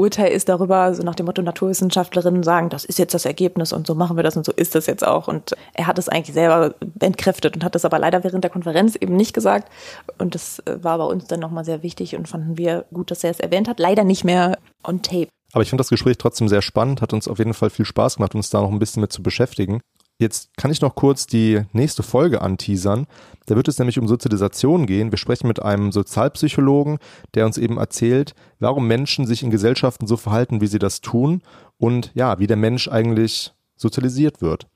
Urteil 0.00 0.32
ist 0.32 0.48
darüber, 0.48 0.94
so 0.94 1.02
nach 1.02 1.14
dem 1.14 1.26
Motto 1.26 1.42
Naturwissenschaftlerinnen 1.42 2.42
sagen, 2.42 2.70
das 2.70 2.84
ist 2.84 2.98
jetzt 2.98 3.12
das 3.12 3.26
Ergebnis 3.26 3.72
und 3.72 3.86
so 3.86 3.94
machen 3.94 4.16
wir 4.16 4.22
das 4.22 4.36
und 4.36 4.46
so 4.46 4.52
ist 4.52 4.74
das 4.74 4.86
jetzt 4.86 5.06
auch. 5.06 5.28
Und 5.28 5.54
er 5.74 5.86
hat 5.86 5.98
es 5.98 6.08
eigentlich 6.08 6.34
selber 6.34 6.74
entkräftet 7.00 7.54
und 7.54 7.64
hat 7.64 7.74
das 7.74 7.84
aber 7.84 7.98
leider 7.98 8.24
während 8.24 8.42
der 8.42 8.50
Konferenz 8.50 8.96
eben 8.96 9.14
nicht 9.14 9.34
gesagt. 9.34 9.70
Und 10.18 10.34
das 10.34 10.60
äh, 10.60 10.82
war 10.82 10.98
bei 10.98 11.04
uns 11.04 11.26
dann 11.26 11.40
nochmal 11.40 11.64
sehr 11.64 11.82
wichtig 11.82 12.16
und 12.16 12.28
fanden 12.28 12.56
wir 12.56 12.86
gut, 12.92 13.10
dass 13.10 13.22
er 13.24 13.30
es 13.30 13.40
erwähnt 13.40 13.68
hat. 13.68 13.78
Leider 13.78 14.04
nicht 14.04 14.24
mehr 14.24 14.58
on 14.82 15.02
tape. 15.02 15.28
Aber 15.52 15.62
ich 15.62 15.70
fand 15.70 15.80
das 15.80 15.88
Gespräch 15.88 16.16
trotzdem 16.16 16.48
sehr 16.48 16.62
spannend, 16.62 17.02
hat 17.02 17.12
uns 17.12 17.28
auf 17.28 17.38
jeden 17.38 17.54
Fall 17.54 17.70
viel 17.70 17.84
Spaß 17.84 18.16
gemacht, 18.16 18.34
uns 18.34 18.50
da 18.50 18.60
noch 18.60 18.70
ein 18.70 18.78
bisschen 18.78 19.02
mit 19.02 19.12
zu 19.12 19.22
beschäftigen. 19.22 19.80
Jetzt 20.20 20.54
kann 20.58 20.70
ich 20.70 20.82
noch 20.82 20.96
kurz 20.96 21.26
die 21.26 21.62
nächste 21.72 22.02
Folge 22.02 22.42
anteasern. 22.42 23.06
Da 23.46 23.56
wird 23.56 23.68
es 23.68 23.78
nämlich 23.78 23.98
um 23.98 24.06
Sozialisation 24.06 24.84
gehen. 24.84 25.10
Wir 25.10 25.16
sprechen 25.16 25.46
mit 25.48 25.62
einem 25.62 25.92
Sozialpsychologen, 25.92 26.98
der 27.32 27.46
uns 27.46 27.56
eben 27.56 27.78
erzählt, 27.78 28.34
warum 28.58 28.86
Menschen 28.86 29.26
sich 29.26 29.42
in 29.42 29.50
Gesellschaften 29.50 30.06
so 30.06 30.18
verhalten, 30.18 30.60
wie 30.60 30.66
sie 30.66 30.78
das 30.78 31.00
tun 31.00 31.40
und 31.78 32.10
ja, 32.12 32.38
wie 32.38 32.46
der 32.46 32.58
Mensch 32.58 32.86
eigentlich 32.86 33.54
sozialisiert 33.76 34.42
wird. 34.42 34.66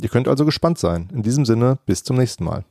Ihr 0.00 0.08
könnt 0.08 0.26
also 0.26 0.44
gespannt 0.44 0.78
sein. 0.78 1.08
In 1.14 1.22
diesem 1.22 1.44
Sinne, 1.44 1.78
bis 1.86 2.02
zum 2.02 2.16
nächsten 2.16 2.42
Mal. 2.42 2.64